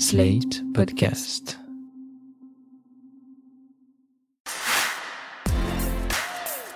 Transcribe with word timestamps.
Slate 0.00 0.62
Podcast. 0.74 1.58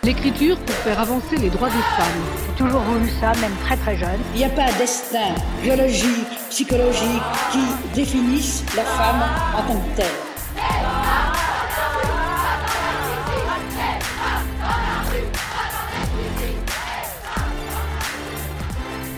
L'écriture 0.02 0.58
pour 0.58 0.74
faire 0.74 0.98
avancer 0.98 1.36
les 1.36 1.48
droits 1.48 1.68
des 1.68 1.74
femmes. 1.96 2.06
J'ai 2.48 2.64
toujours 2.64 2.80
voulu 2.80 3.08
ça, 3.20 3.32
même 3.40 3.54
très 3.62 3.76
très 3.76 3.96
jeune. 3.96 4.18
Il 4.34 4.38
n'y 4.38 4.44
a 4.44 4.48
pas 4.48 4.72
destin 4.72 5.36
biologique, 5.62 6.26
psychologique 6.50 7.22
qui 7.52 7.60
définisse 7.94 8.64
la 8.74 8.82
femme 8.82 9.22
en 9.56 9.68
tant 9.68 9.80
que 9.80 9.96
telle. 9.96 10.06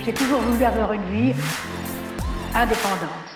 J'ai 0.04 0.12
toujours 0.12 0.40
voulu 0.40 0.62
avoir 0.62 0.92
une 0.92 1.10
vie 1.10 1.34
indépendante. 2.54 3.33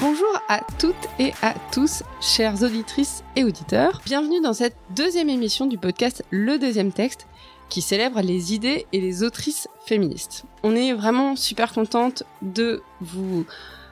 Bonjour 0.00 0.42
à 0.48 0.60
toutes 0.80 0.94
et 1.20 1.32
à 1.40 1.54
tous, 1.72 2.02
chères 2.20 2.60
auditrices 2.64 3.22
et 3.36 3.44
auditeurs. 3.44 4.00
Bienvenue 4.04 4.40
dans 4.40 4.52
cette 4.52 4.76
deuxième 4.90 5.28
émission 5.28 5.66
du 5.66 5.78
podcast 5.78 6.24
Le 6.30 6.58
deuxième 6.58 6.90
texte 6.90 7.28
qui 7.68 7.80
célèbre 7.80 8.20
les 8.20 8.54
idées 8.54 8.86
et 8.92 9.00
les 9.00 9.22
autrices 9.22 9.68
féministes. 9.86 10.46
On 10.64 10.74
est 10.74 10.92
vraiment 10.92 11.36
super 11.36 11.72
contente 11.72 12.24
de 12.42 12.82
vous 13.00 13.46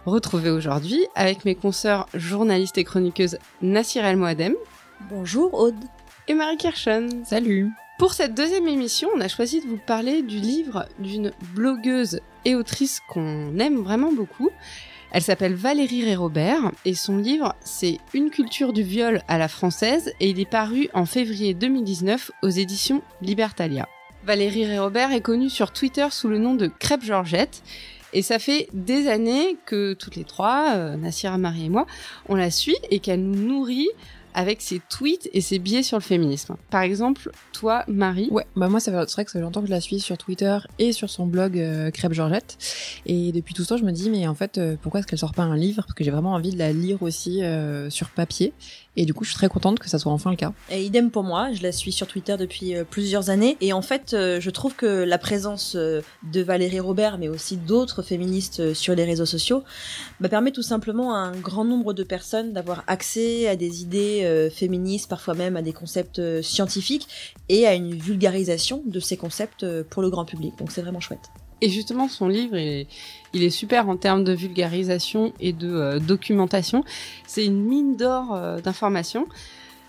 retrouver 0.04 0.50
aujourd'hui 0.50 1.06
avec 1.14 1.44
mes 1.44 1.54
consoeurs 1.54 2.08
journalistes 2.14 2.78
et 2.78 2.84
chroniqueuses 2.84 3.38
Nassir 3.60 4.04
El 4.04 4.16
Moadem. 4.16 4.54
Bonjour 5.08 5.54
Aude. 5.54 5.84
Et 6.26 6.34
Marie 6.34 6.56
Kirchon. 6.56 7.22
Salut. 7.24 7.70
Pour 8.00 8.14
cette 8.14 8.34
deuxième 8.34 8.66
émission, 8.66 9.08
on 9.14 9.20
a 9.20 9.28
choisi 9.28 9.60
de 9.60 9.68
vous 9.68 9.78
parler 9.78 10.22
du 10.22 10.38
livre 10.38 10.86
d'une 10.98 11.30
blogueuse 11.54 12.18
et 12.44 12.56
autrice 12.56 13.00
qu'on 13.08 13.56
aime 13.60 13.82
vraiment 13.82 14.12
beaucoup. 14.12 14.50
Elle 15.14 15.22
s'appelle 15.22 15.54
Valérie 15.54 16.06
Ré-Robert 16.06 16.72
et 16.86 16.94
son 16.94 17.18
livre 17.18 17.54
c'est 17.62 17.98
Une 18.14 18.30
culture 18.30 18.72
du 18.72 18.82
viol 18.82 19.20
à 19.28 19.36
la 19.36 19.46
française 19.46 20.10
et 20.20 20.30
il 20.30 20.40
est 20.40 20.48
paru 20.48 20.88
en 20.94 21.04
février 21.04 21.52
2019 21.52 22.30
aux 22.42 22.48
éditions 22.48 23.02
Libertalia. 23.20 23.86
Valérie 24.24 24.64
Ré-Robert 24.64 25.12
est 25.12 25.20
connue 25.20 25.50
sur 25.50 25.70
Twitter 25.70 26.06
sous 26.10 26.28
le 26.28 26.38
nom 26.38 26.54
de 26.54 26.66
Crêpe 26.66 27.04
Georgette 27.04 27.62
et 28.14 28.22
ça 28.22 28.38
fait 28.38 28.68
des 28.72 29.06
années 29.06 29.58
que 29.66 29.92
toutes 29.92 30.16
les 30.16 30.24
trois, 30.24 30.76
euh, 30.76 30.96
Nassira, 30.96 31.36
Marie 31.36 31.66
et 31.66 31.68
moi, 31.68 31.86
on 32.30 32.34
la 32.34 32.50
suit 32.50 32.76
et 32.90 32.98
qu'elle 32.98 33.22
nous 33.22 33.48
nourrit 33.48 33.90
avec 34.34 34.60
ses 34.60 34.80
tweets 34.88 35.28
et 35.32 35.40
ses 35.40 35.58
biais 35.58 35.82
sur 35.82 35.98
le 35.98 36.02
féminisme. 36.02 36.56
Par 36.70 36.82
exemple, 36.82 37.30
toi, 37.52 37.84
Marie. 37.88 38.28
Ouais, 38.30 38.46
bah 38.56 38.68
moi, 38.68 38.80
c'est 38.80 38.90
vrai 38.90 39.04
que 39.06 39.30
ça 39.30 39.38
fait 39.38 39.40
longtemps 39.40 39.60
que 39.60 39.66
je 39.66 39.72
la 39.72 39.80
suis 39.80 40.00
sur 40.00 40.18
Twitter 40.18 40.58
et 40.78 40.92
sur 40.92 41.10
son 41.10 41.26
blog 41.26 41.58
euh, 41.58 41.90
Crêpe 41.90 42.12
Georgette. 42.12 42.58
Et 43.06 43.32
depuis 43.32 43.54
tout 43.54 43.64
ça, 43.64 43.76
je 43.76 43.84
me 43.84 43.92
dis, 43.92 44.10
mais 44.10 44.26
en 44.26 44.34
fait, 44.34 44.58
euh, 44.58 44.76
pourquoi 44.80 45.00
est-ce 45.00 45.06
qu'elle 45.06 45.18
sort 45.18 45.34
pas 45.34 45.42
un 45.42 45.56
livre? 45.56 45.82
Parce 45.82 45.94
que 45.94 46.04
j'ai 46.04 46.10
vraiment 46.10 46.32
envie 46.32 46.50
de 46.50 46.58
la 46.58 46.72
lire 46.72 47.02
aussi 47.02 47.42
euh, 47.42 47.90
sur 47.90 48.10
papier. 48.10 48.52
Et 48.96 49.06
du 49.06 49.14
coup, 49.14 49.24
je 49.24 49.30
suis 49.30 49.38
très 49.38 49.48
contente 49.48 49.78
que 49.78 49.88
ça 49.88 49.98
soit 49.98 50.12
enfin 50.12 50.30
le 50.30 50.36
cas. 50.36 50.52
Et 50.70 50.84
idem 50.84 51.10
pour 51.10 51.22
moi, 51.22 51.52
je 51.52 51.62
la 51.62 51.72
suis 51.72 51.92
sur 51.92 52.06
Twitter 52.06 52.36
depuis 52.36 52.74
euh, 52.74 52.84
plusieurs 52.84 53.30
années. 53.30 53.56
Et 53.60 53.72
en 53.72 53.80
fait, 53.80 54.12
euh, 54.12 54.38
je 54.38 54.50
trouve 54.50 54.74
que 54.74 54.86
la 54.86 55.16
présence 55.16 55.74
euh, 55.76 56.02
de 56.30 56.42
Valérie 56.42 56.80
Robert, 56.80 57.16
mais 57.16 57.28
aussi 57.28 57.56
d'autres 57.56 58.02
féministes 58.02 58.74
sur 58.74 58.94
les 58.94 59.04
réseaux 59.04 59.26
sociaux, 59.26 59.62
bah, 60.20 60.28
permet 60.28 60.52
tout 60.52 60.62
simplement 60.62 61.14
à 61.14 61.18
un 61.18 61.32
grand 61.32 61.64
nombre 61.64 61.94
de 61.94 62.02
personnes 62.02 62.52
d'avoir 62.52 62.84
accès 62.86 63.48
à 63.48 63.56
des 63.56 63.82
idées 63.82 64.50
féministes, 64.54 65.08
parfois 65.08 65.34
même 65.34 65.56
à 65.56 65.62
des 65.62 65.72
concepts 65.72 66.42
scientifiques, 66.42 67.08
et 67.48 67.66
à 67.66 67.74
une 67.74 67.94
vulgarisation 67.94 68.82
de 68.86 69.00
ces 69.00 69.16
concepts 69.16 69.66
pour 69.84 70.02
le 70.02 70.10
grand 70.10 70.24
public. 70.24 70.54
Donc 70.58 70.70
c'est 70.70 70.82
vraiment 70.82 71.00
chouette. 71.00 71.30
Et 71.62 71.70
justement, 71.70 72.08
son 72.08 72.28
livre, 72.28 72.58
il 72.58 72.68
est, 72.68 72.86
il 73.32 73.42
est 73.42 73.50
super 73.50 73.88
en 73.88 73.96
termes 73.96 74.24
de 74.24 74.32
vulgarisation 74.32 75.32
et 75.40 75.54
de 75.54 75.72
euh, 75.72 75.98
documentation. 75.98 76.84
C'est 77.26 77.46
une 77.46 77.62
mine 77.62 77.96
d'or 77.96 78.34
euh, 78.34 78.60
d'informations. 78.60 79.26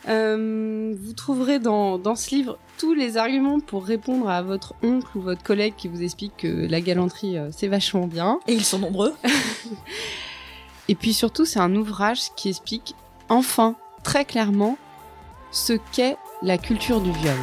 Euh, 0.09 0.95
vous 0.99 1.13
trouverez 1.13 1.59
dans, 1.59 1.97
dans 1.97 2.16
ce 2.16 2.35
livre 2.35 2.57
tous 2.78 2.94
les 2.94 3.17
arguments 3.17 3.59
pour 3.59 3.85
répondre 3.85 4.29
à 4.29 4.41
votre 4.41 4.73
oncle 4.83 5.17
ou 5.17 5.22
votre 5.22 5.44
collègue 5.44 5.73
qui 5.78 5.88
vous 5.88 6.03
explique 6.03 6.33
que 6.38 6.67
la 6.67 6.81
galanterie, 6.81 7.38
euh, 7.38 7.50
c'est 7.51 7.67
vachement 7.67 8.07
bien. 8.07 8.39
Et 8.47 8.53
ils 8.53 8.66
sont 8.66 8.79
nombreux. 8.79 9.13
Et 10.89 10.95
puis 10.95 11.13
surtout, 11.13 11.45
c'est 11.45 11.59
un 11.59 11.75
ouvrage 11.75 12.33
qui 12.35 12.50
explique 12.50 12.95
enfin, 13.29 13.75
très 14.03 14.25
clairement, 14.25 14.78
ce 15.51 15.73
qu'est 15.94 16.17
la 16.41 16.57
culture 16.57 17.00
du 17.00 17.12
viol. 17.12 17.38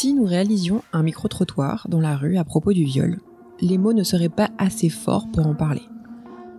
Si 0.00 0.14
nous 0.14 0.26
réalisions 0.26 0.84
un 0.92 1.02
micro-trottoir 1.02 1.88
dans 1.88 1.98
la 1.98 2.16
rue 2.16 2.36
à 2.36 2.44
propos 2.44 2.72
du 2.72 2.84
viol, 2.84 3.18
les 3.60 3.78
mots 3.78 3.92
ne 3.92 4.04
seraient 4.04 4.28
pas 4.28 4.48
assez 4.56 4.90
forts 4.90 5.26
pour 5.32 5.44
en 5.44 5.56
parler. 5.56 5.82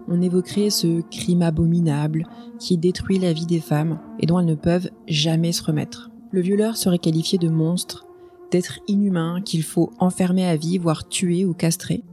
On 0.09 0.21
évoquerait 0.21 0.69
ce 0.69 0.99
crime 1.09 1.41
abominable 1.41 2.27
qui 2.59 2.77
détruit 2.77 3.17
la 3.17 3.31
vie 3.31 3.45
des 3.45 3.61
femmes 3.61 3.97
et 4.19 4.25
dont 4.25 4.41
elles 4.41 4.45
ne 4.45 4.55
peuvent 4.55 4.89
jamais 5.07 5.53
se 5.53 5.63
remettre. 5.63 6.11
Le 6.31 6.41
violeur 6.41 6.75
serait 6.75 6.99
qualifié 6.99 7.37
de 7.37 7.47
monstre, 7.47 8.05
d'être 8.51 8.79
inhumain 8.89 9.39
qu'il 9.39 9.63
faut 9.63 9.93
enfermer 9.99 10.45
à 10.45 10.57
vie, 10.57 10.77
voire 10.77 11.07
tuer 11.07 11.45
ou 11.45 11.53
castrer. 11.53 12.03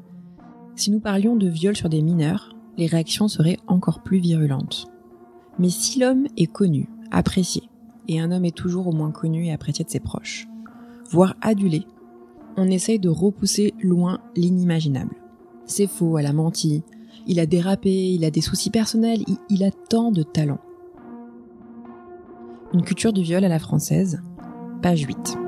Si 0.76 0.92
nous 0.92 1.00
parlions 1.00 1.34
de 1.34 1.48
viol 1.48 1.74
sur 1.74 1.88
des 1.88 2.02
mineurs, 2.02 2.54
les 2.76 2.86
réactions 2.86 3.26
seraient 3.26 3.58
encore 3.66 4.04
plus 4.04 4.18
virulentes. 4.18 4.86
Mais 5.58 5.70
si 5.70 5.98
l'homme 5.98 6.28
est 6.36 6.46
connu, 6.46 6.88
apprécié, 7.10 7.64
et 8.06 8.20
un 8.20 8.30
homme 8.30 8.44
est 8.44 8.56
toujours 8.56 8.86
au 8.86 8.92
moins 8.92 9.10
connu 9.10 9.46
et 9.46 9.52
apprécié 9.52 9.84
de 9.84 9.90
ses 9.90 9.98
proches, 9.98 10.46
voire 11.10 11.36
adulé, 11.40 11.86
on 12.56 12.70
essaye 12.70 12.98
de 12.98 13.08
repousser 13.08 13.74
loin 13.82 14.20
l'inimaginable. 14.34 15.16
C'est 15.66 15.86
faux, 15.86 16.18
elle 16.18 16.26
a 16.26 16.32
menti, 16.32 16.82
il 17.26 17.40
a 17.40 17.46
dérapé, 17.46 17.90
il 17.90 18.24
a 18.24 18.30
des 18.30 18.40
soucis 18.40 18.70
personnels, 18.70 19.24
il, 19.48 19.64
a 19.64 19.70
tant 19.70 20.12
de 20.12 20.22
talent. 20.22 20.60
Une 22.72 22.82
culture 22.82 23.12
du 23.12 23.22
viol 23.22 23.44
à 23.44 23.48
la 23.48 23.58
française, 23.58 24.22
page 24.82 25.02
8. 25.02 25.45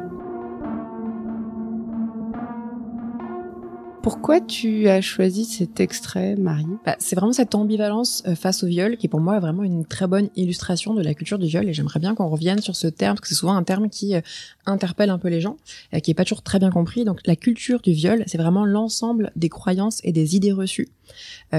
Pourquoi 4.10 4.40
tu 4.40 4.88
as 4.88 5.02
choisi 5.02 5.44
cet 5.44 5.80
extrait, 5.80 6.34
Marie? 6.34 6.64
Bah, 6.86 6.96
c'est 6.98 7.14
vraiment 7.14 7.34
cette 7.34 7.54
ambivalence 7.54 8.22
euh, 8.26 8.34
face 8.34 8.64
au 8.64 8.66
viol 8.66 8.96
qui 8.96 9.04
est 9.04 9.08
pour 9.10 9.20
moi 9.20 9.38
vraiment 9.38 9.64
une 9.64 9.84
très 9.84 10.06
bonne 10.06 10.30
illustration 10.34 10.94
de 10.94 11.02
la 11.02 11.12
culture 11.12 11.38
du 11.38 11.46
viol 11.46 11.68
et 11.68 11.74
j'aimerais 11.74 12.00
bien 12.00 12.14
qu'on 12.14 12.28
revienne 12.28 12.62
sur 12.62 12.74
ce 12.74 12.86
terme 12.86 13.16
parce 13.16 13.20
que 13.20 13.28
c'est 13.28 13.34
souvent 13.34 13.54
un 13.54 13.64
terme 13.64 13.90
qui 13.90 14.14
euh, 14.14 14.22
interpelle 14.64 15.10
un 15.10 15.18
peu 15.18 15.28
les 15.28 15.42
gens, 15.42 15.58
euh, 15.92 15.98
qui 15.98 16.10
est 16.10 16.14
pas 16.14 16.24
toujours 16.24 16.40
très 16.40 16.58
bien 16.58 16.70
compris. 16.70 17.04
Donc 17.04 17.20
la 17.26 17.36
culture 17.36 17.82
du 17.82 17.92
viol, 17.92 18.24
c'est 18.26 18.38
vraiment 18.38 18.64
l'ensemble 18.64 19.30
des 19.36 19.50
croyances 19.50 20.00
et 20.04 20.12
des 20.12 20.36
idées 20.36 20.52
reçues 20.52 20.88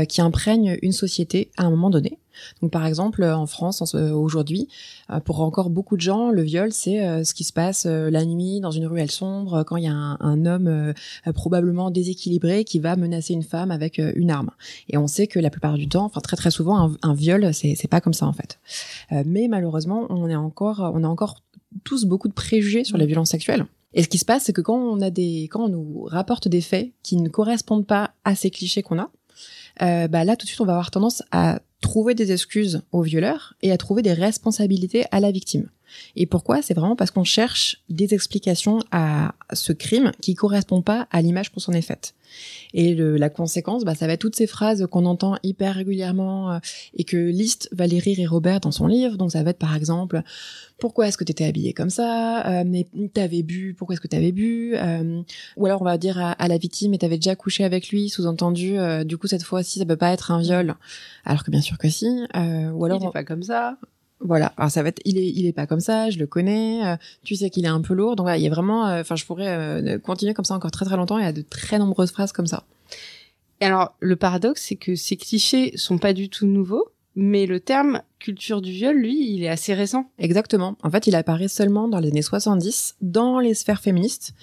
qui 0.08 0.22
imprègnent 0.22 0.78
une 0.84 0.92
société 0.92 1.50
à 1.58 1.64
un 1.64 1.72
moment 1.72 1.90
donné. 1.90 2.20
Donc 2.62 2.72
par 2.72 2.86
exemple 2.86 3.24
en 3.24 3.46
France 3.46 3.84
ce- 3.86 4.12
aujourd'hui, 4.12 4.68
euh, 5.10 5.20
pour 5.20 5.42
encore 5.42 5.70
beaucoup 5.70 5.96
de 5.96 6.02
gens, 6.02 6.30
le 6.30 6.42
viol 6.42 6.72
c'est 6.72 7.06
euh, 7.06 7.24
ce 7.24 7.34
qui 7.34 7.44
se 7.44 7.54
passe 7.54 7.86
euh, 7.86 8.10
la 8.10 8.26
nuit 8.26 8.60
dans 8.60 8.72
une 8.72 8.86
ruelle 8.86 9.12
sombre 9.12 9.56
euh, 9.56 9.64
quand 9.64 9.78
il 9.78 9.84
y 9.86 9.88
a 9.88 9.94
un, 9.94 10.18
un 10.20 10.46
homme 10.46 10.68
euh, 10.68 10.94
euh, 11.28 11.34
probablement 11.34 11.92
déséquilibré 11.92 12.64
qui 12.64 12.80
va 12.80 12.96
menacer 12.96 13.34
une 13.34 13.44
femme 13.44 13.72
avec 13.72 14.00
euh, 14.00 14.12
une 14.16 14.32
arme. 14.32 14.52
Et 14.90 14.98
on 14.98 15.08
sait 15.08 15.28
que 15.28 15.40
la 15.40 15.50
plupart 15.50 15.76
du 15.76 15.88
temps, 15.88 16.06
enfin 16.06 16.22
très 16.22 16.38
très 16.38 16.52
souvent, 16.52 16.78
un, 16.78 16.92
un 17.02 17.14
viol 17.14 17.54
c'est 17.54 17.88
pas 17.90 18.02
comme 18.02 18.14
ça 18.14 18.26
en 18.28 18.34
fait. 18.34 18.60
Euh, 19.12 19.24
mais 19.26 19.48
malheureusement, 19.48 20.06
on 20.10 20.28
est 20.30 20.36
encore 20.36 20.92
on 20.94 21.04
a 21.04 21.08
encore 21.08 21.42
tous 21.84 22.06
beaucoup 22.06 22.28
de 22.28 22.34
préjugés 22.34 22.84
sur 22.84 22.98
les 22.98 23.06
violences 23.06 23.30
sexuelles. 23.30 23.66
Et 23.94 24.04
ce 24.04 24.08
qui 24.08 24.18
se 24.20 24.26
passe, 24.26 24.44
c'est 24.44 24.54
que 24.54 24.62
quand 24.62 24.78
on 24.78 25.02
a 25.02 25.10
des, 25.10 25.48
quand 25.52 25.66
on 25.66 25.70
nous 25.70 26.04
rapporte 26.04 26.48
des 26.48 26.62
faits 26.62 26.92
qui 27.04 27.16
ne 27.18 27.28
correspondent 27.30 27.88
pas 27.88 28.12
à 28.24 28.36
ces 28.36 28.52
clichés 28.52 28.84
qu'on 28.84 29.00
a, 29.00 29.10
euh, 29.82 30.08
bah 30.08 30.24
là 30.26 30.36
tout 30.36 30.46
de 30.46 30.50
suite 30.50 30.62
on 30.62 30.66
va 30.66 30.74
avoir 30.74 30.92
tendance 30.92 31.24
à 31.32 31.60
trouver 31.82 32.16
des 32.16 32.32
excuses 32.32 32.82
au 32.92 33.02
violeur 33.02 33.56
et 33.62 33.72
à 33.72 33.78
trouver 33.78 34.02
des 34.02 34.14
responsabilités 34.14 35.06
à 35.12 35.20
la 35.20 35.32
victime. 35.32 35.70
Et 36.16 36.26
pourquoi? 36.26 36.62
C'est 36.62 36.74
vraiment 36.74 36.96
parce 36.96 37.12
qu'on 37.12 37.24
cherche 37.24 37.82
des 37.90 38.14
explications 38.14 38.80
à 38.92 39.34
ce 39.54 39.72
crime 39.74 40.12
qui 40.22 40.36
correspond 40.36 40.82
pas 40.82 41.08
à 41.12 41.22
l'image 41.22 41.50
qu'on 41.50 41.60
s'en 41.60 41.74
est 41.74 41.82
faite. 41.82 42.14
Et 42.76 42.94
le- 42.94 43.18
la 43.18 43.30
conséquence, 43.30 43.84
bah, 43.84 43.96
ça 43.96 44.06
va 44.06 44.14
être 44.14 44.20
toutes 44.22 44.36
ces 44.36 44.46
phrases 44.46 44.86
qu'on 44.92 45.06
entend 45.06 45.38
hyper 45.42 45.74
régulièrement 45.74 46.52
euh, 46.54 46.60
et 46.94 47.04
que 47.04 47.18
liste 47.18 47.70
Valérie 47.72 48.16
et 48.22 48.28
Robert 48.28 48.60
dans 48.60 48.72
son 48.72 48.86
livre. 48.86 49.18
Donc 49.18 49.32
ça 49.32 49.42
va 49.42 49.50
être 49.50 49.58
par 49.58 49.76
exemple 49.76 50.22
pourquoi 50.78 51.08
est-ce 51.08 51.18
que 51.18 51.24
tu 51.24 51.32
étais 51.32 51.46
habillée 51.46 51.74
comme 51.74 51.90
ça? 51.90 52.46
Euh, 52.48 52.64
Mais 52.68 52.86
t'avais 53.16 53.42
bu 53.42 53.74
Pourquoi 53.76 53.94
est-ce 53.96 54.02
que 54.02 54.08
t'avais 54.08 54.32
bu? 54.32 54.76
Euh, 54.76 55.22
Ou 55.58 55.66
alors 55.66 55.82
on 55.82 55.86
va 55.86 55.98
dire 55.98 56.20
à, 56.20 56.34
à 56.34 56.48
la 56.48 56.58
victime, 56.60 56.92
mais 56.92 57.00
t'avais 57.00 57.18
déjà 57.18 57.36
couché 57.36 57.64
avec 57.64 57.90
lui, 57.90 58.10
sous-entendu. 58.10 58.78
euh, 58.78 59.04
du 59.04 59.18
coup 59.18 59.26
cette 59.28 59.44
fois-ci, 59.44 59.80
ça 59.80 59.86
peut 59.86 59.98
pas 59.98 60.12
être 60.14 60.30
un 60.30 60.40
viol, 60.40 60.76
alors 61.26 61.44
que 61.44 61.50
bien 61.50 61.62
sûr 61.62 61.80
que 61.80 61.90
si. 61.90 62.06
Euh, 62.36 62.70
ou 62.70 62.86
alors 62.86 63.00
Il 63.02 63.08
est 63.08 63.12
pas 63.12 63.24
comme 63.24 63.42
ça. 63.44 63.78
Voilà, 64.22 64.54
alors 64.58 64.70
ça 64.70 64.84
va 64.84 64.90
être, 64.90 65.02
il 65.06 65.18
est, 65.18 65.28
il 65.28 65.46
est 65.46 65.54
pas 65.54 65.66
comme 65.66 65.80
ça, 65.80 66.10
je 66.10 66.20
le 66.20 66.28
connais, 66.28 66.86
euh, 66.86 66.98
tu 67.24 67.36
sais 67.36 67.50
qu'il 67.50 67.66
est 67.66 67.70
un 67.70 67.82
peu 67.82 67.94
lourd, 67.94 68.16
donc 68.16 68.26
voilà, 68.26 68.38
il 68.38 68.44
y 68.44 68.48
a 68.48 68.50
vraiment, 68.50 68.88
euh, 68.88 69.02
enfin, 69.02 69.16
je 69.16 69.26
pourrais 69.26 69.48
euh, 69.48 69.98
continuer 69.98 70.34
comme 70.34 70.46
ça 70.46 70.56
encore 70.56 70.72
très 70.72 70.86
très 70.86 70.98
longtemps, 70.98 71.18
il 71.18 71.24
y 71.24 71.28
a 71.28 71.32
de 71.32 71.42
très 71.42 71.80
nombreuses 71.80 72.12
phrases 72.12 72.34
comme 72.34 72.48
ça. 72.48 72.64
Et 73.62 73.66
alors, 73.66 73.96
le 74.00 74.16
paradoxe, 74.16 74.66
c'est 74.68 74.76
que 74.76 74.96
ces 74.96 75.18
clichés 75.18 75.74
sont 75.76 75.98
pas 75.98 76.14
du 76.14 76.30
tout 76.30 76.46
nouveaux. 76.46 76.90
Mais 77.16 77.48
le 77.48 77.60
terme 77.60 78.02
culture 78.20 78.62
du 78.62 78.72
viol, 78.72 78.96
lui, 78.96 79.34
il 79.34 79.44
est 79.44 79.50
assez 79.50 79.74
récent. 79.74 80.10
Exactement. 80.20 80.78
En 80.84 80.90
fait, 80.90 81.06
il 81.08 81.16
apparaît 81.16 81.50
seulement 81.50 81.90
dans 81.90 82.00
les 82.00 82.10
années 82.10 82.22
70 82.22 82.96
dans 83.02 83.40
les 83.40 83.54
sphères 83.54 83.82
féministes. 83.82 84.34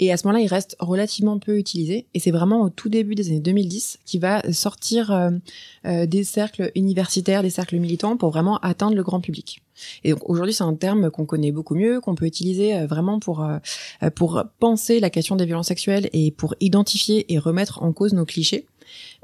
Et 0.00 0.12
à 0.12 0.16
ce 0.16 0.26
moment-là, 0.26 0.42
il 0.42 0.48
reste 0.48 0.76
relativement 0.80 1.38
peu 1.38 1.58
utilisé. 1.58 2.06
Et 2.14 2.20
c'est 2.20 2.30
vraiment 2.30 2.62
au 2.62 2.70
tout 2.70 2.88
début 2.88 3.14
des 3.14 3.28
années 3.28 3.40
2010 3.40 3.98
qu'il 4.04 4.20
va 4.20 4.42
sortir 4.52 5.12
euh, 5.12 5.30
euh, 5.86 6.06
des 6.06 6.24
cercles 6.24 6.72
universitaires, 6.74 7.42
des 7.42 7.50
cercles 7.50 7.78
militants 7.78 8.16
pour 8.16 8.30
vraiment 8.30 8.58
atteindre 8.58 8.96
le 8.96 9.02
grand 9.02 9.20
public. 9.20 9.62
Et 10.02 10.10
donc 10.10 10.28
aujourd'hui, 10.28 10.54
c'est 10.54 10.64
un 10.64 10.74
terme 10.74 11.10
qu'on 11.10 11.26
connaît 11.26 11.52
beaucoup 11.52 11.74
mieux, 11.74 12.00
qu'on 12.00 12.14
peut 12.14 12.26
utiliser 12.26 12.76
euh, 12.76 12.86
vraiment 12.86 13.18
pour 13.18 13.46
pour 14.14 14.42
penser 14.58 15.00
la 15.00 15.10
question 15.10 15.36
des 15.36 15.46
violences 15.46 15.68
sexuelles 15.68 16.08
et 16.12 16.30
pour 16.30 16.54
identifier 16.60 17.32
et 17.32 17.38
remettre 17.38 17.82
en 17.82 17.92
cause 17.92 18.12
nos 18.12 18.24
clichés. 18.24 18.66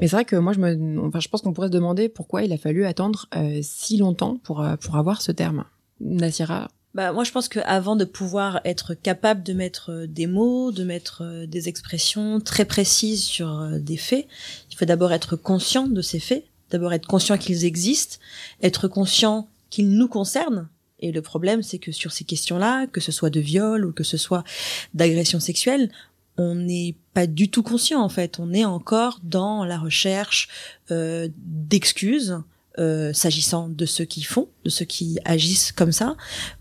Mais 0.00 0.08
c'est 0.08 0.16
vrai 0.16 0.24
que 0.24 0.36
moi, 0.36 0.52
je 0.52 0.58
me, 0.58 1.00
enfin, 1.06 1.20
je 1.20 1.28
pense 1.28 1.42
qu'on 1.42 1.52
pourrait 1.52 1.68
se 1.68 1.72
demander 1.72 2.08
pourquoi 2.08 2.42
il 2.42 2.52
a 2.52 2.58
fallu 2.58 2.84
attendre 2.86 3.26
si 3.62 3.96
longtemps 3.98 4.38
pour 4.42 4.64
pour 4.80 4.96
avoir 4.96 5.22
ce 5.22 5.32
terme. 5.32 5.64
Nassira, 6.00 6.68
bah, 6.94 7.12
moi, 7.12 7.24
je 7.24 7.30
pense 7.30 7.48
qu'avant 7.48 7.96
de 7.96 8.04
pouvoir 8.04 8.60
être 8.64 8.94
capable 8.94 9.42
de 9.42 9.52
mettre 9.52 9.90
euh, 9.92 10.06
des 10.06 10.26
mots, 10.26 10.72
de 10.72 10.84
mettre 10.84 11.22
euh, 11.22 11.46
des 11.46 11.68
expressions 11.68 12.40
très 12.40 12.64
précises 12.64 13.22
sur 13.22 13.60
euh, 13.60 13.78
des 13.78 13.96
faits, 13.96 14.26
il 14.70 14.76
faut 14.76 14.84
d'abord 14.84 15.12
être 15.12 15.36
conscient 15.36 15.86
de 15.86 16.02
ces 16.02 16.18
faits, 16.18 16.44
d'abord 16.70 16.92
être 16.92 17.06
conscient 17.06 17.38
qu'ils 17.38 17.64
existent, 17.64 18.16
être 18.62 18.88
conscient 18.88 19.48
qu'ils 19.70 19.90
nous 19.90 20.08
concernent. 20.08 20.68
Et 21.00 21.12
le 21.12 21.22
problème, 21.22 21.62
c'est 21.62 21.78
que 21.78 21.92
sur 21.92 22.12
ces 22.12 22.24
questions-là, 22.24 22.86
que 22.86 23.00
ce 23.00 23.12
soit 23.12 23.30
de 23.30 23.40
viol 23.40 23.86
ou 23.86 23.92
que 23.92 24.04
ce 24.04 24.16
soit 24.16 24.44
d'agression 24.92 25.40
sexuelle, 25.40 25.90
on 26.36 26.54
n'est 26.54 26.94
pas 27.14 27.26
du 27.26 27.50
tout 27.50 27.62
conscient 27.62 28.00
en 28.00 28.08
fait. 28.08 28.38
On 28.38 28.52
est 28.52 28.64
encore 28.64 29.20
dans 29.22 29.64
la 29.64 29.78
recherche 29.78 30.48
euh, 30.90 31.28
d'excuses, 31.36 32.38
euh, 32.80 33.12
s'agissant 33.12 33.68
de 33.68 33.84
ceux 33.84 34.06
qui 34.06 34.22
font, 34.22 34.48
de 34.64 34.70
ceux 34.70 34.86
qui 34.86 35.18
agissent 35.26 35.70
comme 35.70 35.92
ça, 35.92 36.16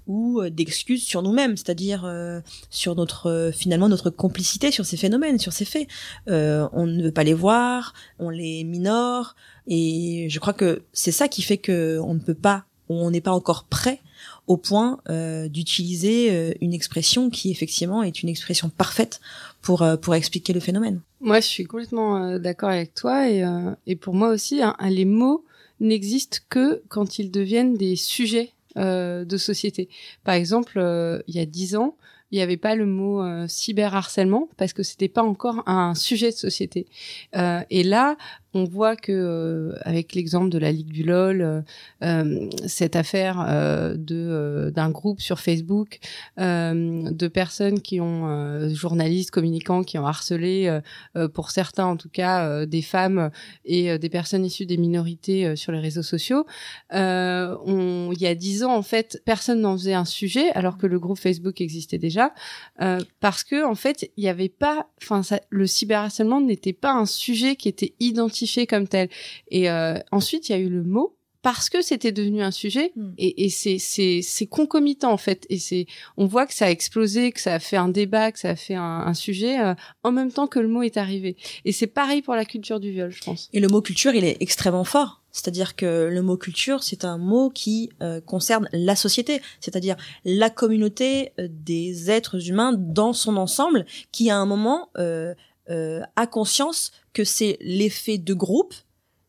ou 0.06 0.42
euh, 0.42 0.50
d'excuses 0.50 1.01
sur 1.01 1.21
nous-mêmes, 1.21 1.56
c'est-à-dire 1.56 2.04
euh, 2.04 2.42
sur 2.69 2.94
notre 2.95 3.51
finalement 3.56 3.88
notre 3.88 4.10
complicité 4.10 4.69
sur 4.69 4.86
ces 4.86 4.98
phénomènes, 4.98 5.39
sur 5.39 5.54
ces 5.54 5.63
faits. 5.63 5.88
on 6.27 6.86
ne 6.86 7.04
veut 7.04 7.13
pas 7.13 7.24
les 7.24 7.33
voir, 7.33 7.94
on 8.18 8.30
les 8.30 8.66
minore, 8.66 9.38
et 9.66 10.27
je 10.30 10.39
crois 10.39 10.51
que 10.51 10.81
c'est 10.92 11.13
ça 11.13 11.30
qui 11.30 11.42
fait 11.42 11.57
que 11.57 12.00
on 12.04 12.16
ne 12.16 12.19
peut 12.19 12.33
pas, 12.33 12.66
on 12.89 13.12
n'est 13.12 13.21
pas 13.21 13.31
encore 13.31 13.63
prêt 13.63 14.01
au 14.48 14.57
point 14.57 15.00
d'utiliser 15.48 16.57
une 16.60 16.74
expression 16.74 17.30
qui 17.30 17.50
effectivement 17.50 18.04
est 18.04 18.24
une 18.24 18.30
expression 18.30 18.68
parfaite 18.69 19.21
pour 19.62 19.86
pour 20.01 20.16
expliquer 20.16 20.51
le 20.51 20.60
phénomène. 20.60 21.00
Moi, 21.21 21.39
je 21.39 21.48
suis 21.48 21.63
complètement 21.63 22.38
d'accord 22.39 22.69
avec 22.69 22.94
toi 22.94 23.30
et, 23.30 23.45
et 23.88 23.95
pour 23.95 24.16
moi 24.16 24.30
aussi, 24.30 24.62
hein, 24.62 24.75
les 24.89 25.06
mots 25.06 25.45
n'existent 25.79 26.39
que 26.49 26.81
quand 26.89 27.19
ils 27.19 27.31
deviennent 27.31 27.75
des 27.75 27.95
sujets 27.95 28.53
euh, 28.77 29.25
de 29.25 29.37
société. 29.37 29.89
Par 30.23 30.35
exemple, 30.35 30.77
euh, 30.77 31.23
il 31.27 31.35
y 31.35 31.39
a 31.39 31.45
dix 31.45 31.75
ans, 31.75 31.95
il 32.31 32.35
n'y 32.35 32.43
avait 32.43 32.55
pas 32.55 32.75
le 32.75 32.85
mot 32.85 33.23
euh, 33.23 33.47
cyberharcèlement 33.47 34.47
parce 34.57 34.73
que 34.73 34.83
c'était 34.83 35.07
pas 35.07 35.23
encore 35.23 35.63
un 35.67 35.95
sujet 35.95 36.29
de 36.29 36.35
société. 36.35 36.85
Et 37.33 37.83
là, 37.83 38.15
on 38.53 38.63
voit 38.63 38.95
que 38.95 39.11
euh, 39.11 39.77
avec 39.81 40.15
l'exemple 40.15 40.49
de 40.49 40.57
la 40.57 40.71
Ligue 40.71 40.91
du 40.91 41.03
LOL, 41.03 41.41
euh, 41.41 41.61
euh 42.03 42.49
cette 42.65 42.95
affaire 42.95 43.45
euh, 43.47 43.95
de 43.95 44.71
d'un 44.73 44.89
groupe 44.89 45.21
sur 45.21 45.39
Facebook 45.39 45.99
de 46.37 47.27
personnes 47.27 47.81
qui 47.81 47.99
ont 47.99 48.69
journalistes, 48.69 49.31
communicants 49.31 49.83
qui 49.83 49.97
ont 49.97 50.05
harcelé, 50.05 50.79
pour 51.33 51.51
certains 51.51 51.85
en 51.85 51.97
tout 51.97 52.09
cas, 52.09 52.65
des 52.65 52.81
femmes 52.81 53.29
et 53.65 53.97
des 53.97 54.09
personnes 54.09 54.45
issues 54.45 54.65
des 54.65 54.77
minorités 54.77 55.55
sur 55.55 55.71
les 55.71 55.79
réseaux 55.79 56.03
sociaux. 56.03 56.45
on, 56.91 58.11
il 58.13 58.21
y 58.21 58.27
a 58.27 58.35
dix 58.35 58.63
ans 58.63 58.75
en 58.75 58.81
fait, 58.81 59.21
personne 59.25 59.61
n'en 59.61 59.77
faisait 59.77 59.93
un 59.93 60.05
sujet 60.05 60.51
alors 60.51 60.77
que 60.77 60.87
le 60.87 60.99
groupe 60.99 61.19
Facebook 61.19 61.61
existait 61.61 61.97
déjà, 61.97 62.33
parce 63.19 63.43
que 63.43 63.65
en 63.65 63.75
fait, 63.75 64.09
il 64.17 64.23
n'y 64.23 64.29
avait 64.29 64.49
pas, 64.49 64.87
enfin, 65.01 65.21
le 65.49 65.67
cyberharcèlement 65.67 66.41
n'était 66.41 66.73
pas 66.73 66.93
un 66.93 67.05
sujet 67.05 67.55
qui 67.55 67.67
était 67.69 67.93
identifié 67.99 68.38
comme 68.68 68.88
tel. 68.88 69.09
Et 69.50 69.69
euh, 69.69 69.97
ensuite, 70.12 70.50
il 70.50 70.51
y 70.51 70.56
a 70.56 70.59
eu 70.59 70.69
le 70.69 70.83
mot 70.83 71.15
parce 71.41 71.69
que 71.69 71.81
c'était 71.81 72.12
devenu 72.12 72.41
un 72.41 72.51
sujet. 72.51 72.91
Hmm. 72.95 73.13
et, 73.18 73.45
et 73.45 73.50
c'est 73.50 73.77
c'est 73.77 74.21
c'est 74.21 74.47
concomitant 74.47 75.12
en 75.12 75.18
fait. 75.18 75.45
Et 75.50 75.57
c'est 75.57 75.86
on 76.18 76.25
voit 76.25 76.45
que 76.45 76.53
ça 76.53 76.65
a 76.65 76.69
explosé 76.69 77.31
que 77.31 77.39
ça 77.39 77.56
a 77.56 77.59
fait 77.59 77.77
un 77.77 77.88
débat 77.89 78.31
que 78.31 78.39
ça 78.39 78.50
a 78.50 78.56
fait 78.56 78.75
un, 78.75 79.13
sujet 79.13 79.59
euh, 79.59 79.74
en 80.03 80.12
même 80.12 80.31
temps 80.31 80.47
que 80.47 80.59
le 80.59 80.68
mot 80.68 80.83
est 80.83 80.97
arrivé. 80.97 81.38
Et 81.65 81.71
c'est 81.71 81.88
pareil 81.88 82.21
pour 82.21 82.36
la 82.36 82.45
culture 82.45 82.80
du 82.80 82.91
viol 82.91 83.12
je 83.12 83.24
pense. 83.24 83.50
Et 83.53 83.59
le 83.59 83.68
mot 83.68 83.81
culture 83.81 84.13
il 84.13 84.25
est 84.25 84.38
extrêmement 84.42 84.83
fort. 84.83 85.19
C'est-à-dire 85.31 85.75
que 85.75 86.09
le 86.12 86.21
mot 86.21 86.38
culture, 86.38 86.81
c'est 86.83 87.06
un 87.06 87.18
mot 87.18 87.50
qui 87.50 87.92
euh, 88.01 88.19
concerne 88.19 88.68
la 88.74 88.95
société, 88.95 89.42
c'est-à-dire 89.59 89.95
la 90.25 90.50
communauté 90.50 91.33
des 91.38 92.09
êtres 92.09 92.50
humains 92.50 92.74
dans 92.74 93.13
son 93.13 93.38
ensemble, 93.38 93.85
qui 94.12 94.31
à 94.31 94.38
un 94.38 94.45
moment 94.45 94.89
euh, 94.97 95.33
euh, 95.69 96.01
a 96.15 96.25
conscience 96.25 96.92
que 97.19 97.25
c'est 97.25 97.57
l'effet 97.60 98.18
de 98.18 98.33
groupe 98.33 98.74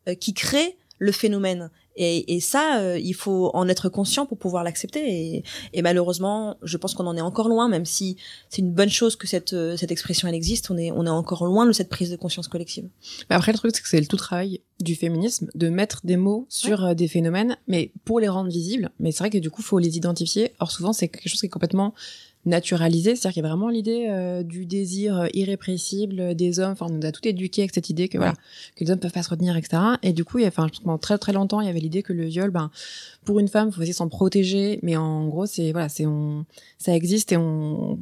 euh, 0.06 0.14
qui 0.14 0.32
crée 0.32 0.76
le 1.00 1.10
phénomène. 1.10 1.70
Et, 1.96 2.36
et 2.36 2.40
ça, 2.40 2.78
euh, 2.78 2.96
il 3.00 3.14
faut 3.14 3.50
en 3.52 3.68
être 3.68 3.88
conscient 3.88 4.26
pour 4.26 4.38
pouvoir 4.38 4.62
l'accepter. 4.62 5.00
Et, 5.08 5.44
et, 5.72 5.82
malheureusement, 5.82 6.56
je 6.62 6.76
pense 6.76 6.94
qu'on 6.94 7.08
en 7.08 7.16
est 7.16 7.20
encore 7.20 7.48
loin, 7.48 7.68
même 7.68 7.84
si 7.84 8.16
c'est 8.48 8.62
une 8.62 8.72
bonne 8.72 8.90
chose 8.90 9.16
que 9.16 9.26
cette, 9.26 9.56
cette 9.76 9.90
expression 9.90 10.28
elle 10.28 10.36
existe. 10.36 10.70
On 10.70 10.78
est, 10.78 10.92
on 10.92 11.04
est 11.04 11.10
encore 11.10 11.44
loin 11.46 11.66
de 11.66 11.72
cette 11.72 11.88
prise 11.88 12.10
de 12.10 12.16
conscience 12.16 12.46
collective. 12.46 12.88
Mais 13.28 13.34
après, 13.34 13.50
le 13.50 13.58
truc, 13.58 13.74
c'est 13.74 13.82
que 13.82 13.88
c'est 13.88 14.00
le 14.00 14.06
tout 14.06 14.16
travail 14.16 14.60
du 14.78 14.94
féminisme 14.94 15.48
de 15.56 15.68
mettre 15.68 16.02
des 16.04 16.16
mots 16.16 16.46
sur 16.48 16.94
des 16.94 17.08
phénomènes, 17.08 17.56
mais 17.66 17.92
pour 18.04 18.20
les 18.20 18.28
rendre 18.28 18.50
visibles. 18.50 18.90
Mais 19.00 19.10
c'est 19.10 19.24
vrai 19.24 19.30
que 19.30 19.38
du 19.38 19.50
coup, 19.50 19.62
faut 19.62 19.80
les 19.80 19.96
identifier. 19.96 20.52
Or, 20.60 20.70
souvent, 20.70 20.92
c'est 20.92 21.08
quelque 21.08 21.28
chose 21.28 21.40
qui 21.40 21.46
est 21.46 21.50
complètement 21.50 21.92
naturalisé, 22.46 23.16
c'est-à-dire 23.16 23.34
qu'il 23.34 23.42
y 23.42 23.46
a 23.46 23.48
vraiment 23.48 23.68
l'idée 23.68 24.06
euh, 24.08 24.42
du 24.42 24.64
désir 24.64 25.18
euh, 25.18 25.26
irrépressible 25.34 26.34
des 26.34 26.58
hommes. 26.58 26.72
Enfin, 26.72 26.86
on 26.88 26.94
nous 26.94 27.06
a 27.06 27.12
tout 27.12 27.26
éduqué 27.26 27.62
avec 27.62 27.74
cette 27.74 27.90
idée 27.90 28.08
que 28.08 28.16
voilà, 28.16 28.32
que 28.76 28.84
les 28.84 28.90
hommes 28.90 28.98
peuvent 28.98 29.12
pas 29.12 29.22
se 29.22 29.30
retenir, 29.30 29.56
etc. 29.56 29.82
Et 30.02 30.12
du 30.12 30.24
coup, 30.24 30.38
il 30.38 30.42
y 30.42 30.44
a, 30.44 30.48
enfin, 30.48 30.68
pendant 30.82 30.98
très 30.98 31.18
très 31.18 31.32
longtemps, 31.32 31.60
il 31.60 31.66
y 31.66 31.70
avait 31.70 31.80
l'idée 31.80 32.02
que 32.02 32.12
le 32.12 32.24
viol, 32.24 32.50
ben, 32.50 32.70
pour 33.24 33.40
une 33.40 33.48
femme, 33.48 33.68
il 33.68 33.74
faut 33.74 33.82
essayer 33.82 33.92
de 33.92 33.96
s'en 33.96 34.08
protéger, 34.08 34.78
mais 34.82 34.96
en 34.96 35.26
gros, 35.26 35.46
c'est 35.46 35.72
voilà, 35.72 35.88
c'est 35.88 36.06
on, 36.06 36.46
ça 36.78 36.94
existe 36.94 37.32
et 37.32 37.36
on 37.36 37.98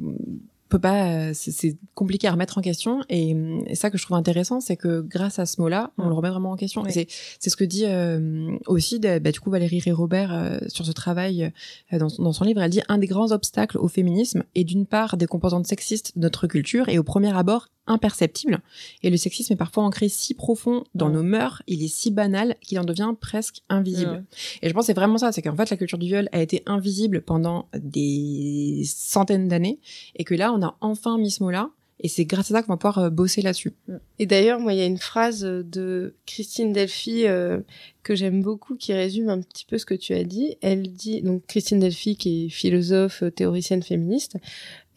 peut 0.69 0.79
pas, 0.79 1.33
c'est 1.33 1.77
compliqué 1.95 2.27
à 2.27 2.31
remettre 2.31 2.57
en 2.57 2.61
question. 2.61 3.01
Et, 3.09 3.35
et, 3.65 3.75
ça 3.75 3.89
que 3.89 3.97
je 3.97 4.03
trouve 4.03 4.17
intéressant, 4.17 4.59
c'est 4.61 4.77
que 4.77 5.01
grâce 5.01 5.39
à 5.39 5.45
ce 5.45 5.59
mot-là, 5.61 5.91
on 5.97 6.07
le 6.07 6.13
remet 6.13 6.29
vraiment 6.29 6.51
en 6.51 6.55
question. 6.55 6.83
C'est 6.89 7.07
c'est 7.39 7.49
ce 7.49 7.57
que 7.57 7.63
dit 7.63 7.85
euh, 7.85 8.57
aussi 8.67 8.99
bah, 8.99 9.19
du 9.19 9.39
coup 9.39 9.49
Valérie 9.49 9.79
Ré 9.79 9.91
Robert 9.91 10.33
euh, 10.33 10.59
sur 10.67 10.85
ce 10.85 10.91
travail 10.91 11.51
euh, 11.93 11.99
dans, 11.99 12.07
dans, 12.19 12.33
son 12.33 12.43
livre. 12.43 12.61
Elle 12.61 12.71
dit 12.71 12.81
un 12.87 12.97
des 12.97 13.07
grands 13.07 13.31
obstacles 13.31 13.77
au 13.77 13.87
féminisme 13.87 14.43
est 14.55 14.63
d'une 14.63 14.85
part 14.85 15.17
des 15.17 15.25
composantes 15.25 15.67
sexistes 15.67 16.17
de 16.17 16.21
notre 16.21 16.47
culture 16.47 16.89
et 16.89 16.99
au 16.99 17.03
premier 17.03 17.35
abord 17.35 17.67
imperceptible. 17.89 18.61
Et 19.03 19.09
le 19.09 19.17
sexisme 19.17 19.53
est 19.53 19.57
parfois 19.57 19.83
ancré 19.83 20.07
si 20.07 20.33
profond 20.33 20.85
dans 20.95 21.09
nos 21.09 21.23
mœurs, 21.23 21.61
il 21.67 21.83
est 21.83 21.93
si 21.93 22.11
banal 22.11 22.55
qu'il 22.61 22.79
en 22.79 22.85
devient 22.85 23.13
presque 23.19 23.61
invisible. 23.67 24.23
Et 24.61 24.69
je 24.69 24.73
pense 24.73 24.83
que 24.83 24.87
c'est 24.87 24.93
vraiment 24.93 25.17
ça, 25.17 25.31
c'est 25.31 25.41
qu'en 25.41 25.55
fait 25.55 25.69
la 25.69 25.77
culture 25.77 25.97
du 25.97 26.07
viol 26.07 26.29
a 26.31 26.41
été 26.41 26.63
invisible 26.65 27.21
pendant 27.21 27.67
des 27.73 28.83
centaines 28.85 29.47
d'années 29.47 29.79
et 30.15 30.23
que 30.23 30.35
là 30.35 30.53
on 30.53 30.61
a 30.61 30.77
enfin 30.79 31.17
mis 31.17 31.31
ce 31.31 31.43
mot-là. 31.43 31.71
Et 32.01 32.07
c'est 32.07 32.25
grâce 32.25 32.51
à 32.51 32.55
ça 32.55 32.63
qu'on 32.63 32.71
va 32.73 32.77
pouvoir 32.77 32.99
euh, 32.99 33.09
bosser 33.09 33.41
là-dessus. 33.41 33.73
Et 34.19 34.25
d'ailleurs, 34.25 34.59
moi, 34.59 34.73
il 34.73 34.79
y 34.79 34.81
a 34.81 34.85
une 34.85 34.97
phrase 34.97 35.41
de 35.41 36.15
Christine 36.25 36.71
Delphi 36.71 37.27
euh, 37.27 37.59
que 38.03 38.15
j'aime 38.15 38.41
beaucoup 38.41 38.75
qui 38.75 38.93
résume 38.93 39.29
un 39.29 39.41
petit 39.41 39.65
peu 39.65 39.77
ce 39.77 39.85
que 39.85 39.93
tu 39.93 40.13
as 40.13 40.23
dit. 40.23 40.55
Elle 40.61 40.93
dit, 40.93 41.21
donc 41.21 41.45
Christine 41.47 41.79
Delphi, 41.79 42.15
qui 42.15 42.45
est 42.45 42.49
philosophe, 42.49 43.23
théoricienne 43.35 43.83
féministe, 43.83 44.37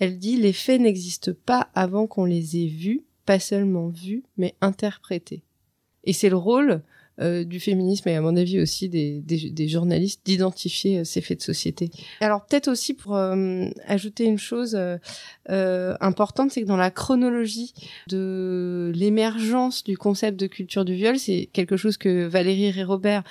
elle 0.03 0.19
dit 0.19 0.37
les 0.37 0.53
faits 0.53 0.81
n'existent 0.81 1.31
pas 1.47 1.69
avant 1.77 2.09
qu'on 2.09 2.25
les 2.25 2.57
ait 2.57 2.67
vus, 2.67 3.05
pas 3.25 3.39
seulement 3.39 3.87
vus, 3.87 4.25
mais 4.37 4.57
interprétés. 4.61 5.45
Et 6.03 6.13
c'est 6.13 6.29
le 6.29 6.37
rôle 6.37 6.83
euh, 7.21 7.45
du 7.45 7.61
féminisme 7.61 8.09
et 8.09 8.17
à 8.17 8.21
mon 8.21 8.35
avis 8.35 8.61
aussi 8.61 8.89
des, 8.89 9.69
journalistes 9.69 10.23
d'identifier 10.25 10.99
euh, 10.99 11.05
ces 11.05 11.21
faits 11.21 11.39
de 11.39 11.45
société. 11.45 11.89
Alors 12.21 12.45
peut-être 12.45 12.67
aussi 12.67 12.95
pour 12.95 13.15
euh, 13.15 13.69
ajouter 13.87 14.25
une 14.25 14.41
chose 14.41 14.77
importante, 15.47 16.51
c'est 16.51 16.63
que 16.63 16.67
dans 16.67 16.77
la 16.77 16.91
chronologie 16.91 17.73
de 18.09 18.91
l'émergence 18.97 19.85
du 19.85 19.97
concept 19.97 20.37
de 20.41 20.49
culture 20.49 20.85
du 20.85 20.95
viol, 20.95 21.17
c'est 21.17 21.49
quelque 21.53 21.77
chose 21.77 21.97
que 21.97 22.27
Valérie 22.27 22.73
Ré 22.73 22.83
Robert 22.83 23.23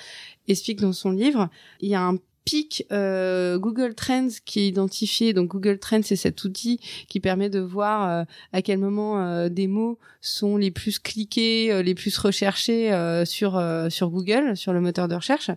explique 0.48 0.80
dans 0.80 0.94
son 0.94 1.10
livre. 1.10 1.50
Il 1.80 1.90
y 1.90 1.94
a 1.94 2.00
un 2.00 2.16
pic 2.44 2.86
euh, 2.92 3.58
Google 3.58 3.94
Trends 3.94 4.28
qui 4.44 4.60
est 4.60 4.68
identifié. 4.68 5.32
Donc 5.32 5.48
Google 5.48 5.78
Trends, 5.78 6.02
c'est 6.02 6.16
cet 6.16 6.44
outil 6.44 6.78
qui 7.08 7.20
permet 7.20 7.50
de 7.50 7.60
voir 7.60 8.08
euh, 8.08 8.24
à 8.52 8.62
quel 8.62 8.78
moment 8.78 9.20
euh, 9.20 9.48
des 9.48 9.66
mots 9.66 9.98
sont 10.20 10.56
les 10.56 10.70
plus 10.70 10.98
cliqués, 10.98 11.82
les 11.82 11.94
plus 11.94 12.16
recherchés 12.16 12.90
sur 13.24 13.60
sur 13.90 14.10
Google, 14.10 14.56
sur 14.56 14.72
le 14.72 14.80
moteur 14.80 15.08
de 15.08 15.14
recherche. 15.16 15.50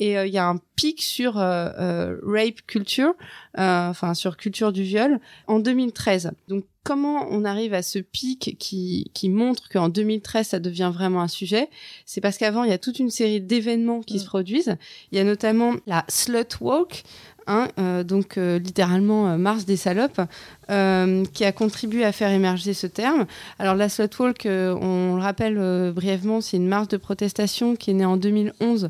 Et 0.00 0.12
il 0.14 0.32
y 0.32 0.38
a 0.38 0.46
un 0.46 0.58
pic 0.76 1.00
sur 1.00 1.34
rape 1.34 2.60
culture, 2.66 3.14
enfin 3.56 4.12
sur 4.12 4.36
culture 4.36 4.72
du 4.72 4.82
viol 4.82 5.20
en 5.46 5.58
2013. 5.58 6.32
Donc 6.48 6.64
comment 6.84 7.26
on 7.30 7.44
arrive 7.44 7.74
à 7.74 7.82
ce 7.82 7.98
pic 7.98 8.56
qui, 8.58 9.10
qui 9.14 9.28
montre 9.28 9.68
qu'en 9.68 9.88
2013, 9.88 10.48
ça 10.48 10.60
devient 10.60 10.92
vraiment 10.94 11.22
un 11.22 11.28
sujet 11.28 11.68
C'est 12.06 12.20
parce 12.20 12.38
qu'avant, 12.38 12.64
il 12.64 12.70
y 12.70 12.74
a 12.74 12.78
toute 12.78 12.98
une 12.98 13.10
série 13.10 13.40
d'événements 13.40 14.00
qui 14.00 14.20
se 14.20 14.26
produisent. 14.26 14.76
Il 15.10 15.18
y 15.18 15.20
a 15.20 15.24
notamment 15.24 15.74
la 15.86 16.04
Slut 16.08 16.60
Walk, 16.60 17.02
Hein, 17.46 17.68
euh, 17.78 18.04
donc 18.04 18.38
euh, 18.38 18.58
littéralement 18.58 19.28
euh, 19.28 19.36
Mars 19.36 19.64
des 19.64 19.76
salopes, 19.76 20.20
qui 20.66 21.44
a 21.44 21.52
contribué 21.52 22.04
à 22.04 22.12
faire 22.12 22.30
émerger 22.30 22.72
ce 22.72 22.86
terme. 22.86 23.26
Alors 23.58 23.74
la 23.74 23.90
Slut 23.90 24.18
Walk, 24.18 24.46
on 24.46 25.16
le 25.16 25.20
rappelle 25.20 25.92
brièvement, 25.92 26.40
c'est 26.40 26.56
une 26.56 26.68
marche 26.68 26.88
de 26.88 26.96
protestation 26.96 27.76
qui 27.76 27.90
est 27.90 27.94
née 27.94 28.06
en 28.06 28.16
2011 28.16 28.88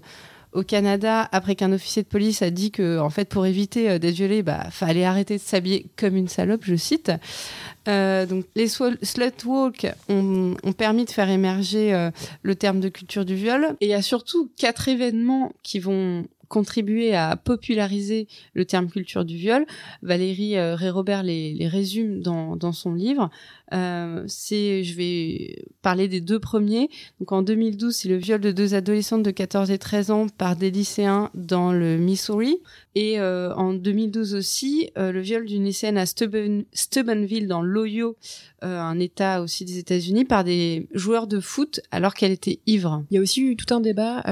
au 0.55 0.63
Canada 0.63 1.29
après 1.33 1.55
qu'un 1.55 1.73
officier 1.73 2.03
de 2.03 2.09
police 2.09 2.43
a 2.43 2.51
dit 2.51 2.71
que 2.71 2.99
en 2.99 3.11
fait 3.11 3.29
pour 3.29 3.45
éviter 3.47 3.99
d'être 3.99 4.15
violé 4.15 4.43
bah 4.43 4.69
fallait 4.71 5.05
arrêter 5.05 5.37
de 5.37 5.43
s'habiller 5.43 5.87
comme 5.97 6.17
une 6.17 6.29
salope 6.29 6.63
je 6.65 6.77
cite. 6.77 7.13
Donc 7.87 8.47
les 8.55 8.69
slut 8.69 9.45
walk 9.45 9.87
ont, 10.09 10.55
ont, 10.63 10.73
permis 10.73 11.05
de 11.05 11.11
faire 11.11 11.29
émerger 11.29 12.09
le 12.43 12.55
terme 12.55 12.81
de 12.81 12.89
culture 12.89 13.27
du 13.27 13.35
viol. 13.35 13.77
Et 13.81 13.87
il 13.87 13.91
y 13.91 13.95
a 13.95 14.01
surtout 14.01 14.51
quatre 14.57 14.89
événements 14.89 15.53
qui 15.63 15.81
vont 15.81 16.25
contribué 16.55 17.17
à 17.17 17.37
populariser 17.37 18.29
le 18.53 18.65
terme 18.65 18.89
culture 18.89 19.25
du 19.25 19.37
viol. 19.37 19.67
Valérie 20.03 20.57
euh, 20.57 20.77
Ré-Robert 20.77 21.25
les, 21.25 21.67
résume 21.67 22.21
dans, 22.21 22.73
son 22.73 22.95
livre. 22.95 23.29
Euh, 23.73 24.23
je 24.29 24.95
vais 24.95 25.65
parler 25.83 26.07
des 26.07 26.21
deux 26.21 26.39
premiers. 26.39 26.91
Donc 27.19 27.33
en 27.33 27.43
2012, 27.43 27.93
c'est 27.93 28.09
le 28.09 28.17
viol 28.17 28.41
de 28.41 28.53
deux 28.53 28.75
adolescentes 28.75 29.25
de 29.25 29.33
14 29.33 29.73
et 29.73 29.79
13 29.79 30.13
ans 30.13 30.27
par 30.29 30.55
des 30.55 30.71
lycéens 30.71 31.31
dans 31.35 31.73
le 31.73 31.99
Missouri. 31.99 32.59
Et 32.95 33.19
euh, 33.19 33.53
en 33.57 33.73
2012 33.73 34.37
aussi, 34.37 34.91
le 34.95 35.21
viol 35.21 35.47
d'une 35.47 35.65
lycéenne 35.65 35.99
à 35.99 36.07
Steubenville 36.07 37.49
dans 37.49 37.63
l'Ohio, 37.63 38.17
un 38.63 38.99
État 39.01 39.43
aussi 39.43 39.65
des 39.65 39.79
États-Unis, 39.79 40.25
par 40.25 40.45
des 40.45 40.87
joueurs 40.95 41.27
de 41.27 41.41
foot 41.41 41.81
alors 41.91 42.15
qu'elle 42.15 42.33
était 42.33 42.61
ivre. 42.67 43.05
Il 43.11 43.17
y 43.17 43.19
a 43.19 43.21
aussi 43.21 43.43
eu 43.43 43.57
tout 43.57 43.75
un 43.75 43.81
débat 43.81 44.23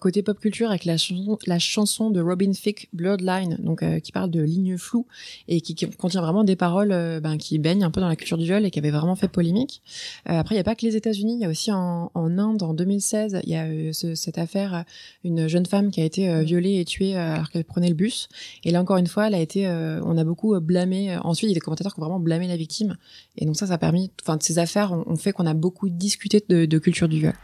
côté 0.00 0.22
pop 0.22 0.40
culture 0.40 0.70
avec 0.70 0.84
la 0.84 0.96
chanson, 0.96 1.38
chanson 1.68 2.10
de 2.10 2.20
Robin 2.20 2.50
Thicke, 2.50 2.88
Bloodline, 2.92 3.56
donc 3.60 3.84
qui 4.00 4.12
parle 4.12 4.30
de 4.30 4.42
lignes 4.42 4.76
floues 4.76 5.06
et 5.46 5.60
qui, 5.60 5.74
contient 5.74 6.20
vraiment 6.20 6.44
des 6.44 6.56
paroles 6.56 6.88
ben, 7.22 7.36
qui 7.38 7.58
baignent 7.58 7.84
un 7.84 7.90
peu 7.90 8.00
dans 8.00 8.08
la 8.08 8.16
culture 8.16 8.38
du 8.38 8.44
viol 8.44 8.64
et 8.64 8.70
qui 8.70 8.78
avait 8.78 8.90
vraiment 8.90 9.16
fait 9.16 9.28
polémique. 9.28 9.82
après, 10.24 10.54
il 10.54 10.58
n'y 10.58 10.60
a 10.60 10.64
pas 10.64 10.74
que 10.74 10.84
les 10.84 10.96
États-Unis, 10.96 11.34
il 11.34 11.40
y 11.40 11.44
a 11.44 11.48
aussi 11.48 11.70
en, 11.72 12.10
Inde 12.14 12.62
en 12.62 12.74
2016, 12.74 13.40
il 13.44 13.50
y 13.50 13.56
a 13.56 13.92
ce, 13.92 14.14
cette 14.14 14.38
affaire, 14.38 14.84
une 15.24 15.48
jeune 15.48 15.66
femme 15.66 15.90
qui 15.90 16.00
a 16.00 16.04
été 16.04 16.42
violée 16.42 16.80
et 16.80 16.84
tuée 16.84 17.16
alors 17.16 17.50
qu'elle 17.50 17.64
prenait 17.64 17.88
le 17.88 17.94
bus 17.94 18.28
et 18.64 18.70
là 18.70 18.80
encore 18.80 18.96
une 18.96 19.06
fois, 19.06 19.26
elle 19.26 19.34
a 19.34 19.40
été, 19.40 19.66
euh, 19.66 20.00
on 20.04 20.16
a 20.16 20.24
beaucoup 20.24 20.54
euh, 20.54 20.60
blâmé. 20.60 21.14
Euh, 21.14 21.20
ensuite, 21.20 21.48
il 21.48 21.52
y 21.52 21.54
a 21.54 21.54
des 21.54 21.60
commentateurs 21.60 21.94
qui 21.94 22.00
ont 22.00 22.04
vraiment 22.04 22.20
blâmé 22.20 22.48
la 22.48 22.56
victime. 22.56 22.96
Et 23.36 23.44
donc 23.44 23.56
ça, 23.56 23.66
ça 23.66 23.74
a 23.74 23.78
permis, 23.78 24.10
enfin, 24.22 24.38
ces 24.40 24.58
affaires 24.58 24.92
ont, 24.92 25.16
fait 25.16 25.32
qu'on 25.32 25.46
a 25.46 25.54
beaucoup 25.54 25.88
discuté 25.88 26.42
de 26.48 26.78
culture 26.78 27.08
du 27.08 27.18
viol. 27.18 27.34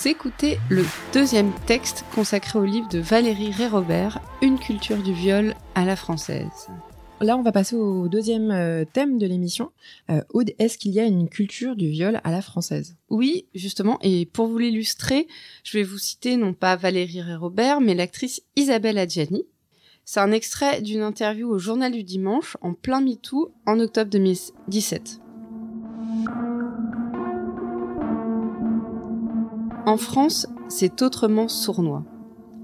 Vous 0.00 0.08
écoutez 0.08 0.58
le 0.70 0.82
deuxième 1.12 1.52
texte 1.66 2.06
consacré 2.14 2.58
au 2.58 2.64
livre 2.64 2.88
de 2.88 3.00
Valérie 3.00 3.52
Ré-Robert, 3.52 4.18
Une 4.40 4.58
culture 4.58 4.96
du 4.96 5.12
viol 5.12 5.54
à 5.74 5.84
la 5.84 5.94
française. 5.94 6.68
Là, 7.20 7.36
on 7.36 7.42
va 7.42 7.52
passer 7.52 7.76
au 7.76 8.08
deuxième 8.08 8.50
euh, 8.50 8.86
thème 8.90 9.18
de 9.18 9.26
l'émission. 9.26 9.72
Euh, 10.08 10.22
Aude, 10.30 10.52
est-ce 10.58 10.78
qu'il 10.78 10.92
y 10.92 11.00
a 11.00 11.04
une 11.04 11.28
culture 11.28 11.76
du 11.76 11.90
viol 11.90 12.18
à 12.24 12.30
la 12.30 12.40
française? 12.40 12.96
Oui, 13.10 13.44
justement. 13.54 13.98
Et 14.00 14.24
pour 14.24 14.46
vous 14.46 14.56
l'illustrer, 14.56 15.28
je 15.64 15.76
vais 15.76 15.84
vous 15.84 15.98
citer 15.98 16.36
non 16.38 16.54
pas 16.54 16.76
Valérie 16.76 17.20
Ré-Robert, 17.20 17.82
mais 17.82 17.94
l'actrice 17.94 18.40
Isabelle 18.56 18.96
Adjani. 18.96 19.44
C'est 20.06 20.20
un 20.20 20.32
extrait 20.32 20.80
d'une 20.80 21.02
interview 21.02 21.50
au 21.50 21.58
Journal 21.58 21.92
du 21.92 22.04
Dimanche 22.04 22.56
en 22.62 22.72
plein 22.72 23.02
MeToo 23.02 23.52
en 23.66 23.78
octobre 23.78 24.10
2017. 24.10 25.20
En 29.86 29.96
France, 29.96 30.46
c'est 30.68 31.02
autrement 31.02 31.48
sournois. 31.48 32.04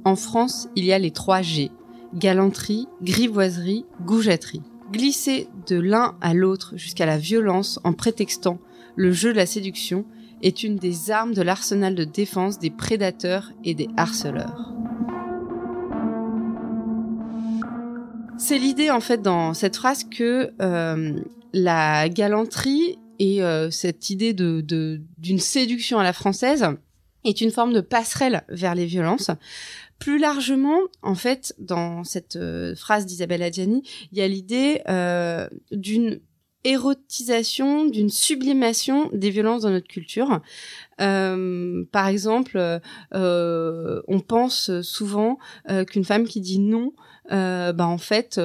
En 0.05 0.17
France, 0.17 0.69
il 0.77 0.85
y 0.85 0.93
a 0.93 0.99
les 0.99 1.11
trois 1.11 1.43
G 1.43 1.71
galanterie, 2.15 2.87
grivoiserie, 3.03 3.85
goujaterie. 4.05 4.63
Glisser 4.93 5.49
de 5.67 5.77
l'un 5.77 6.17
à 6.21 6.35
l'autre 6.35 6.75
jusqu'à 6.77 7.07
la 7.07 7.19
violence 7.19 7.81
en 7.85 7.93
prétextant 7.93 8.59
le 8.95 9.13
jeu 9.13 9.33
de 9.33 9.37
la 9.37 9.47
séduction 9.47 10.07
est 10.43 10.63
une 10.63 10.77
des 10.77 11.11
armes 11.11 11.35
de 11.35 11.43
l'arsenal 11.43 11.95
de 11.95 12.05
défense 12.05 12.59
des 12.59 12.71
prédateurs 12.71 13.53
et 13.65 13.75
des 13.75 13.89
harceleurs. 13.97 14.73
C'est 18.39 18.59
l'idée 18.59 18.91
en 18.91 19.01
fait 19.01 19.23
dans 19.23 19.55
cette 19.55 19.77
phrase 19.77 20.05
que 20.05 20.53
euh, 20.61 21.21
la 21.53 22.09
galanterie 22.09 22.99
et 23.19 23.43
euh, 23.43 23.71
cette 23.71 24.11
idée 24.11 24.35
de 24.35 24.63
d'une 25.19 25.39
séduction 25.39 25.99
à 25.99 26.05
la 26.05 26.13
française 26.13 26.67
est 27.29 27.41
une 27.41 27.51
forme 27.51 27.73
de 27.73 27.81
passerelle 27.81 28.45
vers 28.49 28.75
les 28.75 28.87
violences. 28.87 29.31
Plus 29.99 30.19
largement, 30.19 30.79
en 31.03 31.15
fait, 31.15 31.55
dans 31.59 32.05
cette 32.05 32.37
euh, 32.37 32.75
phrase 32.77 33.07
d'Isabelle 33.07 33.43
Adjani, 33.43 33.83
il 34.13 34.19
y 34.19 34.23
a 34.23 34.29
l'idée 34.29 34.83
euh, 34.89 35.49
d'une 35.73 36.21
érotisation, 36.65 37.87
d'une 37.87 38.11
sublimation 38.11 39.09
des 39.13 39.31
violences 39.31 39.63
dans 39.63 39.71
notre 39.71 39.87
culture. 39.87 40.41
Euh, 41.01 41.85
par 41.93 42.09
exemple, 42.09 42.81
euh, 43.15 44.03
on 44.09 44.21
pense 44.21 44.81
souvent 44.81 45.39
euh, 45.71 45.85
qu'une 45.85 46.05
femme 46.05 46.27
qui 46.27 46.41
dit 46.41 46.59
non, 46.59 46.93
bah 47.29 47.89
en 47.89 47.99
fait 47.99 48.41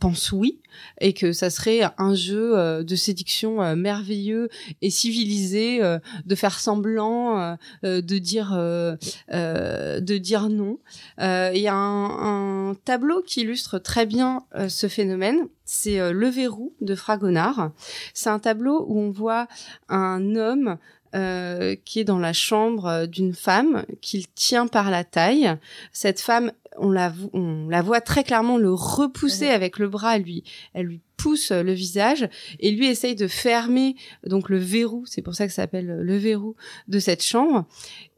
pense 0.00 0.32
oui, 0.32 0.60
et 1.00 1.14
que 1.14 1.32
ça 1.32 1.48
serait 1.48 1.80
un 1.96 2.14
jeu 2.14 2.84
de 2.84 2.94
séduction 2.94 3.74
merveilleux 3.74 4.50
et 4.82 4.90
civilisé 4.90 5.80
de 6.26 6.34
faire 6.34 6.60
semblant 6.60 7.56
de 7.82 8.18
dire 8.18 8.50
de 8.52 10.18
dire 10.18 10.50
non. 10.50 10.78
Il 11.18 11.60
y 11.60 11.68
a 11.68 11.74
un, 11.74 12.74
tableau 12.84 13.22
qui 13.22 13.40
illustre 13.40 13.78
très 13.78 14.04
bien 14.04 14.44
ce 14.68 14.88
phénomène. 14.88 15.48
C'est 15.64 16.12
Le 16.12 16.28
Verrou 16.28 16.74
de 16.82 16.94
Fragonard. 16.94 17.72
C'est 18.12 18.28
un 18.28 18.38
tableau 18.38 18.84
où 18.88 19.00
on 19.00 19.10
voit 19.10 19.48
un 19.88 20.36
homme 20.36 20.76
euh, 21.14 21.76
qui 21.84 22.00
est 22.00 22.04
dans 22.04 22.18
la 22.18 22.32
chambre 22.32 22.86
euh, 22.86 23.06
d'une 23.06 23.34
femme 23.34 23.84
qu'il 24.00 24.26
tient 24.28 24.66
par 24.66 24.90
la 24.90 25.04
taille. 25.04 25.54
Cette 25.92 26.20
femme, 26.20 26.52
on 26.76 26.90
la, 26.90 27.12
on 27.32 27.68
la 27.68 27.82
voit 27.82 28.00
très 28.00 28.24
clairement 28.24 28.58
le 28.58 28.72
repousser 28.72 29.48
avec 29.48 29.78
le 29.78 29.88
bras. 29.88 30.18
Lui, 30.18 30.44
elle 30.74 30.86
lui 30.86 31.00
pousse 31.16 31.50
le 31.50 31.72
visage 31.72 32.28
et 32.60 32.70
lui 32.70 32.86
essaye 32.86 33.16
de 33.16 33.26
fermer 33.26 33.96
donc 34.24 34.48
le 34.48 34.58
verrou. 34.58 35.04
C'est 35.06 35.22
pour 35.22 35.34
ça 35.34 35.46
que 35.46 35.52
ça 35.52 35.62
s'appelle 35.62 35.86
le 35.86 36.16
verrou 36.16 36.54
de 36.86 36.98
cette 36.98 37.24
chambre. 37.24 37.66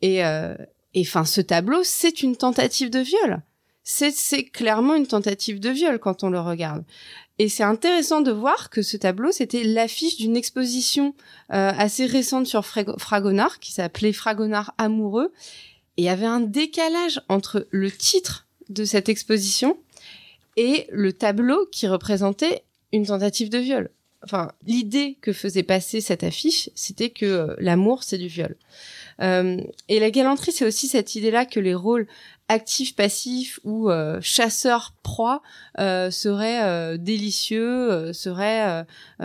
Et 0.02 0.24
euh, 0.24 0.54
et 0.94 1.02
enfin, 1.02 1.24
ce 1.24 1.40
tableau, 1.40 1.80
c'est 1.84 2.22
une 2.22 2.36
tentative 2.36 2.90
de 2.90 2.98
viol. 2.98 3.42
C'est 3.82 4.44
clairement 4.44 4.94
une 4.94 5.06
tentative 5.06 5.58
de 5.58 5.70
viol 5.70 5.98
quand 5.98 6.22
on 6.22 6.30
le 6.30 6.40
regarde. 6.40 6.84
Et 7.38 7.48
c'est 7.48 7.62
intéressant 7.62 8.20
de 8.20 8.30
voir 8.30 8.68
que 8.68 8.82
ce 8.82 8.96
tableau, 8.96 9.32
c'était 9.32 9.64
l'affiche 9.64 10.18
d'une 10.18 10.36
exposition 10.36 11.14
euh, 11.52 11.72
assez 11.76 12.04
récente 12.04 12.46
sur 12.46 12.66
Fragonard, 12.66 13.58
qui 13.60 13.72
s'appelait 13.72 14.12
Fragonard 14.12 14.74
amoureux. 14.76 15.32
Et 15.96 16.02
il 16.02 16.04
y 16.04 16.10
avait 16.10 16.26
un 16.26 16.40
décalage 16.40 17.22
entre 17.28 17.66
le 17.70 17.90
titre 17.90 18.46
de 18.68 18.84
cette 18.84 19.08
exposition 19.08 19.78
et 20.56 20.86
le 20.90 21.12
tableau 21.12 21.66
qui 21.72 21.88
représentait 21.88 22.64
une 22.92 23.06
tentative 23.06 23.48
de 23.48 23.58
viol. 23.58 23.90
Enfin, 24.22 24.52
l'idée 24.66 25.16
que 25.22 25.32
faisait 25.32 25.62
passer 25.62 26.00
cette 26.00 26.24
affiche, 26.24 26.68
c'était 26.74 27.10
que 27.10 27.24
euh, 27.24 27.54
l'amour, 27.58 28.02
c'est 28.02 28.18
du 28.18 28.26
viol. 28.26 28.56
Euh, 29.22 29.60
et 29.88 29.98
la 29.98 30.10
galanterie, 30.10 30.52
c'est 30.52 30.66
aussi 30.66 30.88
cette 30.88 31.14
idée-là 31.14 31.46
que 31.46 31.60
les 31.60 31.74
rôles 31.74 32.06
actif 32.50 32.96
passif 32.96 33.60
ou 33.62 33.90
euh, 33.90 34.18
chasseur 34.20 34.92
proie 35.04 35.40
euh, 35.78 36.10
serait 36.10 36.64
euh, 36.64 36.96
délicieux 36.96 37.92
euh, 37.92 38.12
serait 38.12 38.84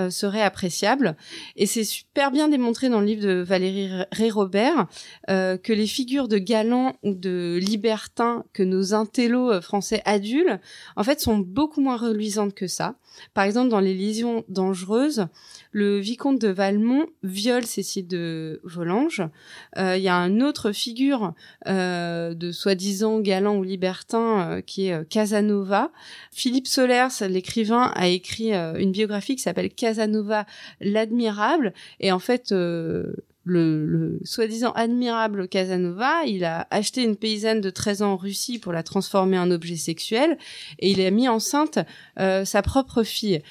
serait 0.10 0.42
appréciable 0.42 1.18
et 1.56 1.66
c'est 1.66 1.84
super 1.84 2.30
bien 2.30 2.48
démontré 2.48 2.90
dans 2.90 3.00
le 3.00 3.08
livre 3.08 3.25
de 3.25 3.42
Valérie 3.42 3.90
Ré 4.12 4.30
Robert 4.30 4.88
que 5.28 5.74
les 5.74 5.88
figures 5.88 6.28
de 6.28 6.38
galants 6.38 6.94
ou 7.04 7.16
de 7.16 7.60
libertins 7.62 8.44
que 8.54 8.62
nos 8.62 8.94
intellos 8.94 9.62
français 9.62 10.02
adultes 10.06 10.60
en 10.96 11.04
fait 11.04 11.20
sont 11.20 11.38
beaucoup 11.38 11.82
moins 11.82 11.98
reluisantes 11.98 12.54
que 12.54 12.68
ça 12.68 12.96
par 13.34 13.44
exemple 13.44 13.70
dans 13.70 13.80
les 13.80 13.94
lésions 13.94 14.44
dangereuses 14.50 15.28
le 15.72 16.00
vicomte 16.00 16.40
de 16.40 16.48
Valmont 16.48 17.08
viole 17.24 17.66
Cécile 17.66 18.08
de 18.08 18.62
Volanges. 18.64 19.24
Il 19.78 19.98
y 19.98 20.08
a 20.08 20.16
une 20.16 20.44
autre 20.44 20.72
figure 20.72 21.34
de 21.66 22.52
soi-disant 22.52 23.20
galant 23.20 23.58
ou 23.58 23.64
libertin 23.64 24.56
euh, 24.56 24.62
qui 24.62 24.88
est 24.88 24.94
euh, 24.94 25.04
Casanova. 25.04 25.92
Philippe 26.32 26.68
Solers, 26.68 27.28
l'écrivain, 27.30 27.92
a 27.96 28.08
écrit 28.08 28.54
euh, 28.54 28.78
une 28.78 28.92
biographie 28.92 29.36
qui 29.36 29.42
s'appelle 29.42 29.70
Casanova 29.70 30.46
l'admirable 30.80 31.74
et 32.00 32.12
en 32.12 32.20
fait 32.20 32.54
le, 33.46 33.86
le 33.86 34.20
soi-disant 34.24 34.72
admirable 34.72 35.48
Casanova, 35.48 36.25
il 36.25 36.44
a 36.44 36.68
acheté 36.72 37.04
une 37.04 37.16
paysanne 37.16 37.62
de 37.62 37.70
13 37.70 38.02
ans 38.02 38.14
en 38.14 38.18
Russie 38.18 38.60
pour 38.60 38.74
la 38.74 38.84
transformer 38.84 39.40
en 39.40 39.50
objet 39.52 39.78
sexuel 39.78 40.38
et 40.80 40.92
il 40.92 41.00
a 41.00 41.12
mis 41.12 41.30
enceinte 41.30 41.80
euh, 42.20 42.44
sa 42.44 42.62
propre 42.62 43.04
fille. 43.04 43.42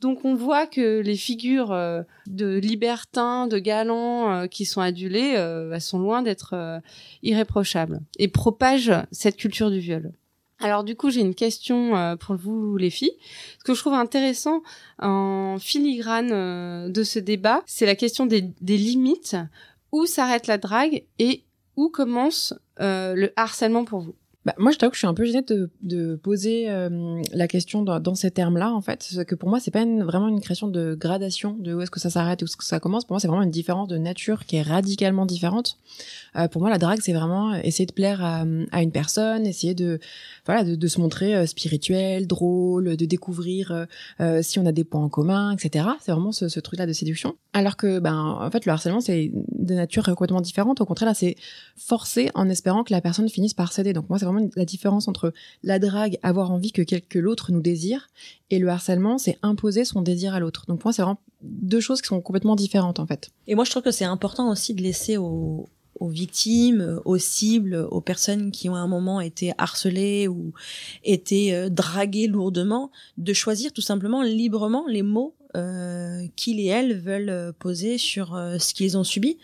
Donc 0.00 0.24
on 0.24 0.34
voit 0.34 0.66
que 0.66 1.00
les 1.00 1.16
figures 1.16 1.72
euh, 1.72 2.02
de 2.26 2.58
libertins, 2.58 3.46
de 3.46 3.58
galants 3.58 4.32
euh, 4.32 4.46
qui 4.48 4.66
sont 4.66 4.80
adulés, 4.80 5.34
euh, 5.36 5.72
elles 5.72 5.80
sont 5.80 5.98
loin 5.98 6.20
d'être 6.20 6.50
euh, 6.52 6.80
irréprochables 7.22 8.00
et 8.18 8.28
propagent 8.28 8.92
cette 9.12 9.36
culture 9.36 9.70
du 9.70 9.78
viol. 9.78 10.12
Alors 10.64 10.82
du 10.82 10.96
coup, 10.96 11.10
j'ai 11.10 11.20
une 11.20 11.34
question 11.34 11.94
euh, 11.94 12.16
pour 12.16 12.36
vous 12.36 12.78
les 12.78 12.88
filles. 12.88 13.12
Ce 13.58 13.64
que 13.64 13.74
je 13.74 13.80
trouve 13.80 13.92
intéressant 13.92 14.62
en 14.98 15.58
filigrane 15.60 16.32
euh, 16.32 16.88
de 16.88 17.02
ce 17.02 17.18
débat, 17.18 17.62
c'est 17.66 17.84
la 17.84 17.94
question 17.94 18.24
des, 18.24 18.54
limites. 18.62 19.36
Où 19.92 20.06
s'arrête 20.06 20.46
la 20.46 20.56
drague 20.56 21.04
et 21.18 21.44
où 21.76 21.90
commence 21.90 22.54
euh, 22.80 23.14
le 23.14 23.30
harcèlement 23.36 23.84
pour 23.84 24.00
vous? 24.00 24.14
Bah, 24.44 24.52
moi, 24.58 24.72
je 24.72 24.76
t'avoue 24.76 24.90
que 24.90 24.96
je 24.96 25.00
suis 25.00 25.06
un 25.06 25.14
peu 25.14 25.24
gênée 25.24 25.40
de, 25.40 25.70
de 25.80 26.16
poser 26.16 26.68
euh, 26.68 27.22
la 27.32 27.48
question 27.48 27.80
dans, 27.82 27.98
dans 27.98 28.14
ces 28.14 28.30
termes-là, 28.30 28.72
en 28.72 28.82
fait. 28.82 29.08
Parce 29.14 29.24
que 29.24 29.34
pour 29.34 29.48
moi, 29.48 29.58
c'est 29.58 29.70
pas 29.70 29.80
une- 29.80 30.02
vraiment 30.02 30.28
une 30.28 30.40
création 30.42 30.68
de 30.68 30.94
gradation 30.94 31.56
de 31.58 31.72
où 31.72 31.80
est-ce 31.80 31.90
que 31.90 31.98
ça 31.98 32.10
s'arrête 32.10 32.42
et 32.42 32.44
où 32.44 32.46
est-ce 32.46 32.56
que 32.58 32.64
ça 32.64 32.78
commence. 32.78 33.06
Pour 33.06 33.14
moi, 33.14 33.20
c'est 33.20 33.28
vraiment 33.28 33.42
une 33.42 33.50
différence 33.50 33.88
de 33.88 33.96
nature 33.96 34.44
qui 34.44 34.56
est 34.56 34.62
radicalement 34.62 35.24
différente. 35.24 35.78
Euh, 36.36 36.46
pour 36.48 36.60
moi, 36.60 36.68
la 36.70 36.76
drague, 36.76 36.98
c'est 37.02 37.14
vraiment 37.14 37.54
essayer 37.54 37.86
de 37.86 37.92
plaire 37.92 38.22
à, 38.22 38.44
à 38.70 38.82
une 38.82 38.92
personne, 38.92 39.46
essayer 39.46 39.74
de, 39.74 39.98
voilà, 40.44 40.62
de, 40.62 40.74
de 40.74 40.88
se 40.88 41.00
montrer 41.00 41.34
euh, 41.34 41.46
spirituel, 41.46 42.26
drôle, 42.26 42.96
de 42.98 43.04
découvrir 43.06 43.72
euh, 43.72 43.84
euh, 44.20 44.42
si 44.42 44.58
on 44.58 44.66
a 44.66 44.72
des 44.72 44.84
points 44.84 45.02
en 45.02 45.08
commun, 45.08 45.52
etc. 45.56 45.86
C'est 46.02 46.12
vraiment 46.12 46.32
ce, 46.32 46.48
ce 46.48 46.60
truc-là 46.60 46.84
de 46.86 46.92
séduction. 46.92 47.34
Alors 47.54 47.78
que, 47.78 47.98
ben, 47.98 48.18
en 48.40 48.50
fait, 48.50 48.66
le 48.66 48.72
harcèlement, 48.72 49.00
c'est 49.00 49.32
de 49.52 49.74
nature 49.74 50.04
complètement 50.04 50.42
différente. 50.42 50.82
Au 50.82 50.84
contraire, 50.84 51.08
là, 51.08 51.14
c'est 51.14 51.36
forcer 51.78 52.30
en 52.34 52.50
espérant 52.50 52.84
que 52.84 52.92
la 52.92 53.00
personne 53.00 53.28
finisse 53.30 53.54
par 53.54 53.72
céder. 53.72 53.94
Donc 53.94 54.10
moi, 54.10 54.18
c'est 54.18 54.26
la 54.56 54.64
différence 54.64 55.08
entre 55.08 55.32
la 55.62 55.78
drague, 55.78 56.18
avoir 56.22 56.50
envie 56.50 56.72
que, 56.72 56.82
que 56.82 57.18
l'autre 57.18 57.52
nous 57.52 57.60
désire, 57.60 58.08
et 58.50 58.58
le 58.58 58.68
harcèlement, 58.68 59.18
c'est 59.18 59.38
imposer 59.42 59.84
son 59.84 60.02
désir 60.02 60.34
à 60.34 60.40
l'autre. 60.40 60.64
Donc 60.68 60.80
pour 60.80 60.88
moi, 60.88 60.92
c'est 60.92 61.02
vraiment 61.02 61.20
deux 61.42 61.80
choses 61.80 62.00
qui 62.00 62.08
sont 62.08 62.20
complètement 62.20 62.56
différentes, 62.56 63.00
en 63.00 63.06
fait. 63.06 63.30
Et 63.46 63.54
moi, 63.54 63.64
je 63.64 63.70
trouve 63.70 63.82
que 63.82 63.90
c'est 63.90 64.04
important 64.04 64.50
aussi 64.50 64.74
de 64.74 64.82
laisser 64.82 65.16
aux, 65.16 65.68
aux 66.00 66.08
victimes, 66.08 67.00
aux 67.04 67.18
cibles, 67.18 67.86
aux 67.90 68.00
personnes 68.00 68.50
qui 68.50 68.68
ont 68.68 68.74
à 68.74 68.80
un 68.80 68.86
moment 68.86 69.20
été 69.20 69.52
harcelées 69.58 70.28
ou 70.28 70.52
été 71.04 71.54
euh, 71.54 71.68
draguées 71.68 72.26
lourdement, 72.26 72.90
de 73.18 73.32
choisir 73.32 73.72
tout 73.72 73.80
simplement 73.80 74.22
librement 74.22 74.86
les 74.88 75.02
mots 75.02 75.34
euh, 75.56 76.26
qu'ils 76.36 76.60
et 76.60 76.66
elles 76.66 76.98
veulent 76.98 77.30
euh, 77.30 77.52
poser 77.58 77.98
sur 77.98 78.34
euh, 78.34 78.58
ce 78.58 78.74
qu'ils 78.74 78.96
ont 78.96 79.04
subi. 79.04 79.38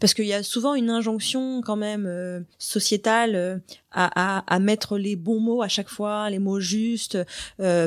Parce 0.00 0.14
qu'il 0.14 0.26
y 0.26 0.32
a 0.32 0.42
souvent 0.42 0.74
une 0.74 0.90
injonction 0.90 1.60
quand 1.62 1.76
même 1.76 2.06
euh, 2.06 2.40
sociétale 2.58 3.34
euh, 3.34 3.58
à, 3.90 4.38
à, 4.38 4.54
à 4.54 4.58
mettre 4.58 4.98
les 4.98 5.16
bons 5.16 5.40
mots 5.40 5.62
à 5.62 5.68
chaque 5.68 5.88
fois, 5.88 6.28
les 6.30 6.38
mots 6.38 6.60
justes. 6.60 7.18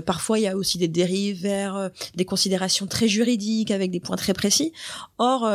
Parfois, 0.05 0.39
il 0.39 0.41
y 0.43 0.47
a 0.47 0.57
aussi 0.57 0.79
des 0.79 0.87
dérives 0.87 1.41
vers 1.41 1.91
des 2.15 2.25
considérations 2.25 2.87
très 2.87 3.07
juridiques 3.07 3.69
avec 3.69 3.91
des 3.91 3.99
points 3.99 4.15
très 4.15 4.33
précis. 4.33 4.73
Or, 5.19 5.47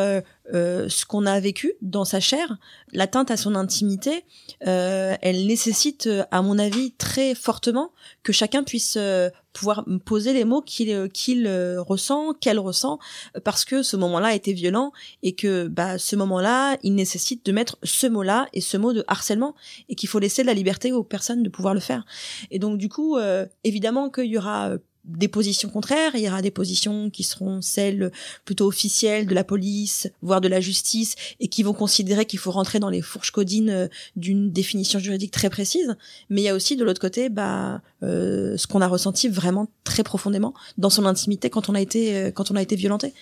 euh, 0.54 0.88
ce 0.88 1.04
qu'on 1.04 1.26
a 1.26 1.38
vécu 1.40 1.74
dans 1.82 2.04
sa 2.04 2.20
chair, 2.20 2.58
l'atteinte 2.92 3.30
à 3.30 3.36
son 3.36 3.54
intimité, 3.54 4.24
euh, 4.66 5.14
elle 5.22 5.46
nécessite, 5.46 6.08
à 6.30 6.42
mon 6.42 6.58
avis, 6.58 6.92
très 6.92 7.34
fortement 7.34 7.92
que 8.22 8.32
chacun 8.32 8.62
puisse 8.62 8.96
euh, 8.96 9.30
pouvoir 9.52 9.84
poser 10.04 10.32
les 10.32 10.44
mots 10.44 10.60
qu'il 10.60 10.90
euh, 10.90 11.08
euh, 11.28 11.82
ressent, 11.82 12.34
qu'elle 12.34 12.58
ressent, 12.58 12.98
parce 13.44 13.64
que 13.64 13.82
ce 13.82 13.96
moment-là 13.96 14.34
été 14.34 14.52
violent 14.52 14.92
et 15.22 15.34
que 15.34 15.68
bah, 15.68 15.98
ce 15.98 16.16
moment-là, 16.16 16.76
il 16.82 16.94
nécessite 16.94 17.46
de 17.46 17.52
mettre 17.52 17.78
ce 17.82 18.06
mot-là 18.06 18.48
et 18.52 18.60
ce 18.60 18.76
mot 18.76 18.92
de 18.92 19.04
harcèlement 19.06 19.54
et 19.88 19.94
qu'il 19.94 20.08
faut 20.08 20.18
laisser 20.18 20.42
de 20.42 20.46
la 20.46 20.54
liberté 20.54 20.92
aux 20.92 21.04
personnes 21.04 21.42
de 21.42 21.48
pouvoir 21.48 21.74
le 21.74 21.80
faire. 21.80 22.04
Et 22.50 22.58
donc 22.58 22.78
du 22.78 22.88
coup, 22.88 23.16
évidemment 23.64 24.10
qu'il 24.10 24.26
y 24.26 24.36
aura 24.36 24.72
des 25.06 25.28
positions 25.28 25.68
contraires, 25.68 26.12
il 26.14 26.20
y 26.20 26.28
aura 26.28 26.42
des 26.42 26.50
positions 26.50 27.10
qui 27.10 27.22
seront 27.22 27.62
celles 27.62 28.10
plutôt 28.44 28.66
officielles 28.66 29.26
de 29.26 29.34
la 29.34 29.44
police, 29.44 30.08
voire 30.22 30.40
de 30.40 30.48
la 30.48 30.60
justice, 30.60 31.14
et 31.40 31.48
qui 31.48 31.62
vont 31.62 31.72
considérer 31.72 32.26
qu'il 32.26 32.38
faut 32.38 32.50
rentrer 32.50 32.80
dans 32.80 32.90
les 32.90 33.02
fourches 33.02 33.30
codines 33.30 33.70
euh, 33.70 33.88
d'une 34.16 34.50
définition 34.50 34.98
juridique 34.98 35.30
très 35.30 35.50
précise. 35.50 35.96
Mais 36.30 36.42
il 36.42 36.44
y 36.44 36.48
a 36.48 36.54
aussi 36.54 36.76
de 36.76 36.84
l'autre 36.84 37.00
côté, 37.00 37.28
bah, 37.28 37.80
euh, 38.02 38.56
ce 38.56 38.66
qu'on 38.66 38.80
a 38.80 38.88
ressenti 38.88 39.28
vraiment 39.28 39.68
très 39.84 40.02
profondément 40.02 40.54
dans 40.78 40.90
son 40.90 41.06
intimité 41.06 41.50
quand 41.50 41.68
on 41.68 41.74
a 41.74 41.80
été, 41.80 42.16
euh, 42.16 42.30
quand 42.30 42.50
on 42.50 42.56
a 42.56 42.62
été 42.62 42.76
violenté. 42.76 43.14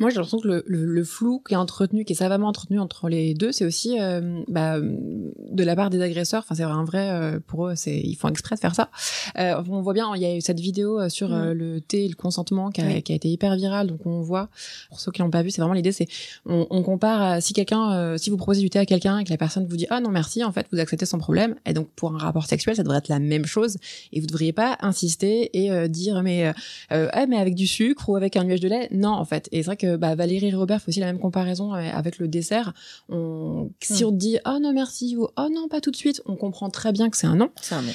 Moi, 0.00 0.10
j'ai 0.10 0.16
l'impression 0.16 0.40
que 0.40 0.48
le, 0.48 0.64
le, 0.66 0.84
le 0.86 1.04
flou 1.04 1.42
qui 1.46 1.54
est 1.54 1.56
entretenu, 1.58 2.04
qui 2.04 2.14
est 2.14 2.16
savamment 2.16 2.48
entretenu 2.48 2.80
entre 2.80 3.08
les 3.08 3.34
deux, 3.34 3.52
c'est 3.52 3.64
aussi 3.66 4.00
euh, 4.00 4.42
bah, 4.48 4.80
de 4.80 5.62
la 5.64 5.76
part 5.76 5.90
des 5.90 6.00
agresseurs. 6.00 6.42
Enfin, 6.44 6.54
c'est 6.54 6.62
un 6.62 6.84
vrai 6.84 7.10
euh, 7.10 7.38
pour 7.46 7.68
eux, 7.68 7.74
c'est 7.76 7.98
ils 8.00 8.16
font 8.16 8.28
exprès 8.28 8.56
de 8.56 8.60
faire 8.60 8.74
ça. 8.74 8.90
Euh, 9.38 9.62
on 9.68 9.82
voit 9.82 9.92
bien, 9.92 10.10
il 10.16 10.22
y 10.22 10.24
a 10.24 10.34
eu 10.34 10.40
cette 10.40 10.58
vidéo 10.58 10.98
euh, 10.98 11.08
sur 11.10 11.32
euh, 11.34 11.52
le 11.52 11.80
thé 11.80 12.06
et 12.06 12.08
le 12.08 12.14
consentement 12.14 12.70
qui 12.70 12.80
a, 12.80 12.86
Oui. 12.86 13.02
qui 13.02 13.12
a 13.12 13.14
été 13.14 13.28
hyper 13.28 13.54
virale. 13.56 13.88
Donc 13.88 14.06
on 14.06 14.22
voit, 14.22 14.48
pour 14.88 15.00
ceux 15.00 15.12
qui 15.12 15.20
l'ont 15.20 15.30
pas 15.30 15.42
vu, 15.42 15.50
c'est 15.50 15.60
vraiment 15.60 15.74
l'idée, 15.74 15.92
c'est 15.92 16.08
on, 16.46 16.66
on 16.70 16.82
compare 16.82 17.20
à, 17.22 17.40
si 17.42 17.52
quelqu'un, 17.52 18.16
si 18.16 18.30
vous 18.30 18.36
proposez 18.38 18.62
du 18.62 18.70
thé 18.70 18.78
à 18.78 18.86
quelqu'un 18.86 19.18
et 19.18 19.24
que 19.24 19.30
la 19.30 19.36
personne 19.36 19.66
vous 19.66 19.76
dit 19.76 19.86
ah 19.90 20.00
non 20.00 20.10
merci, 20.10 20.42
en 20.44 20.52
fait 20.52 20.66
vous 20.72 20.78
acceptez 20.80 21.04
sans 21.06 21.18
problème. 21.18 21.56
Et 21.66 21.74
donc 21.74 21.88
pour 21.94 22.14
un 22.14 22.18
rapport 22.18 22.46
sexuel, 22.46 22.74
ça 22.74 22.82
devrait 22.82 22.98
être 22.98 23.08
la 23.08 23.18
même 23.18 23.44
chose. 23.44 23.76
Et 24.12 24.20
vous 24.20 24.26
devriez 24.26 24.52
pas 24.54 24.78
insister 24.80 25.50
et 25.52 25.88
dire 25.88 26.22
mais 26.22 26.52
ah 26.90 27.26
mais 27.26 27.36
avec 27.36 27.54
du 27.54 27.66
sucre 27.66 28.08
ou 28.08 28.16
avec 28.16 28.36
un 28.36 28.44
nuage 28.44 28.60
de 28.60 28.68
lait 28.68 28.88
non 28.92 29.10
en 29.10 29.24
fait 29.26 29.48
et 29.52 29.58
c'est 29.62 29.66
vrai 29.66 29.76
que 29.76 29.89
bah, 29.96 30.14
Valérie 30.14 30.48
et 30.48 30.54
Robert 30.54 30.80
fait 30.80 30.88
aussi 30.90 31.00
la 31.00 31.06
même 31.06 31.18
comparaison 31.18 31.74
euh, 31.74 31.78
avec 31.92 32.18
le 32.18 32.28
dessert 32.28 32.72
on 33.08 33.70
si 33.80 34.04
Mm. 34.04 34.06
on 34.06 34.10
te 34.12 34.16
dit 34.16 34.38
oh 34.46 34.58
non 34.60 34.72
merci 34.72 35.16
ou 35.16 35.28
oh 35.36 35.48
non 35.52 35.68
pas 35.68 35.80
tout 35.80 35.90
de 35.90 35.96
suite 35.96 36.22
on 36.26 36.36
comprend 36.36 36.70
très 36.70 36.92
bien 36.92 37.10
que 37.10 37.16
c'est 37.16 37.26
un 37.26 37.36
non 37.36 37.50
C'est 37.60 37.74
un 37.74 37.82
nom. 37.82 37.92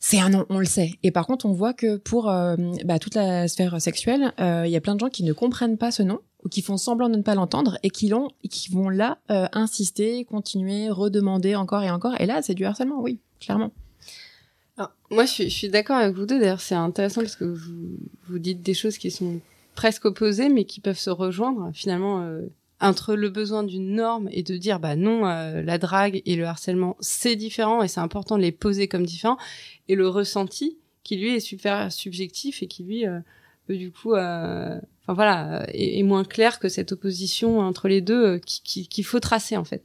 c'est 0.00 0.20
un 0.20 0.28
non, 0.30 0.46
on 0.48 0.58
le 0.58 0.64
sait. 0.66 0.92
Et 1.02 1.10
par 1.10 1.26
contre, 1.26 1.44
on 1.46 1.52
voit 1.52 1.74
que 1.74 1.96
pour 1.96 2.28
euh, 2.30 2.56
bah, 2.84 2.98
toute 2.98 3.14
la 3.16 3.48
sphère 3.48 3.80
sexuelle, 3.80 4.32
euh, 4.40 4.62
il 4.66 4.70
y 4.70 4.76
a 4.76 4.80
plein 4.80 4.94
de 4.94 5.00
gens 5.00 5.08
qui 5.08 5.24
ne 5.24 5.32
comprennent 5.32 5.76
pas 5.76 5.90
ce 5.90 6.02
nom 6.04 6.20
ou 6.44 6.48
qui 6.48 6.62
font 6.62 6.76
semblant 6.76 7.08
de 7.08 7.16
ne 7.16 7.22
pas 7.22 7.34
l'entendre 7.34 7.78
et 7.82 7.90
qui 7.90 8.06
l'ont, 8.08 8.28
et 8.44 8.48
qui 8.48 8.70
vont 8.70 8.88
là 8.90 9.18
euh, 9.32 9.48
insister, 9.52 10.24
continuer, 10.24 10.88
redemander 10.88 11.56
encore 11.56 11.82
et 11.82 11.90
encore. 11.90 12.14
Et 12.20 12.26
là, 12.26 12.42
c'est 12.42 12.54
du 12.54 12.64
harcèlement, 12.64 13.00
oui, 13.00 13.18
clairement. 13.40 13.72
Alors, 14.76 14.92
moi, 15.10 15.24
je 15.24 15.32
suis, 15.32 15.50
je 15.50 15.56
suis 15.56 15.68
d'accord 15.68 15.96
avec 15.96 16.14
vous 16.14 16.26
deux. 16.26 16.38
D'ailleurs, 16.38 16.60
c'est 16.60 16.76
intéressant 16.76 17.22
parce 17.22 17.34
que 17.34 17.44
vous, 17.44 17.98
vous 18.28 18.38
dites 18.38 18.62
des 18.62 18.74
choses 18.74 18.98
qui 18.98 19.10
sont 19.10 19.40
presque 19.78 20.06
opposées, 20.06 20.48
mais 20.48 20.64
qui 20.64 20.80
peuvent 20.80 20.98
se 20.98 21.08
rejoindre. 21.10 21.70
Finalement, 21.72 22.22
euh, 22.22 22.48
entre 22.80 23.14
le 23.14 23.28
besoin 23.30 23.62
d'une 23.62 23.94
norme 23.94 24.28
et 24.32 24.42
de 24.42 24.56
dire, 24.56 24.80
bah 24.80 24.96
non, 24.96 25.24
euh, 25.28 25.62
la 25.62 25.78
drague 25.78 26.20
et 26.26 26.34
le 26.34 26.44
harcèlement, 26.46 26.96
c'est 26.98 27.36
différent 27.36 27.80
et 27.84 27.88
c'est 27.88 28.00
important 28.00 28.36
de 28.36 28.42
les 28.42 28.50
poser 28.50 28.88
comme 28.88 29.06
différents, 29.06 29.38
et 29.88 29.94
le 29.94 30.08
ressenti 30.08 30.78
qui 31.04 31.16
lui 31.16 31.32
est 31.36 31.40
super 31.40 31.92
subjectif 31.92 32.60
et 32.62 32.66
qui 32.66 32.82
lui 32.82 33.06
euh, 33.06 33.20
peut 33.68 33.76
du 33.76 33.92
coup, 33.92 34.14
euh, 34.14 34.76
enfin 35.02 35.14
voilà, 35.14 35.60
euh, 35.62 35.66
est, 35.72 36.02
moins 36.02 36.24
clair 36.24 36.58
que 36.58 36.68
cette 36.68 36.90
opposition 36.90 37.60
entre 37.60 37.86
les 37.86 38.00
deux 38.00 38.24
euh, 38.26 38.38
qui- 38.38 38.62
qui- 38.64 38.88
qu'il 38.88 39.04
faut 39.04 39.20
tracer 39.20 39.56
en 39.56 39.64
fait. 39.64 39.82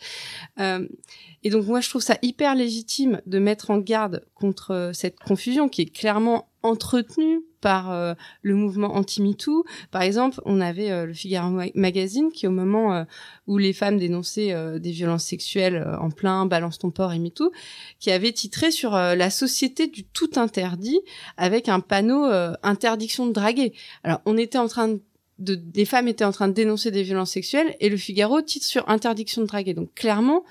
Et 1.43 1.49
donc 1.51 1.65
moi 1.67 1.82
je 1.82 1.89
trouve 1.89 2.01
ça 2.01 2.17
hyper 2.21 2.56
légitime 2.56 3.21
de 3.27 3.38
mettre 3.39 3.69
en 3.69 3.77
garde 3.77 4.23
contre 4.34 4.91
cette 4.93 5.19
confusion 5.19 5.69
qui 5.69 5.82
est 5.84 5.93
clairement 5.93 6.47
entretenue 6.63 7.41
par 7.63 7.91
euh, 7.91 8.13
le 8.41 8.56
mouvement 8.56 8.91
anti-MeToo. 8.95 9.63
Par 9.89 10.02
exemple, 10.04 10.41
on 10.45 10.60
avait 10.60 10.91
euh, 10.91 11.06
le 11.06 11.13
Figaro 11.13 11.49
Ma- 11.49 11.73
Magazine 11.73 12.30
qui, 12.32 12.45
au 12.45 12.52
moment 12.52 12.93
euh, 12.93 13.04
où 13.47 13.58
les 13.58 13.73
femmes 13.73 13.97
dénonçaient 13.97 14.52
euh, 14.54 14.80
des 14.80 14.91
violences 14.91 15.23
sexuelles 15.23 15.78
euh, 15.78 15.97
en 15.97 16.12
plein 16.12 16.45
Balance 16.45 16.78
ton 16.78 16.91
port 16.91 17.13
et 17.13 17.19
MeToo, 17.19 17.52
qui 17.99 18.12
avait 18.12 18.34
titré 18.34 18.69
sur 18.71 18.91
la 18.91 19.30
société 19.30 19.88
du 19.88 20.04
tout 20.04 20.32
interdit 20.36 20.99
avec 21.38 21.69
un 21.69 21.80
panneau 21.80 22.26
interdiction 22.63 23.26
de 23.28 23.32
draguer. 23.32 23.73
Alors, 24.04 24.19
on 24.26 24.38
était 24.38 24.60
en 24.60 24.67
train 24.67 24.89
de 24.89 24.99
de, 25.39 25.56
des 25.56 25.86
femmes 25.86 26.08
étaient 26.08 26.26
en 26.26 26.32
train 26.32 26.47
de 26.47 26.54
dénoncer 26.54 26.91
des 26.91 27.04
violences 27.04 27.32
sexuelles 27.32 27.76
et 27.80 27.89
le 27.89 27.97
Figaro 27.97 28.41
titre 28.41 28.65
sur 28.65 28.88
interdiction 28.89 29.41
de 29.41 29.47
draguer. 29.47 29.73
Donc 29.73 29.93
clairement, 29.93 30.43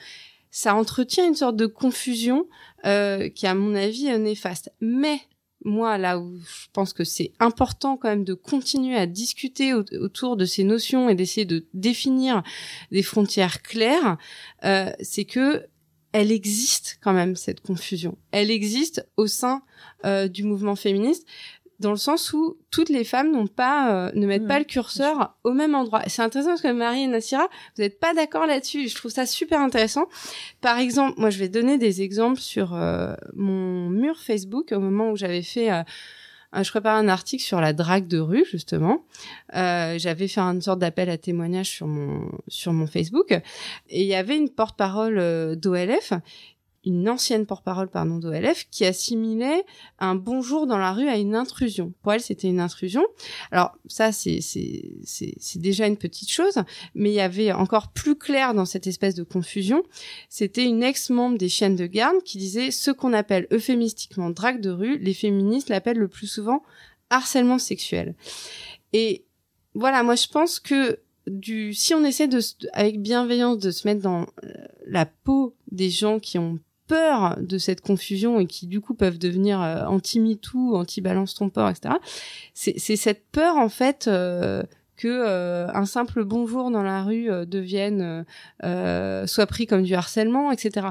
ça 0.50 0.74
entretient 0.74 1.26
une 1.26 1.34
sorte 1.34 1.56
de 1.56 1.66
confusion 1.66 2.46
euh, 2.84 3.28
qui, 3.28 3.46
à 3.46 3.54
mon 3.54 3.74
avis, 3.74 4.06
est 4.06 4.18
néfaste. 4.18 4.72
Mais 4.80 5.20
moi, 5.64 5.98
là 5.98 6.18
où 6.18 6.36
je 6.38 6.66
pense 6.72 6.92
que 6.92 7.04
c'est 7.04 7.32
important 7.38 7.96
quand 7.96 8.08
même 8.08 8.24
de 8.24 8.34
continuer 8.34 8.96
à 8.96 9.06
discuter 9.06 9.74
au- 9.74 9.84
autour 10.00 10.36
de 10.36 10.44
ces 10.44 10.64
notions 10.64 11.08
et 11.08 11.14
d'essayer 11.14 11.44
de 11.44 11.66
définir 11.74 12.42
des 12.90 13.02
frontières 13.02 13.62
claires, 13.62 14.16
euh, 14.64 14.90
c'est 15.00 15.24
que 15.24 15.66
elle 16.12 16.30
existe 16.30 16.98
quand 17.02 17.14
même 17.14 17.36
cette 17.36 17.60
confusion. 17.62 18.18
Elle 18.32 18.50
existe 18.50 19.08
au 19.16 19.26
sein 19.26 19.62
euh, 20.04 20.28
du 20.28 20.42
mouvement 20.44 20.76
féministe 20.76 21.26
dans 21.82 21.90
le 21.90 21.96
sens 21.96 22.32
où 22.32 22.56
toutes 22.70 22.88
les 22.88 23.04
femmes 23.04 23.32
n'ont 23.32 23.46
pas 23.46 23.92
euh, 23.92 24.12
ne 24.14 24.26
mettent 24.26 24.42
Mmh, 24.42 24.48
pas 24.48 24.58
le 24.58 24.64
curseur 24.64 25.36
au 25.44 25.52
même 25.52 25.74
endroit. 25.74 26.02
C'est 26.06 26.22
intéressant 26.22 26.50
parce 26.50 26.62
que 26.62 26.72
Marie 26.72 27.02
et 27.02 27.06
Nassira, 27.06 27.48
vous 27.76 27.82
n'êtes 27.82 28.00
pas 28.00 28.14
d'accord 28.14 28.46
là-dessus. 28.46 28.88
Je 28.88 28.94
trouve 28.94 29.10
ça 29.10 29.26
super 29.26 29.60
intéressant. 29.60 30.06
Par 30.60 30.78
exemple, 30.78 31.20
moi 31.20 31.30
je 31.30 31.38
vais 31.38 31.48
donner 31.48 31.78
des 31.78 32.02
exemples 32.02 32.40
sur 32.40 32.74
euh, 32.74 33.14
mon 33.34 33.90
mur 33.90 34.18
Facebook 34.18 34.72
au 34.72 34.80
moment 34.80 35.10
où 35.10 35.16
j'avais 35.16 35.42
fait 35.42 35.70
euh, 35.70 35.82
je 36.54 36.68
préparais 36.70 36.98
un 36.98 37.08
article 37.08 37.42
sur 37.42 37.62
la 37.62 37.72
drague 37.72 38.06
de 38.06 38.18
rue 38.18 38.44
justement. 38.50 39.04
J'avais 39.52 40.28
fait 40.28 40.40
une 40.40 40.60
sorte 40.60 40.78
d'appel 40.80 41.08
à 41.08 41.16
témoignage 41.16 41.70
sur 41.70 41.86
mon 41.86 42.30
sur 42.46 42.74
mon 42.74 42.86
Facebook 42.86 43.32
et 43.88 44.02
il 44.02 44.06
y 44.06 44.14
avait 44.14 44.36
une 44.36 44.50
porte-parole 44.50 45.56
d'OLF 45.56 46.12
une 46.84 47.08
ancienne 47.08 47.46
porte-parole 47.46 47.88
pardon 47.88 48.18
d'OLF 48.18 48.66
qui 48.70 48.84
assimilait 48.84 49.64
un 49.98 50.14
bonjour 50.14 50.66
dans 50.66 50.78
la 50.78 50.92
rue 50.92 51.08
à 51.08 51.16
une 51.16 51.34
intrusion. 51.34 51.92
Pour 52.02 52.12
elle, 52.12 52.20
c'était 52.20 52.48
une 52.48 52.60
intrusion. 52.60 53.04
Alors 53.50 53.76
ça, 53.86 54.10
c'est 54.10 54.40
c'est 54.40 54.98
c'est 55.04 55.60
déjà 55.60 55.86
une 55.86 55.96
petite 55.96 56.30
chose, 56.30 56.62
mais 56.94 57.10
il 57.10 57.14
y 57.14 57.20
avait 57.20 57.52
encore 57.52 57.92
plus 57.92 58.16
clair 58.16 58.54
dans 58.54 58.64
cette 58.64 58.86
espèce 58.86 59.14
de 59.14 59.22
confusion. 59.22 59.82
C'était 60.28 60.64
une 60.64 60.82
ex-membre 60.82 61.38
des 61.38 61.48
chaînes 61.48 61.76
de 61.76 61.86
garde 61.86 62.22
qui 62.24 62.38
disait 62.38 62.70
ce 62.70 62.90
qu'on 62.90 63.12
appelle 63.12 63.46
euphémistiquement 63.52 64.30
drague 64.30 64.60
de 64.60 64.70
rue, 64.70 64.98
les 64.98 65.14
féministes 65.14 65.68
l'appellent 65.68 65.98
le 65.98 66.08
plus 66.08 66.26
souvent 66.26 66.62
harcèlement 67.10 67.58
sexuel. 67.58 68.14
Et 68.92 69.24
voilà, 69.74 70.02
moi 70.02 70.16
je 70.16 70.26
pense 70.26 70.58
que 70.58 70.98
du 71.26 71.72
si 71.74 71.94
on 71.94 72.04
essaie 72.04 72.26
de 72.26 72.40
avec 72.72 73.00
bienveillance 73.00 73.58
de 73.58 73.70
se 73.70 73.86
mettre 73.86 74.02
dans 74.02 74.22
euh, 74.22 74.52
la 74.86 75.06
peau 75.06 75.54
des 75.70 75.90
gens 75.90 76.18
qui 76.18 76.38
ont 76.38 76.58
peur 76.86 77.36
de 77.40 77.58
cette 77.58 77.80
confusion 77.80 78.40
et 78.40 78.46
qui 78.46 78.66
du 78.66 78.80
coup 78.80 78.94
peuvent 78.94 79.18
devenir 79.18 79.60
euh, 79.60 79.84
anti-MeToo, 79.84 80.76
anti-balance 80.76 81.34
ton 81.34 81.50
port, 81.50 81.68
etc. 81.68 81.94
C'est 82.54 82.96
cette 82.96 83.24
peur 83.30 83.56
en 83.56 83.68
fait 83.68 84.08
euh, 84.08 84.62
que 84.96 85.08
euh, 85.08 85.68
un 85.72 85.86
simple 85.86 86.24
bonjour 86.24 86.70
dans 86.70 86.82
la 86.82 87.02
rue 87.02 87.28
devienne 87.46 88.24
soit 89.26 89.46
pris 89.46 89.66
comme 89.66 89.82
du 89.82 89.94
harcèlement, 89.94 90.52
etc. 90.52 90.88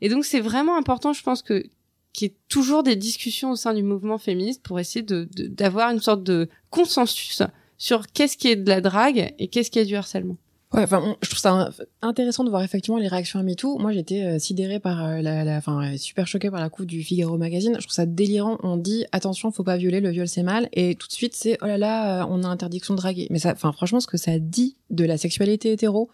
Et 0.00 0.08
donc 0.08 0.24
c'est 0.24 0.40
vraiment 0.40 0.76
important, 0.76 1.12
je 1.12 1.22
pense 1.22 1.42
que 1.42 1.64
qu'il 2.12 2.28
y 2.28 2.30
ait 2.30 2.36
toujours 2.48 2.82
des 2.82 2.94
discussions 2.94 3.52
au 3.52 3.56
sein 3.56 3.72
du 3.72 3.82
mouvement 3.82 4.18
féministe 4.18 4.62
pour 4.62 4.78
essayer 4.78 5.02
de 5.02 5.26
d'avoir 5.32 5.90
une 5.90 6.00
sorte 6.00 6.22
de 6.22 6.48
consensus 6.68 7.42
sur 7.78 8.06
qu'est-ce 8.06 8.36
qui 8.36 8.48
est 8.48 8.56
de 8.56 8.68
la 8.68 8.80
drague 8.80 9.34
et 9.38 9.48
qu'est-ce 9.48 9.70
qui 9.70 9.78
est 9.78 9.86
du 9.86 9.96
harcèlement. 9.96 10.36
Ouais, 10.72 10.84
enfin, 10.84 11.16
je 11.20 11.28
trouve 11.28 11.38
ça 11.38 11.68
intéressant 12.00 12.44
de 12.44 12.50
voir 12.50 12.62
effectivement 12.62 12.98
les 12.98 13.08
réactions 13.08 13.38
à 13.38 13.42
MeToo. 13.42 13.76
Moi, 13.78 13.92
j'étais 13.92 14.22
euh, 14.22 14.38
sidérée 14.38 14.80
par 14.80 15.04
euh, 15.04 15.20
la, 15.20 15.58
enfin, 15.58 15.96
super 15.98 16.26
choquée 16.26 16.50
par 16.50 16.60
la 16.60 16.70
coupe 16.70 16.86
du 16.86 17.02
Figaro 17.02 17.36
magazine. 17.36 17.74
Je 17.74 17.80
trouve 17.80 17.92
ça 17.92 18.06
délirant. 18.06 18.56
On 18.62 18.78
dit 18.78 19.04
attention, 19.12 19.50
faut 19.50 19.64
pas 19.64 19.76
violer, 19.76 20.00
le 20.00 20.08
viol 20.08 20.26
c'est 20.26 20.42
mal, 20.42 20.70
et 20.72 20.94
tout 20.94 21.08
de 21.08 21.12
suite 21.12 21.36
c'est 21.36 21.58
oh 21.60 21.66
là 21.66 21.76
là, 21.76 22.22
euh, 22.22 22.26
on 22.30 22.42
a 22.42 22.48
interdiction 22.48 22.94
de 22.94 22.98
draguer. 22.98 23.26
Mais 23.28 23.38
ça, 23.38 23.52
enfin, 23.52 23.72
franchement, 23.72 24.00
ce 24.00 24.06
que 24.06 24.16
ça 24.16 24.38
dit 24.38 24.76
de 24.88 25.04
la 25.04 25.18
sexualité 25.18 25.72
hétéro 25.72 26.08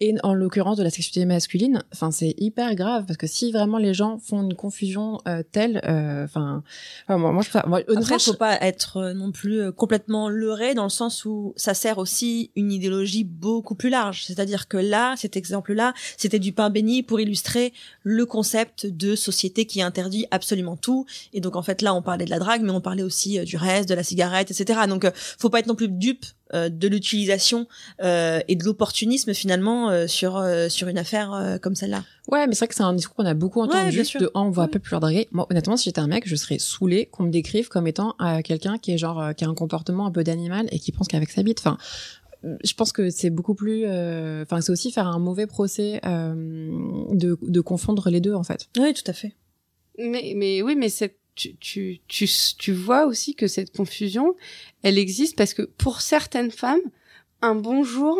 et 0.00 0.14
en 0.22 0.32
l'occurrence 0.32 0.76
de 0.76 0.82
la 0.82 0.90
sexualité 0.90 1.24
masculine, 1.24 1.82
enfin 1.92 2.10
c'est 2.10 2.34
hyper 2.38 2.74
grave 2.74 3.04
parce 3.06 3.16
que 3.16 3.26
si 3.26 3.50
vraiment 3.50 3.78
les 3.78 3.94
gens 3.94 4.18
font 4.18 4.42
une 4.42 4.54
confusion 4.54 5.20
euh, 5.26 5.42
telle, 5.50 5.80
euh, 5.84 6.24
enfin, 6.24 6.62
moi, 7.08 7.32
moi, 7.32 7.42
je, 7.42 7.68
moi, 7.68 7.80
Après, 7.96 8.18
faut 8.18 8.34
pas 8.34 8.58
être 8.60 8.98
euh, 8.98 9.12
non 9.12 9.32
plus 9.32 9.72
complètement 9.72 10.28
leurré 10.28 10.74
dans 10.74 10.84
le 10.84 10.88
sens 10.88 11.24
où 11.24 11.52
ça 11.56 11.74
sert 11.74 11.98
aussi 11.98 12.52
une 12.54 12.70
idéologie 12.70 13.24
beaucoup 13.24 13.74
plus 13.74 13.90
large. 13.90 14.24
C'est-à-dire 14.24 14.68
que 14.68 14.76
là, 14.76 15.14
cet 15.16 15.36
exemple-là, 15.36 15.94
c'était 16.16 16.38
du 16.38 16.52
pain 16.52 16.70
béni 16.70 17.02
pour 17.02 17.20
illustrer 17.20 17.72
le 18.02 18.24
concept 18.24 18.86
de 18.86 19.16
société 19.16 19.66
qui 19.66 19.82
interdit 19.82 20.26
absolument 20.30 20.76
tout. 20.76 21.06
Et 21.32 21.40
donc 21.40 21.56
en 21.56 21.62
fait 21.62 21.82
là, 21.82 21.94
on 21.94 22.02
parlait 22.02 22.24
de 22.24 22.30
la 22.30 22.38
drague, 22.38 22.62
mais 22.62 22.70
on 22.70 22.80
parlait 22.80 23.02
aussi 23.02 23.40
du 23.40 23.56
reste, 23.56 23.88
de 23.88 23.94
la 23.94 24.04
cigarette, 24.04 24.50
etc. 24.50 24.80
Donc 24.88 25.10
faut 25.38 25.50
pas 25.50 25.58
être 25.58 25.66
non 25.66 25.74
plus 25.74 25.88
dupe 25.88 26.24
euh, 26.54 26.68
de 26.70 26.88
l'utilisation 26.88 27.66
euh, 28.02 28.40
et 28.48 28.56
de 28.56 28.64
l'opportunisme 28.64 29.34
finalement 29.34 29.90
euh, 29.90 30.06
sur 30.06 30.42
sur 30.68 30.88
une 30.88 30.98
affaire 30.98 31.58
comme 31.62 31.74
celle-là. 31.74 32.04
Ouais, 32.30 32.46
mais 32.46 32.54
c'est 32.54 32.60
vrai 32.60 32.68
que 32.68 32.74
c'est 32.74 32.82
un 32.82 32.92
discours 32.94 33.16
qu'on 33.16 33.26
a 33.26 33.34
beaucoup 33.34 33.60
entendu 33.60 33.96
de 33.98 34.30
oh, 34.34 34.40
on 34.40 34.50
voit 34.50 34.68
peu 34.68 34.78
plus 34.78 34.92
leur 34.92 35.00
draguer. 35.00 35.28
Moi, 35.32 35.46
honnêtement, 35.50 35.76
si 35.76 35.84
j'étais 35.84 36.00
un 36.00 36.06
mec, 36.06 36.26
je 36.26 36.36
serais 36.36 36.58
saoulé 36.58 37.06
qu'on 37.06 37.24
me 37.24 37.30
décrive 37.30 37.68
comme 37.68 37.86
étant 37.86 38.14
quelqu'un 38.44 38.78
qui 38.78 38.92
est 38.92 38.98
genre 38.98 39.34
qui 39.34 39.44
a 39.44 39.48
un 39.48 39.54
comportement 39.54 40.06
un 40.06 40.10
peu 40.10 40.24
d'animal 40.24 40.68
et 40.72 40.78
qui 40.78 40.92
pense 40.92 41.08
qu'avec 41.08 41.30
sa 41.30 41.42
bite. 41.42 41.58
Enfin, 41.60 41.78
je 42.42 42.72
pense 42.74 42.92
que 42.92 43.10
c'est 43.10 43.30
beaucoup 43.30 43.54
plus 43.54 43.84
enfin 43.86 44.60
c'est 44.60 44.72
aussi 44.72 44.90
faire 44.90 45.06
un 45.06 45.18
mauvais 45.18 45.46
procès 45.46 46.00
de 46.04 47.38
de 47.40 47.60
confondre 47.60 48.08
les 48.10 48.20
deux 48.20 48.34
en 48.34 48.44
fait. 48.44 48.68
Oui, 48.78 48.94
tout 48.94 49.08
à 49.10 49.12
fait. 49.12 49.34
Mais 49.98 50.32
mais 50.36 50.62
oui, 50.62 50.76
mais 50.76 50.88
cette 50.88 51.18
tu, 51.38 51.56
tu, 51.56 52.00
tu, 52.08 52.28
tu 52.58 52.72
vois 52.72 53.06
aussi 53.06 53.34
que 53.34 53.46
cette 53.46 53.74
confusion, 53.74 54.34
elle 54.82 54.98
existe 54.98 55.36
parce 55.36 55.54
que 55.54 55.62
pour 55.62 56.00
certaines 56.00 56.50
femmes, 56.50 56.80
un 57.42 57.54
bonjour 57.54 58.18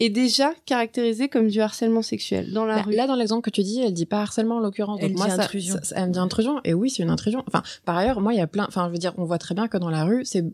est 0.00 0.10
déjà 0.10 0.52
caractérisé 0.66 1.28
comme 1.28 1.46
du 1.46 1.60
harcèlement 1.60 2.02
sexuel 2.02 2.52
dans 2.52 2.64
la 2.64 2.76
bah, 2.76 2.82
rue. 2.82 2.96
Là, 2.96 3.06
dans 3.06 3.14
l'exemple 3.14 3.42
que 3.42 3.54
tu 3.54 3.62
dis, 3.62 3.80
elle 3.80 3.92
dit 3.92 4.06
pas 4.06 4.22
harcèlement 4.22 4.56
en 4.56 4.60
l'occurrence. 4.60 4.98
Elle 5.00 5.14
dit 5.14 5.22
intrusion. 5.22 5.76
elle 5.94 6.08
me 6.08 6.12
dit 6.12 6.18
intrusion. 6.18 6.60
Et 6.64 6.74
oui, 6.74 6.90
c'est 6.90 7.04
une 7.04 7.10
intrusion. 7.10 7.44
Enfin, 7.46 7.62
par 7.84 7.96
ailleurs, 7.96 8.20
moi, 8.20 8.34
il 8.34 8.38
y 8.38 8.42
a 8.42 8.48
plein. 8.48 8.66
Enfin, 8.66 8.88
je 8.88 8.92
veux 8.92 8.98
dire, 8.98 9.14
on 9.18 9.24
voit 9.24 9.38
très 9.38 9.54
bien 9.54 9.68
que 9.68 9.78
dans 9.78 9.90
la 9.90 10.04
rue, 10.04 10.24
c'est 10.24 10.44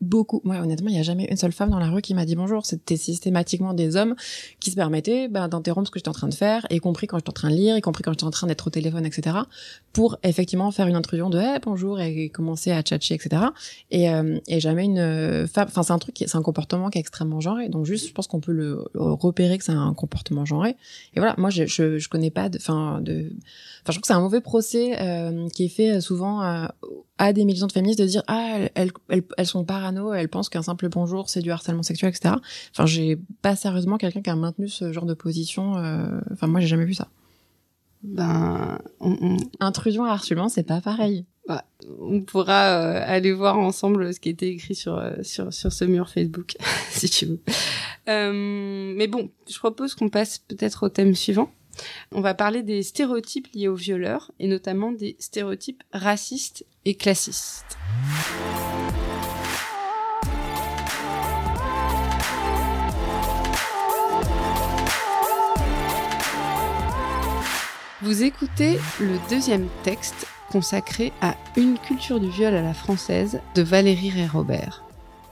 beaucoup. 0.00 0.40
Moi, 0.44 0.56
honnêtement, 0.56 0.88
il 0.88 0.96
y 0.96 0.98
a 0.98 1.02
jamais 1.02 1.26
une 1.30 1.36
seule 1.36 1.52
femme 1.52 1.70
dans 1.70 1.78
la 1.78 1.90
rue 1.90 2.02
qui 2.02 2.14
m'a 2.14 2.24
dit 2.24 2.36
bonjour. 2.36 2.66
C'était 2.66 2.96
systématiquement 2.96 3.74
des 3.74 3.96
hommes 3.96 4.14
qui 4.60 4.70
se 4.70 4.76
permettaient 4.76 5.28
ben, 5.28 5.48
d'interrompre 5.48 5.86
ce 5.86 5.90
que 5.90 5.98
j'étais 5.98 6.08
en 6.08 6.12
train 6.12 6.28
de 6.28 6.34
faire, 6.34 6.66
y 6.70 6.78
compris 6.78 7.06
quand 7.06 7.18
j'étais 7.18 7.30
en 7.30 7.32
train 7.32 7.50
de 7.50 7.54
lire, 7.54 7.76
y 7.76 7.80
compris 7.80 8.02
quand 8.02 8.12
j'étais 8.12 8.24
en 8.24 8.30
train 8.30 8.46
d'être 8.46 8.66
au 8.66 8.70
téléphone, 8.70 9.06
etc., 9.06 9.36
pour 9.92 10.18
effectivement 10.22 10.70
faire 10.70 10.86
une 10.86 10.96
intrusion 10.96 11.30
de 11.30 11.38
hey, 11.38 11.58
bonjour 11.62 12.00
et 12.00 12.28
commencer 12.28 12.70
à 12.70 12.82
tchatcher, 12.82 13.14
etc. 13.14 13.44
Et, 13.90 14.10
euh, 14.10 14.38
et 14.46 14.60
jamais 14.60 14.84
une 14.84 15.46
femme. 15.46 15.68
Enfin, 15.68 15.82
c'est 15.82 15.92
un 15.92 15.98
truc, 15.98 16.16
c'est 16.18 16.36
un 16.36 16.42
comportement 16.42 16.90
qui 16.90 16.98
est 16.98 17.00
extrêmement 17.00 17.40
genré. 17.40 17.68
Donc 17.68 17.86
juste, 17.86 18.08
je 18.08 18.12
pense 18.12 18.26
qu'on 18.26 18.40
peut 18.40 18.52
le, 18.52 18.84
repérer 18.94 19.58
que 19.58 19.64
c'est 19.64 19.72
un 19.72 19.94
comportement 19.94 20.44
genré. 20.44 20.76
Et 21.14 21.20
voilà, 21.20 21.34
moi, 21.38 21.50
je 21.50 21.66
je, 21.66 22.08
connais 22.08 22.30
pas 22.30 22.48
de. 22.48 22.58
Enfin, 22.58 23.00
de. 23.00 23.32
Je 23.86 23.92
trouve 23.92 24.00
que 24.00 24.06
c'est 24.06 24.12
un 24.12 24.20
mauvais 24.20 24.40
procès 24.40 25.00
euh, 25.00 25.48
qui 25.48 25.66
est 25.66 25.68
fait 25.68 26.00
souvent 26.00 26.42
euh, 26.42 26.66
à 27.18 27.32
des 27.32 27.44
militantes 27.44 27.72
féministes 27.72 28.00
de 28.00 28.06
dire 28.06 28.22
ah 28.26 28.58
elles, 28.74 28.92
elles, 29.08 29.22
elles 29.36 29.46
sont 29.46 29.64
parano, 29.64 30.12
elles 30.12 30.28
pensent 30.28 30.48
qu'un 30.48 30.62
simple 30.62 30.88
bonjour 30.88 31.28
c'est 31.28 31.40
du 31.40 31.50
harcèlement 31.50 31.82
sexuel, 31.82 32.10
etc. 32.10 32.34
Enfin, 32.72 32.86
j'ai 32.86 33.18
pas 33.42 33.56
sérieusement 33.56 33.96
quelqu'un 33.96 34.22
qui 34.22 34.30
a 34.30 34.36
maintenu 34.36 34.68
ce 34.68 34.92
genre 34.92 35.06
de 35.06 35.14
position. 35.14 35.76
Euh... 35.76 36.20
Enfin, 36.32 36.46
moi, 36.46 36.60
j'ai 36.60 36.66
jamais 36.66 36.84
vu 36.84 36.94
ça. 36.94 37.08
Ben, 38.02 38.78
intrusion 39.58 40.04
à 40.04 40.10
harcèlement, 40.10 40.48
c'est 40.48 40.62
pas 40.62 40.80
pareil. 40.80 41.24
Bah, 41.48 41.64
on 42.00 42.20
pourra 42.22 42.80
euh, 42.80 43.04
aller 43.06 43.32
voir 43.32 43.58
ensemble 43.58 44.12
ce 44.12 44.20
qui 44.20 44.28
était 44.28 44.48
écrit 44.48 44.74
sur 44.74 44.98
euh, 44.98 45.12
sur 45.22 45.52
sur 45.52 45.72
ce 45.72 45.84
mur 45.84 46.08
Facebook, 46.08 46.56
si 46.90 47.08
tu 47.08 47.26
veux. 47.26 47.40
Euh, 48.08 48.94
mais 48.96 49.06
bon, 49.06 49.30
je 49.48 49.58
propose 49.58 49.94
qu'on 49.94 50.08
passe 50.08 50.38
peut-être 50.38 50.86
au 50.86 50.88
thème 50.88 51.14
suivant. 51.14 51.50
On 52.12 52.20
va 52.20 52.34
parler 52.34 52.62
des 52.62 52.82
stéréotypes 52.82 53.48
liés 53.54 53.68
aux 53.68 53.74
violeurs, 53.74 54.32
et 54.38 54.48
notamment 54.48 54.92
des 54.92 55.16
stéréotypes 55.18 55.82
racistes 55.92 56.64
et 56.84 56.94
classistes. 56.94 57.76
Vous 68.02 68.22
écoutez 68.22 68.78
le 69.00 69.16
deuxième 69.28 69.68
texte 69.82 70.26
consacré 70.52 71.12
à 71.20 71.34
Une 71.56 71.76
culture 71.76 72.20
du 72.20 72.30
viol 72.30 72.54
à 72.54 72.62
la 72.62 72.72
française 72.72 73.40
de 73.54 73.62
Valérie 73.62 74.10
Ré 74.10 74.26
Robert. 74.26 74.84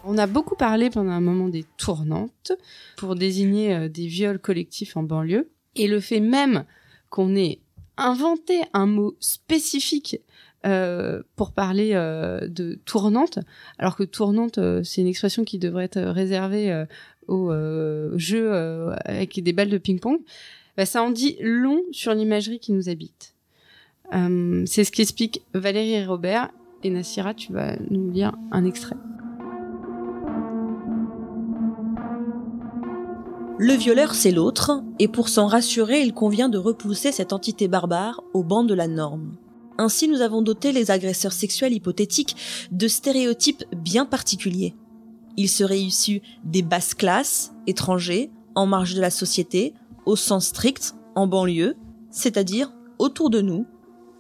On 0.03 0.19
a 0.19 0.27
beaucoup 0.27 0.57
parlé 0.57 0.91
pendant 0.91 1.13
un 1.13 1.21
moment 1.21 1.49
des 1.49 1.65
tournantes 1.77 2.53
pour 2.97 3.15
désigner 3.15 3.75
euh, 3.75 3.89
des 3.89 4.07
viols 4.07 4.39
collectifs 4.39 4.97
en 4.97 5.03
banlieue. 5.03 5.49
Et 5.77 5.89
le 5.89 6.01
fait 6.01 6.21
même 6.21 6.65
qu'on 7.11 7.35
ait 7.37 7.61
inventé 7.97 8.63
un 8.73 8.87
mot 8.87 9.17
spécifique 9.21 10.21
euh, 10.67 11.23
pour 11.37 11.53
parler 11.53 11.91
euh, 11.93 12.49
de 12.49 12.79
tournante, 12.87 13.39
alors 13.79 13.97
que 13.97 14.03
tournante, 14.03 14.57
euh, 14.59 14.83
c'est 14.83 15.03
une 15.03 15.07
expression 15.07 15.45
qui 15.45 15.59
devrait 15.59 15.85
être 15.85 16.01
réservée 16.01 16.85
aux 17.29 17.53
jeux 18.17 18.53
avec 19.05 19.43
des 19.43 19.53
balles 19.53 19.71
de 19.71 19.79
ping-pong, 19.79 20.19
bah, 20.77 20.87
ça 20.87 21.03
en 21.03 21.11
dit 21.11 21.37
long 21.41 21.83
sur 21.93 22.15
l'imagerie 22.15 22.61
qui 22.61 22.73
nous 22.73 22.89
habite. 22.89 23.35
c'est 24.11 24.85
ce 24.85 24.91
qu'explique 24.91 25.43
Valérie 25.55 25.93
et 25.93 26.05
Robert, 26.05 26.51
et 26.83 26.91
Nassira, 26.91 27.33
tu 27.35 27.53
vas 27.53 27.77
nous 27.91 28.11
lire 28.11 28.35
un 28.51 28.65
extrait. 28.65 28.97
Le 33.57 33.75
violeur, 33.75 34.17
c'est 34.17 34.33
l'autre, 34.33 34.83
et 34.99 35.07
pour 35.07 35.29
s'en 35.29 35.47
rassurer, 35.47 36.01
il 36.01 36.13
convient 36.13 36.49
de 36.49 36.59
repousser 36.59 37.13
cette 37.13 37.33
entité 37.33 37.69
barbare 37.69 38.21
au 38.33 38.43
banc 38.43 38.65
de 38.65 38.75
la 38.75 38.89
norme. 38.89 39.37
Ainsi, 39.79 40.09
nous 40.09 40.23
avons 40.23 40.43
doté 40.43 40.73
les 40.73 40.91
agresseurs 40.91 41.33
sexuels 41.33 41.73
hypothétiques 41.73 42.35
de 42.73 42.89
stéréotypes 42.89 43.65
bien 43.77 44.07
particuliers. 44.07 44.75
Ils 45.37 45.49
seraient 45.49 45.81
issus 45.81 46.21
des 46.45 46.63
basses 46.63 46.95
classes, 46.95 47.53
étrangers, 47.69 48.33
en 48.57 48.67
marge 48.67 48.95
de 48.95 49.01
la 49.01 49.11
société, 49.11 49.73
au 50.05 50.17
sens 50.17 50.47
strict, 50.47 50.97
en 51.15 51.29
banlieue, 51.29 51.77
c'est-à-dire 52.11 52.73
autour 52.99 53.31
de 53.31 53.41
nous, 53.41 53.67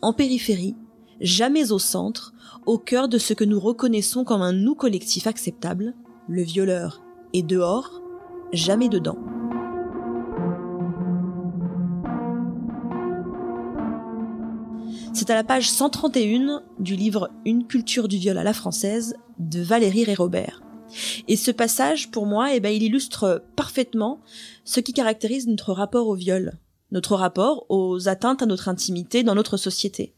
en 0.00 0.12
périphérie, 0.12 0.76
jamais 1.20 1.72
au 1.72 1.80
centre, 1.80 2.34
au 2.66 2.78
cœur 2.78 3.08
de 3.08 3.18
ce 3.18 3.34
que 3.34 3.44
nous 3.44 3.58
reconnaissons 3.58 4.22
comme 4.22 4.42
un 4.42 4.52
nous 4.52 4.76
collectif 4.76 5.26
acceptable, 5.26 5.94
le 6.28 6.42
violeur 6.42 7.02
est 7.32 7.42
dehors, 7.42 8.00
jamais 8.56 8.88
dedans. 8.88 9.18
C'est 15.12 15.30
à 15.30 15.34
la 15.34 15.44
page 15.44 15.70
131 15.70 16.62
du 16.80 16.96
livre 16.96 17.30
Une 17.44 17.66
culture 17.66 18.08
du 18.08 18.16
viol 18.16 18.36
à 18.36 18.42
la 18.42 18.52
française 18.52 19.14
de 19.38 19.62
Valérie 19.62 20.04
Rérobert. 20.04 20.62
Et 21.28 21.36
ce 21.36 21.50
passage, 21.50 22.10
pour 22.10 22.26
moi, 22.26 22.54
eh 22.54 22.60
ben, 22.60 22.70
il 22.70 22.82
illustre 22.82 23.44
parfaitement 23.56 24.20
ce 24.64 24.80
qui 24.80 24.92
caractérise 24.92 25.46
notre 25.46 25.72
rapport 25.72 26.08
au 26.08 26.14
viol, 26.14 26.58
notre 26.90 27.16
rapport 27.16 27.66
aux 27.68 28.08
atteintes 28.08 28.42
à 28.42 28.46
notre 28.46 28.68
intimité 28.68 29.22
dans 29.22 29.34
notre 29.34 29.56
société. 29.56 30.14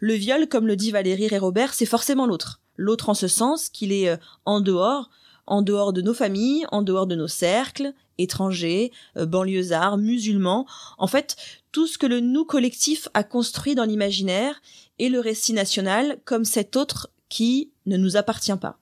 Le 0.00 0.14
viol, 0.14 0.48
comme 0.48 0.66
le 0.66 0.76
dit 0.76 0.90
Valérie 0.90 1.28
Rérobert, 1.28 1.74
c'est 1.74 1.86
forcément 1.86 2.26
l'autre. 2.26 2.60
L'autre 2.76 3.10
en 3.10 3.14
ce 3.14 3.28
sens 3.28 3.68
qu'il 3.68 3.92
est 3.92 4.08
euh, 4.08 4.16
en 4.44 4.60
dehors, 4.60 5.10
en 5.46 5.62
dehors 5.62 5.92
de 5.92 6.02
nos 6.02 6.14
familles, 6.14 6.66
en 6.70 6.82
dehors 6.82 7.06
de 7.06 7.16
nos 7.16 7.28
cercles, 7.28 7.94
étrangers, 8.18 8.92
euh, 9.16 9.26
banlieusards, 9.26 9.98
musulmans, 9.98 10.66
en 10.98 11.06
fait, 11.06 11.36
tout 11.72 11.86
ce 11.86 11.98
que 11.98 12.06
le 12.06 12.20
nous 12.20 12.44
collectif 12.44 13.08
a 13.14 13.24
construit 13.24 13.74
dans 13.74 13.84
l'imaginaire 13.84 14.60
et 14.98 15.08
le 15.08 15.20
récit 15.20 15.52
national 15.52 16.18
comme 16.24 16.44
cet 16.44 16.76
autre 16.76 17.10
qui 17.28 17.70
ne 17.86 17.96
nous 17.96 18.16
appartient 18.16 18.56
pas. 18.56 18.78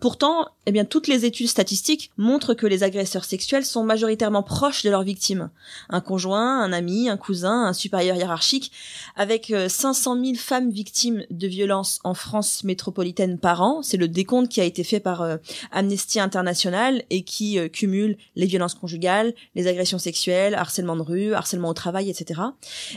Pourtant, 0.00 0.48
eh 0.64 0.72
bien, 0.72 0.86
toutes 0.86 1.08
les 1.08 1.26
études 1.26 1.48
statistiques 1.48 2.10
montrent 2.16 2.54
que 2.54 2.66
les 2.66 2.82
agresseurs 2.82 3.26
sexuels 3.26 3.66
sont 3.66 3.84
majoritairement 3.84 4.42
proches 4.42 4.82
de 4.82 4.88
leurs 4.88 5.02
victimes. 5.02 5.50
Un 5.90 6.00
conjoint, 6.00 6.62
un 6.62 6.72
ami, 6.72 7.10
un 7.10 7.18
cousin, 7.18 7.66
un 7.66 7.74
supérieur 7.74 8.16
hiérarchique. 8.16 8.72
Avec 9.14 9.52
500 9.68 10.16
euh, 10.16 10.24
000 10.24 10.34
femmes 10.36 10.70
victimes 10.70 11.24
de 11.30 11.46
violences 11.46 12.00
en 12.02 12.14
France 12.14 12.64
métropolitaine 12.64 13.38
par 13.38 13.60
an, 13.60 13.82
c'est 13.82 13.98
le 13.98 14.08
décompte 14.08 14.50
qui 14.50 14.62
a 14.62 14.64
été 14.64 14.84
fait 14.84 15.00
par 15.00 15.20
euh, 15.20 15.36
Amnesty 15.70 16.18
International 16.18 17.02
et 17.10 17.22
qui 17.22 17.58
euh, 17.58 17.68
cumule 17.68 18.16
les 18.36 18.46
violences 18.46 18.74
conjugales, 18.74 19.34
les 19.54 19.66
agressions 19.66 19.98
sexuelles, 19.98 20.54
harcèlement 20.54 20.96
de 20.96 21.02
rue, 21.02 21.34
harcèlement 21.34 21.68
au 21.68 21.74
travail, 21.74 22.08
etc. 22.08 22.40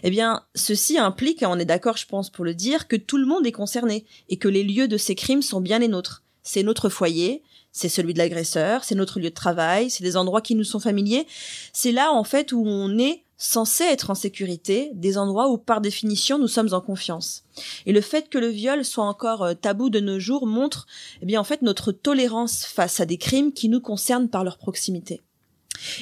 Eh 0.03 0.09
bien, 0.09 0.43
ceci 0.55 0.97
implique, 0.97 1.43
on 1.45 1.59
est 1.59 1.65
d'accord, 1.65 1.97
je 1.97 2.07
pense, 2.07 2.29
pour 2.29 2.45
le 2.45 2.53
dire, 2.53 2.87
que 2.87 2.95
tout 2.95 3.17
le 3.17 3.25
monde 3.25 3.45
est 3.45 3.51
concerné 3.51 4.05
et 4.29 4.37
que 4.37 4.47
les 4.47 4.63
lieux 4.63 4.87
de 4.87 4.95
ces 4.95 5.15
crimes 5.15 5.41
sont 5.41 5.59
bien 5.59 5.79
les 5.79 5.89
nôtres 5.89 6.22
c'est 6.43 6.63
notre 6.63 6.89
foyer, 6.89 7.41
c'est 7.71 7.89
celui 7.89 8.13
de 8.13 8.19
l'agresseur, 8.19 8.83
c'est 8.83 8.95
notre 8.95 9.19
lieu 9.19 9.29
de 9.29 9.35
travail, 9.35 9.89
c'est 9.89 10.03
des 10.03 10.17
endroits 10.17 10.41
qui 10.41 10.55
nous 10.55 10.63
sont 10.63 10.79
familiers. 10.79 11.25
C'est 11.73 11.91
là 11.91 12.11
en 12.11 12.23
fait 12.23 12.51
où 12.51 12.63
on 12.65 12.97
est 12.99 13.23
censé 13.37 13.83
être 13.83 14.09
en 14.09 14.15
sécurité, 14.15 14.91
des 14.93 15.17
endroits 15.17 15.49
où 15.49 15.57
par 15.57 15.81
définition 15.81 16.37
nous 16.37 16.47
sommes 16.47 16.73
en 16.73 16.81
confiance. 16.81 17.43
Et 17.85 17.91
le 17.91 17.99
fait 17.99 18.29
que 18.29 18.37
le 18.37 18.47
viol 18.47 18.85
soit 18.85 19.03
encore 19.03 19.43
euh, 19.43 19.53
tabou 19.53 19.89
de 19.89 19.99
nos 19.99 20.19
jours 20.19 20.47
montre 20.47 20.85
eh 21.21 21.25
bien 21.25 21.41
en 21.41 21.43
fait 21.43 21.61
notre 21.61 21.91
tolérance 21.91 22.63
face 22.65 22.99
à 22.99 23.05
des 23.05 23.17
crimes 23.17 23.51
qui 23.51 23.69
nous 23.69 23.81
concernent 23.81 24.29
par 24.29 24.43
leur 24.43 24.57
proximité. 24.57 25.21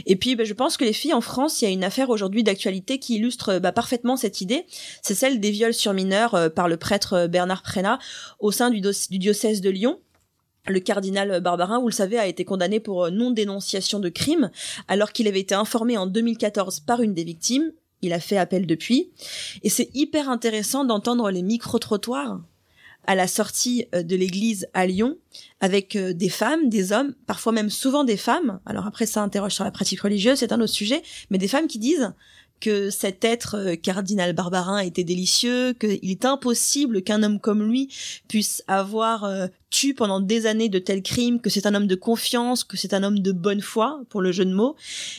Et 0.05 0.15
puis, 0.15 0.35
ben, 0.35 0.45
je 0.45 0.53
pense 0.53 0.77
que 0.77 0.83
les 0.83 0.93
filles 0.93 1.13
en 1.13 1.21
France, 1.21 1.61
il 1.61 1.65
y 1.65 1.67
a 1.67 1.71
une 1.71 1.83
affaire 1.83 2.09
aujourd'hui 2.09 2.43
d'actualité 2.43 2.99
qui 2.99 3.15
illustre 3.15 3.59
bah, 3.59 3.71
parfaitement 3.71 4.17
cette 4.17 4.41
idée. 4.41 4.65
C'est 5.01 5.15
celle 5.15 5.39
des 5.39 5.49
viols 5.49 5.73
sur 5.73 5.93
mineurs 5.93 6.35
euh, 6.35 6.49
par 6.49 6.67
le 6.67 6.77
prêtre 6.77 7.13
euh, 7.13 7.27
Bernard 7.27 7.63
Prénat 7.63 7.97
au 8.39 8.51
sein 8.51 8.69
du 8.69 8.81
diocèse 8.81 9.61
de 9.61 9.69
Lyon. 9.69 9.99
Le 10.67 10.79
cardinal 10.79 11.41
Barbarin, 11.41 11.79
vous 11.79 11.87
le 11.87 11.93
savez, 11.93 12.19
a 12.19 12.27
été 12.27 12.45
condamné 12.45 12.79
pour 12.79 13.05
euh, 13.05 13.09
non-dénonciation 13.09 13.99
de 13.99 14.09
crime, 14.09 14.51
alors 14.87 15.11
qu'il 15.11 15.27
avait 15.27 15.39
été 15.39 15.55
informé 15.55 15.97
en 15.97 16.05
2014 16.05 16.81
par 16.81 17.01
une 17.01 17.13
des 17.13 17.23
victimes. 17.23 17.71
Il 18.03 18.13
a 18.13 18.19
fait 18.19 18.37
appel 18.37 18.67
depuis. 18.67 19.11
Et 19.63 19.69
c'est 19.69 19.89
hyper 19.95 20.29
intéressant 20.29 20.85
d'entendre 20.85 21.31
les 21.31 21.41
micro-trottoirs 21.41 22.41
à 23.05 23.15
la 23.15 23.27
sortie 23.27 23.85
euh, 23.95 24.03
de 24.03 24.15
l'église 24.15 24.67
à 24.73 24.85
Lyon, 24.85 25.17
avec 25.59 25.95
euh, 25.95 26.13
des 26.13 26.29
femmes, 26.29 26.69
des 26.69 26.91
hommes, 26.91 27.15
parfois 27.25 27.51
même 27.51 27.71
souvent 27.71 28.03
des 28.03 28.17
femmes. 28.17 28.59
Alors 28.67 28.85
après, 28.85 29.07
ça 29.07 29.23
interroge 29.23 29.53
sur 29.53 29.63
la 29.63 29.71
pratique 29.71 30.01
religieuse, 30.01 30.37
c'est 30.37 30.51
un 30.51 30.61
autre 30.61 30.73
sujet, 30.73 31.01
mais 31.31 31.39
des 31.39 31.47
femmes 31.47 31.67
qui 31.67 31.79
disent 31.79 32.13
que 32.61 32.89
cet 32.89 33.25
être 33.25 33.55
euh, 33.57 33.75
cardinal 33.75 34.33
Barbarin 34.33 34.79
était 34.79 35.03
délicieux, 35.03 35.73
qu'il 35.73 36.09
est 36.09 36.23
impossible 36.23 37.01
qu'un 37.01 37.23
homme 37.23 37.39
comme 37.39 37.63
lui 37.63 37.93
puisse 38.29 38.63
avoir 38.67 39.25
euh, 39.25 39.47
tué 39.71 39.93
pendant 39.93 40.19
des 40.19 40.45
années 40.45 40.69
de 40.69 40.79
tels 40.79 41.01
crimes, 41.01 41.41
que 41.41 41.49
c'est 41.49 41.65
un 41.65 41.73
homme 41.73 41.87
de 41.87 41.95
confiance, 41.95 42.63
que 42.63 42.77
c'est 42.77 42.93
un 42.93 43.03
homme 43.03 43.19
de 43.19 43.31
bonne 43.31 43.61
foi, 43.61 44.01
pour 44.09 44.21
le 44.21 44.31
jeu 44.31 44.45
de 44.45 44.53
mots. 44.53 44.75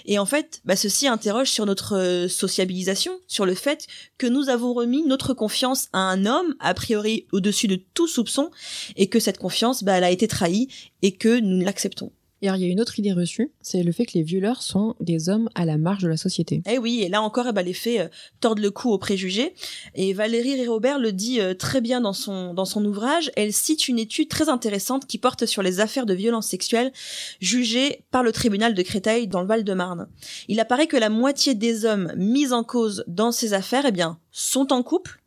Et 0.07 0.19
en 0.19 0.27
fait, 0.27 0.61
bah, 0.65 0.77
ceci 0.77 1.09
interroge 1.09 1.51
sur 1.51 1.67
notre 1.67 1.97
euh, 1.97 2.29
sociabilisation, 2.29 3.19
sur 3.27 3.45
le 3.45 3.55
fait 3.55 3.87
que 4.17 4.27
nous 4.27 4.49
avons 4.49 4.73
remis 4.73 5.03
notre 5.05 5.35
confiance 5.35 5.89
à 5.93 5.99
un 5.99 6.25
homme, 6.25 6.55
a 6.61 6.73
priori 6.75 7.27
au-dessus 7.33 7.67
de 7.67 7.81
tout 7.95 8.07
soupçon, 8.07 8.51
et 8.97 9.09
que 9.09 9.19
cette 9.19 9.39
confiance, 9.39 9.83
bah, 9.83 9.95
elle 9.99 10.05
a 10.05 10.11
été 10.11 10.29
trahie, 10.29 10.69
et 11.03 11.13
que 11.13 11.41
nous 11.41 11.65
l'acceptons. 11.65 12.13
Et 12.43 12.49
alors, 12.49 12.59
il 12.59 12.67
y 12.67 12.69
a 12.69 12.73
une 12.73 12.81
autre 12.81 12.99
idée 12.99 13.13
reçue, 13.13 13.53
c'est 13.61 13.85
le 13.85 13.93
fait 13.93 14.05
que 14.05 14.15
les 14.15 14.25
violeurs 14.25 14.63
sont 14.63 14.97
des 14.99 15.29
hommes 15.29 15.49
à 15.55 15.65
la 15.65 15.79
marge 15.79 16.03
de 16.03 16.09
la 16.09 16.17
société. 16.17 16.61
Eh 16.69 16.77
oui, 16.77 17.03
et 17.03 17.09
là 17.09 17.23
encore, 17.23 17.47
eh 17.49 17.53
ben, 17.53 17.65
les 17.65 17.73
faits 17.73 18.01
euh, 18.01 18.09
tordent 18.41 18.59
le 18.59 18.73
cou 18.73 18.91
aux 18.91 18.99
préjugés. 18.99 19.55
Et 19.95 20.13
Valérie 20.13 20.57
Rérobert 20.57 20.99
le 20.99 21.13
dit 21.13 21.41
euh, 21.41 21.55
très 21.55 21.81
bien 21.81 22.01
dans 22.01 22.13
son, 22.13 22.53
dans 22.53 22.65
son 22.65 22.85
ouvrage. 22.85 23.31
Elle 23.37 23.53
cite 23.53 23.87
une 23.87 24.01
étude 24.01 24.29
très 24.29 24.49
intéressante 24.49 25.07
qui 25.07 25.19
porte 25.19 25.47
sur 25.47 25.63
les 25.63 25.79
affaires 25.79 26.05
de 26.05 26.15
violences 26.15 26.49
sexuelles 26.49 26.93
jugées 27.41 28.05
par 28.11 28.25
le 28.25 28.33
tribunal 28.33 28.75
de 28.75 28.83
Créteil 28.83 29.29
dans 29.29 29.41
le 29.41 29.47
Val-de-Marne. 29.47 30.09
Il 30.49 30.59
apparaît 30.59 30.89
que 30.89 30.97
la 30.97 31.11
moitié 31.11 31.55
des 31.55 31.85
hommes 31.85 32.13
mis 32.17 32.53
en 32.53 32.65
cause 32.65 33.05
dans 33.07 33.31
ces 33.31 33.55
affaires, 33.55 33.85
eh 33.87 33.93
bien, 33.93 34.19
sont 34.33 34.73
en 34.73 34.83
couple 34.83 35.22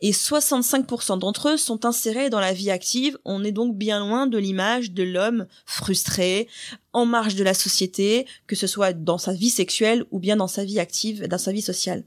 et 0.00 0.12
65% 0.12 1.18
d'entre 1.18 1.50
eux 1.50 1.56
sont 1.56 1.84
insérés 1.84 2.30
dans 2.30 2.40
la 2.40 2.52
vie 2.52 2.70
active. 2.70 3.18
On 3.24 3.44
est 3.44 3.52
donc 3.52 3.76
bien 3.76 4.00
loin 4.00 4.26
de 4.26 4.38
l'image 4.38 4.92
de 4.92 5.02
l'homme 5.02 5.46
frustré, 5.66 6.48
en 6.92 7.06
marge 7.06 7.36
de 7.36 7.44
la 7.44 7.54
société, 7.54 8.26
que 8.46 8.56
ce 8.56 8.66
soit 8.66 8.92
dans 8.92 9.18
sa 9.18 9.32
vie 9.32 9.50
sexuelle 9.50 10.04
ou 10.10 10.18
bien 10.18 10.36
dans 10.36 10.48
sa 10.48 10.64
vie 10.64 10.80
active, 10.80 11.26
dans 11.28 11.38
sa 11.38 11.52
vie 11.52 11.62
sociale. 11.62 12.04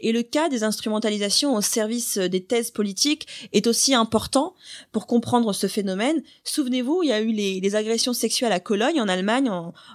Et 0.00 0.12
le 0.12 0.22
cas 0.22 0.48
des 0.48 0.64
instrumentalisations 0.64 1.54
au 1.54 1.60
service 1.60 2.18
des 2.18 2.42
thèses 2.42 2.70
politiques 2.70 3.26
est 3.52 3.66
aussi 3.66 3.94
important 3.94 4.54
pour 4.90 5.06
comprendre 5.06 5.52
ce 5.52 5.66
phénomène. 5.66 6.22
Souvenez-vous, 6.44 7.02
il 7.02 7.08
y 7.08 7.12
a 7.12 7.20
eu 7.20 7.32
les, 7.32 7.72
agressions 7.72 8.12
sexuelles 8.12 8.52
à 8.52 8.60
Cologne, 8.60 9.00
en 9.00 9.08
Allemagne, 9.08 9.50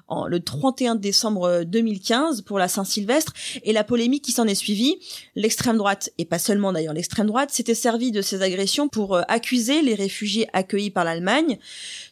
en, 0.08 0.26
le 0.28 0.40
31 0.40 0.96
décembre 0.96 1.64
2015 1.64 2.42
pour 2.42 2.58
la 2.58 2.68
Saint-Sylvestre, 2.68 3.34
et 3.64 3.72
la 3.72 3.84
polémique 3.84 4.24
qui 4.24 4.32
s'en 4.32 4.46
est 4.46 4.56
suivie. 4.56 4.98
L'extrême 5.36 5.78
droite, 5.78 6.10
et 6.18 6.26
pas 6.26 6.40
seulement 6.40 6.74
d'ailleurs 6.74 6.96
l'extrême 6.96 7.28
droite, 7.28 7.52
s'était 7.52 7.76
servi 7.76 8.12
de 8.12 8.22
ces 8.24 8.42
agressions 8.42 8.88
pour 8.88 9.16
euh, 9.16 9.22
accuser 9.28 9.84
les 9.84 9.94
réfugiés 9.94 10.48
accueillis 10.54 10.90
par 10.90 11.04
l'Allemagne. 11.04 11.60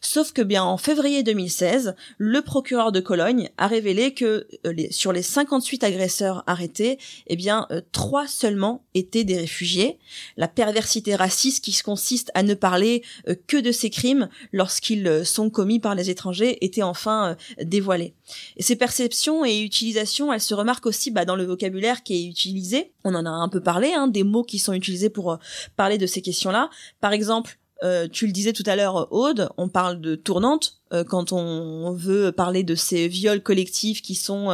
Sauf 0.00 0.32
que 0.32 0.42
bien 0.42 0.62
en 0.62 0.76
février 0.76 1.24
2016, 1.24 1.94
le 2.18 2.40
procureur 2.42 2.92
de 2.92 3.00
Cologne 3.00 3.50
a 3.58 3.66
révélé 3.66 4.14
que 4.14 4.46
euh, 4.66 4.74
sur 4.90 5.12
les 5.12 5.22
58 5.22 5.84
agresseurs 5.84 6.44
arrêtés, 6.46 6.98
eh 7.26 7.36
bien, 7.36 7.66
euh, 7.70 7.80
trois 7.92 8.26
seulement 8.26 8.84
étaient 8.94 9.24
des 9.24 9.36
réfugiés. 9.36 9.98
La 10.36 10.48
perversité 10.48 11.14
raciste 11.14 11.64
qui 11.64 11.76
consiste 11.82 12.30
à 12.34 12.42
ne 12.42 12.54
parler 12.54 13.02
euh, 13.28 13.34
que 13.46 13.56
de 13.56 13.72
ces 13.72 13.90
crimes 13.90 14.28
lorsqu'ils 14.52 15.24
sont 15.24 15.50
commis 15.50 15.78
par 15.78 15.94
les 15.94 16.10
étrangers 16.10 16.64
était 16.64 16.82
enfin 16.82 17.36
dévoilée. 17.62 18.14
Et 18.56 18.62
ces 18.62 18.76
perceptions 18.76 19.44
et 19.44 19.60
utilisations, 19.60 20.32
elles 20.32 20.40
se 20.40 20.54
remarquent 20.54 20.86
aussi 20.86 21.10
bah, 21.10 21.24
dans 21.24 21.36
le 21.36 21.44
vocabulaire 21.44 22.02
qui 22.02 22.14
est 22.14 22.26
utilisé. 22.26 22.92
On 23.04 23.14
en 23.14 23.26
a 23.26 23.30
un 23.30 23.48
peu 23.48 23.60
parlé, 23.60 23.92
hein, 23.92 24.08
des 24.08 24.24
mots 24.24 24.42
qui 24.42 24.58
sont 24.58 24.72
utilisés 24.72 25.10
pour 25.10 25.38
parler 25.76 25.98
de 25.98 26.06
ces 26.06 26.22
questions-là. 26.22 26.70
Par 27.00 27.12
exemple, 27.12 27.58
euh, 27.82 28.08
tu 28.10 28.26
le 28.26 28.32
disais 28.32 28.52
tout 28.52 28.62
à 28.66 28.76
l'heure, 28.76 29.12
Aude, 29.12 29.50
on 29.56 29.68
parle 29.68 30.00
de 30.00 30.14
tournante 30.14 30.78
euh, 30.92 31.04
quand 31.04 31.32
on 31.32 31.92
veut 31.92 32.32
parler 32.32 32.62
de 32.62 32.74
ces 32.74 33.08
viols 33.08 33.42
collectifs 33.42 34.02
qui 34.02 34.14
sont 34.14 34.50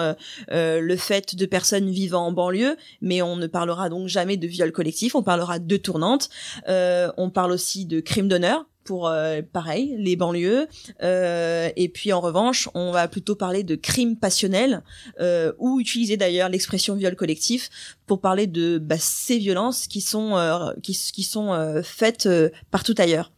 euh, 0.50 0.80
le 0.80 0.96
fait 0.96 1.36
de 1.36 1.46
personnes 1.46 1.90
vivant 1.90 2.26
en 2.26 2.32
banlieue, 2.32 2.76
mais 3.00 3.22
on 3.22 3.36
ne 3.36 3.46
parlera 3.46 3.88
donc 3.88 4.08
jamais 4.08 4.36
de 4.36 4.46
viol 4.46 4.72
collectif, 4.72 5.14
on 5.14 5.22
parlera 5.22 5.58
de 5.58 5.76
tournante. 5.76 6.30
on 6.66 7.30
parle 7.30 7.52
aussi 7.52 7.84
de 7.84 8.00
crime 8.00 8.28
d'honneur, 8.28 8.66
pour 8.84 9.08
euh, 9.08 9.40
pareil 9.52 9.94
les 9.98 10.16
banlieues. 10.16 10.66
Euh, 11.02 11.70
et 11.76 11.88
puis 11.88 12.12
en 12.12 12.20
revanche 12.20 12.68
on 12.74 12.92
va 12.92 13.08
plutôt 13.08 13.34
parler 13.34 13.62
de 13.62 13.74
crimes 13.74 14.16
passionnels 14.16 14.82
euh, 15.20 15.52
ou 15.58 15.80
utiliser 15.80 16.16
d'ailleurs 16.16 16.48
l'expression 16.48 16.94
viol 16.94 17.16
collectif 17.16 17.70
pour 18.06 18.20
parler 18.20 18.46
de 18.46 18.78
bah, 18.78 18.96
ces 18.98 19.38
violences 19.38 19.86
qui 19.86 20.00
sont 20.00 20.36
euh, 20.36 20.72
qui, 20.82 20.92
qui 21.12 21.22
sont 21.22 21.52
euh, 21.52 21.82
faites 21.82 22.28
partout 22.70 22.94
ailleurs. 22.98 23.32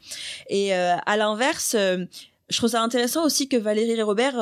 Et 0.48 0.72
à 0.72 1.16
l'inverse 1.16 1.76
je 2.50 2.58
trouve 2.58 2.70
ça 2.70 2.82
intéressant 2.82 3.24
aussi 3.24 3.48
que 3.48 3.56
Valérie 3.56 4.00
Robert 4.02 4.36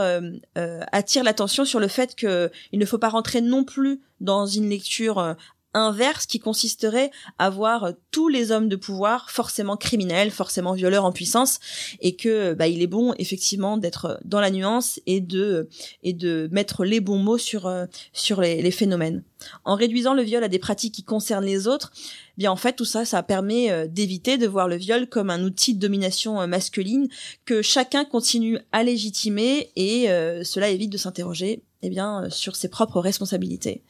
attire 0.56 1.24
l'attention 1.24 1.64
sur 1.64 1.80
le 1.80 1.88
fait 1.88 2.14
que 2.14 2.50
il 2.72 2.78
ne 2.78 2.84
faut 2.84 2.98
pas 2.98 3.08
rentrer 3.08 3.40
non 3.40 3.64
plus 3.64 4.00
dans 4.20 4.46
une 4.46 4.68
lecture 4.68 5.36
inverse 5.74 6.26
qui 6.26 6.38
consisterait 6.38 7.10
à 7.38 7.50
voir 7.50 7.92
tous 8.10 8.28
les 8.28 8.50
hommes 8.52 8.68
de 8.68 8.76
pouvoir 8.76 9.30
forcément 9.30 9.76
criminels, 9.76 10.30
forcément 10.30 10.72
violeurs 10.72 11.04
en 11.04 11.12
puissance, 11.12 11.60
et 12.00 12.16
que 12.16 12.54
bah, 12.54 12.68
il 12.68 12.82
est 12.82 12.86
bon 12.86 13.14
effectivement 13.18 13.76
d'être 13.76 14.20
dans 14.24 14.40
la 14.40 14.50
nuance 14.50 15.00
et 15.06 15.20
de 15.20 15.68
et 16.02 16.12
de 16.12 16.48
mettre 16.52 16.84
les 16.84 17.00
bons 17.00 17.18
mots 17.18 17.38
sur 17.38 17.66
euh, 17.66 17.86
sur 18.12 18.40
les, 18.40 18.62
les, 18.62 18.70
phénomènes. 18.70 19.22
En 19.64 19.74
réduisant 19.74 20.14
le 20.14 20.22
viol 20.22 20.44
à 20.44 20.48
des 20.48 20.58
pratiques 20.58 20.94
qui 20.94 21.04
concernent 21.04 21.44
les 21.44 21.66
autres, 21.66 21.92
eh 21.94 22.38
bien 22.38 22.50
en 22.50 22.56
fait 22.56 22.74
tout 22.74 22.84
ça 22.84 23.04
ça 23.04 23.22
permet 23.22 23.70
euh, 23.70 23.86
d'éviter 23.86 24.38
de 24.38 24.46
voir 24.46 24.68
le 24.68 24.76
viol 24.76 25.08
comme 25.08 25.30
un 25.30 25.42
outil 25.42 25.74
de 25.74 25.80
domination 25.80 26.40
euh, 26.40 26.46
masculine 26.46 27.08
que 27.44 27.62
chacun 27.62 28.04
continue 28.04 28.58
à 28.72 28.82
légitimer 28.82 29.70
et 29.76 30.06
cela 30.44 30.68
évite 30.68 30.90
de 30.90 30.98
s'interroger 30.98 31.62
eh 31.82 31.90
bien, 31.90 32.30
sur 32.30 32.54
ses 32.56 32.68
propres 32.68 33.00
responsabilités. 33.00 33.82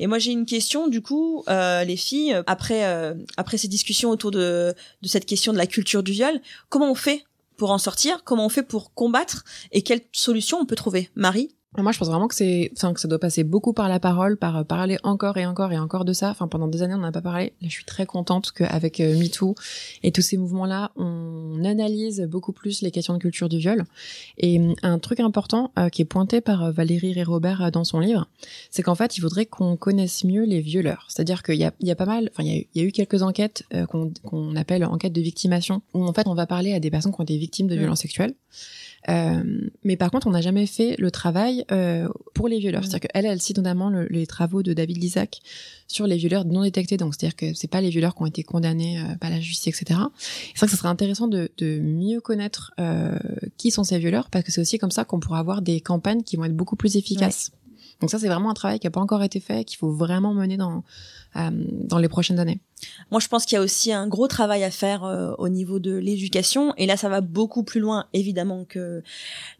Et 0.00 0.06
moi, 0.06 0.18
j'ai 0.18 0.32
une 0.32 0.46
question, 0.46 0.88
du 0.88 1.00
coup, 1.00 1.44
euh, 1.48 1.84
les 1.84 1.96
filles, 1.96 2.36
après 2.46 2.84
euh, 2.86 3.14
après 3.36 3.56
ces 3.56 3.68
discussions 3.68 4.10
autour 4.10 4.30
de 4.32 4.74
de 5.02 5.08
cette 5.08 5.26
question 5.26 5.52
de 5.52 5.58
la 5.58 5.66
culture 5.66 6.02
du 6.02 6.12
viol, 6.12 6.40
comment 6.68 6.90
on 6.90 6.96
fait 6.96 7.24
pour 7.56 7.70
en 7.70 7.78
sortir? 7.78 8.24
Comment 8.24 8.46
on 8.46 8.48
fait 8.48 8.62
pour 8.62 8.94
combattre? 8.94 9.44
Et 9.70 9.82
quelles 9.82 10.02
solutions 10.12 10.58
on 10.58 10.66
peut 10.66 10.76
trouver? 10.76 11.10
Marie? 11.14 11.54
Moi, 11.78 11.92
je 11.92 11.98
pense 11.98 12.08
vraiment 12.08 12.26
que 12.26 12.34
c'est, 12.34 12.72
enfin, 12.76 12.92
que 12.92 13.00
ça 13.00 13.06
doit 13.06 13.20
passer 13.20 13.44
beaucoup 13.44 13.72
par 13.72 13.88
la 13.88 14.00
parole, 14.00 14.36
par 14.36 14.56
euh, 14.56 14.64
parler 14.64 14.98
encore 15.04 15.36
et 15.36 15.46
encore 15.46 15.72
et 15.72 15.78
encore 15.78 16.04
de 16.04 16.12
ça. 16.12 16.30
Enfin, 16.30 16.48
pendant 16.48 16.66
des 16.66 16.82
années, 16.82 16.94
on 16.94 16.98
n'a 16.98 17.12
pas 17.12 17.22
parlé. 17.22 17.52
Là, 17.62 17.68
je 17.68 17.72
suis 17.72 17.84
très 17.84 18.06
contente 18.06 18.50
qu'avec 18.50 18.98
euh, 18.98 19.16
MeToo 19.16 19.54
et 20.02 20.10
tous 20.10 20.20
ces 20.20 20.36
mouvements-là, 20.36 20.90
on 20.96 21.64
analyse 21.64 22.22
beaucoup 22.28 22.52
plus 22.52 22.82
les 22.82 22.90
questions 22.90 23.14
de 23.14 23.20
culture 23.20 23.48
du 23.48 23.58
viol. 23.58 23.84
Et 24.38 24.58
euh, 24.58 24.74
un 24.82 24.98
truc 24.98 25.20
important 25.20 25.72
qui 25.92 26.02
est 26.02 26.06
pointé 26.06 26.40
par 26.40 26.72
Valérie 26.72 27.16
et 27.16 27.22
Robert 27.22 27.70
dans 27.70 27.84
son 27.84 28.00
livre, 28.00 28.28
c'est 28.70 28.82
qu'en 28.82 28.96
fait, 28.96 29.16
il 29.16 29.20
faudrait 29.20 29.46
qu'on 29.46 29.76
connaisse 29.76 30.24
mieux 30.24 30.44
les 30.44 30.60
violeurs. 30.60 31.06
C'est-à-dire 31.08 31.42
qu'il 31.42 31.56
y 31.56 31.64
a, 31.64 31.72
il 31.80 31.86
y 31.86 31.90
a 31.90 31.96
pas 31.96 32.06
mal, 32.06 32.30
enfin, 32.32 32.42
il 32.42 32.52
y 32.52 32.60
a, 32.60 32.64
y 32.74 32.84
a 32.84 32.88
eu 32.88 32.92
quelques 32.92 33.22
enquêtes 33.22 33.64
qu'on, 33.88 34.12
qu'on 34.24 34.56
appelle 34.56 34.84
enquêtes 34.84 35.12
de 35.12 35.20
victimation, 35.20 35.82
où 35.94 36.04
en 36.04 36.12
fait, 36.12 36.26
on 36.26 36.34
va 36.34 36.46
parler 36.46 36.74
à 36.74 36.80
des 36.80 36.90
personnes 36.90 37.12
qui 37.12 37.20
ont 37.20 37.24
été 37.24 37.38
victimes 37.38 37.68
de 37.68 37.76
violences 37.76 38.00
sexuelles. 38.00 38.34
Euh, 39.08 39.70
mais 39.82 39.96
par 39.96 40.10
contre, 40.10 40.26
on 40.26 40.30
n'a 40.30 40.40
jamais 40.40 40.66
fait 40.66 40.94
le 40.98 41.10
travail 41.10 41.64
euh, 41.72 42.08
pour 42.34 42.48
les 42.48 42.58
violeurs. 42.58 42.84
C'est-à-dire 42.84 43.08
qu'elle, 43.12 43.26
elle 43.26 43.40
cite 43.40 43.56
notamment 43.56 43.88
les 43.88 44.26
travaux 44.26 44.62
de 44.62 44.72
David 44.72 44.98
Lissac 44.98 45.40
sur 45.88 46.06
les 46.06 46.16
violeurs 46.16 46.44
non 46.44 46.62
détectés. 46.62 46.96
Donc, 46.96 47.14
c'est-à-dire 47.14 47.36
que 47.36 47.54
c'est 47.54 47.68
pas 47.68 47.80
les 47.80 47.90
violeurs 47.90 48.14
qui 48.14 48.22
ont 48.22 48.26
été 48.26 48.42
condamnés 48.42 48.98
euh, 48.98 49.16
par 49.20 49.30
la 49.30 49.40
justice, 49.40 49.80
etc. 49.80 50.00
C'est 50.18 50.58
vrai 50.58 50.66
que 50.66 50.72
ce 50.72 50.76
serait 50.76 50.88
intéressant 50.88 51.28
de, 51.28 51.50
de 51.58 51.80
mieux 51.80 52.20
connaître 52.20 52.72
euh, 52.78 53.18
qui 53.56 53.70
sont 53.70 53.84
ces 53.84 53.98
violeurs, 53.98 54.28
parce 54.30 54.44
que 54.44 54.52
c'est 54.52 54.60
aussi 54.60 54.78
comme 54.78 54.90
ça 54.90 55.04
qu'on 55.04 55.20
pourra 55.20 55.38
avoir 55.38 55.62
des 55.62 55.80
campagnes 55.80 56.22
qui 56.22 56.36
vont 56.36 56.44
être 56.44 56.56
beaucoup 56.56 56.76
plus 56.76 56.96
efficaces. 56.96 57.52
Donc 58.00 58.10
ça, 58.10 58.18
c'est 58.18 58.28
vraiment 58.28 58.50
un 58.50 58.54
travail 58.54 58.78
qui 58.80 58.86
n'a 58.86 58.90
pas 58.90 59.00
encore 59.00 59.22
été 59.22 59.40
fait, 59.40 59.64
qu'il 59.64 59.76
faut 59.78 59.92
vraiment 59.92 60.32
mener 60.32 60.56
dans 60.56 60.84
euh, 61.36 61.50
dans 61.52 61.98
les 61.98 62.08
prochaines 62.08 62.38
années. 62.38 62.60
Moi, 63.10 63.20
je 63.20 63.28
pense 63.28 63.44
qu'il 63.44 63.56
y 63.56 63.58
a 63.58 63.62
aussi 63.62 63.92
un 63.92 64.06
gros 64.06 64.28
travail 64.28 64.64
à 64.64 64.70
faire 64.70 65.04
euh, 65.04 65.32
au 65.38 65.48
niveau 65.48 65.78
de 65.78 65.96
l'éducation. 65.96 66.74
Et 66.76 66.86
là, 66.86 66.96
ça 66.96 67.08
va 67.08 67.20
beaucoup 67.20 67.62
plus 67.62 67.80
loin, 67.80 68.06
évidemment, 68.12 68.64
que 68.64 69.02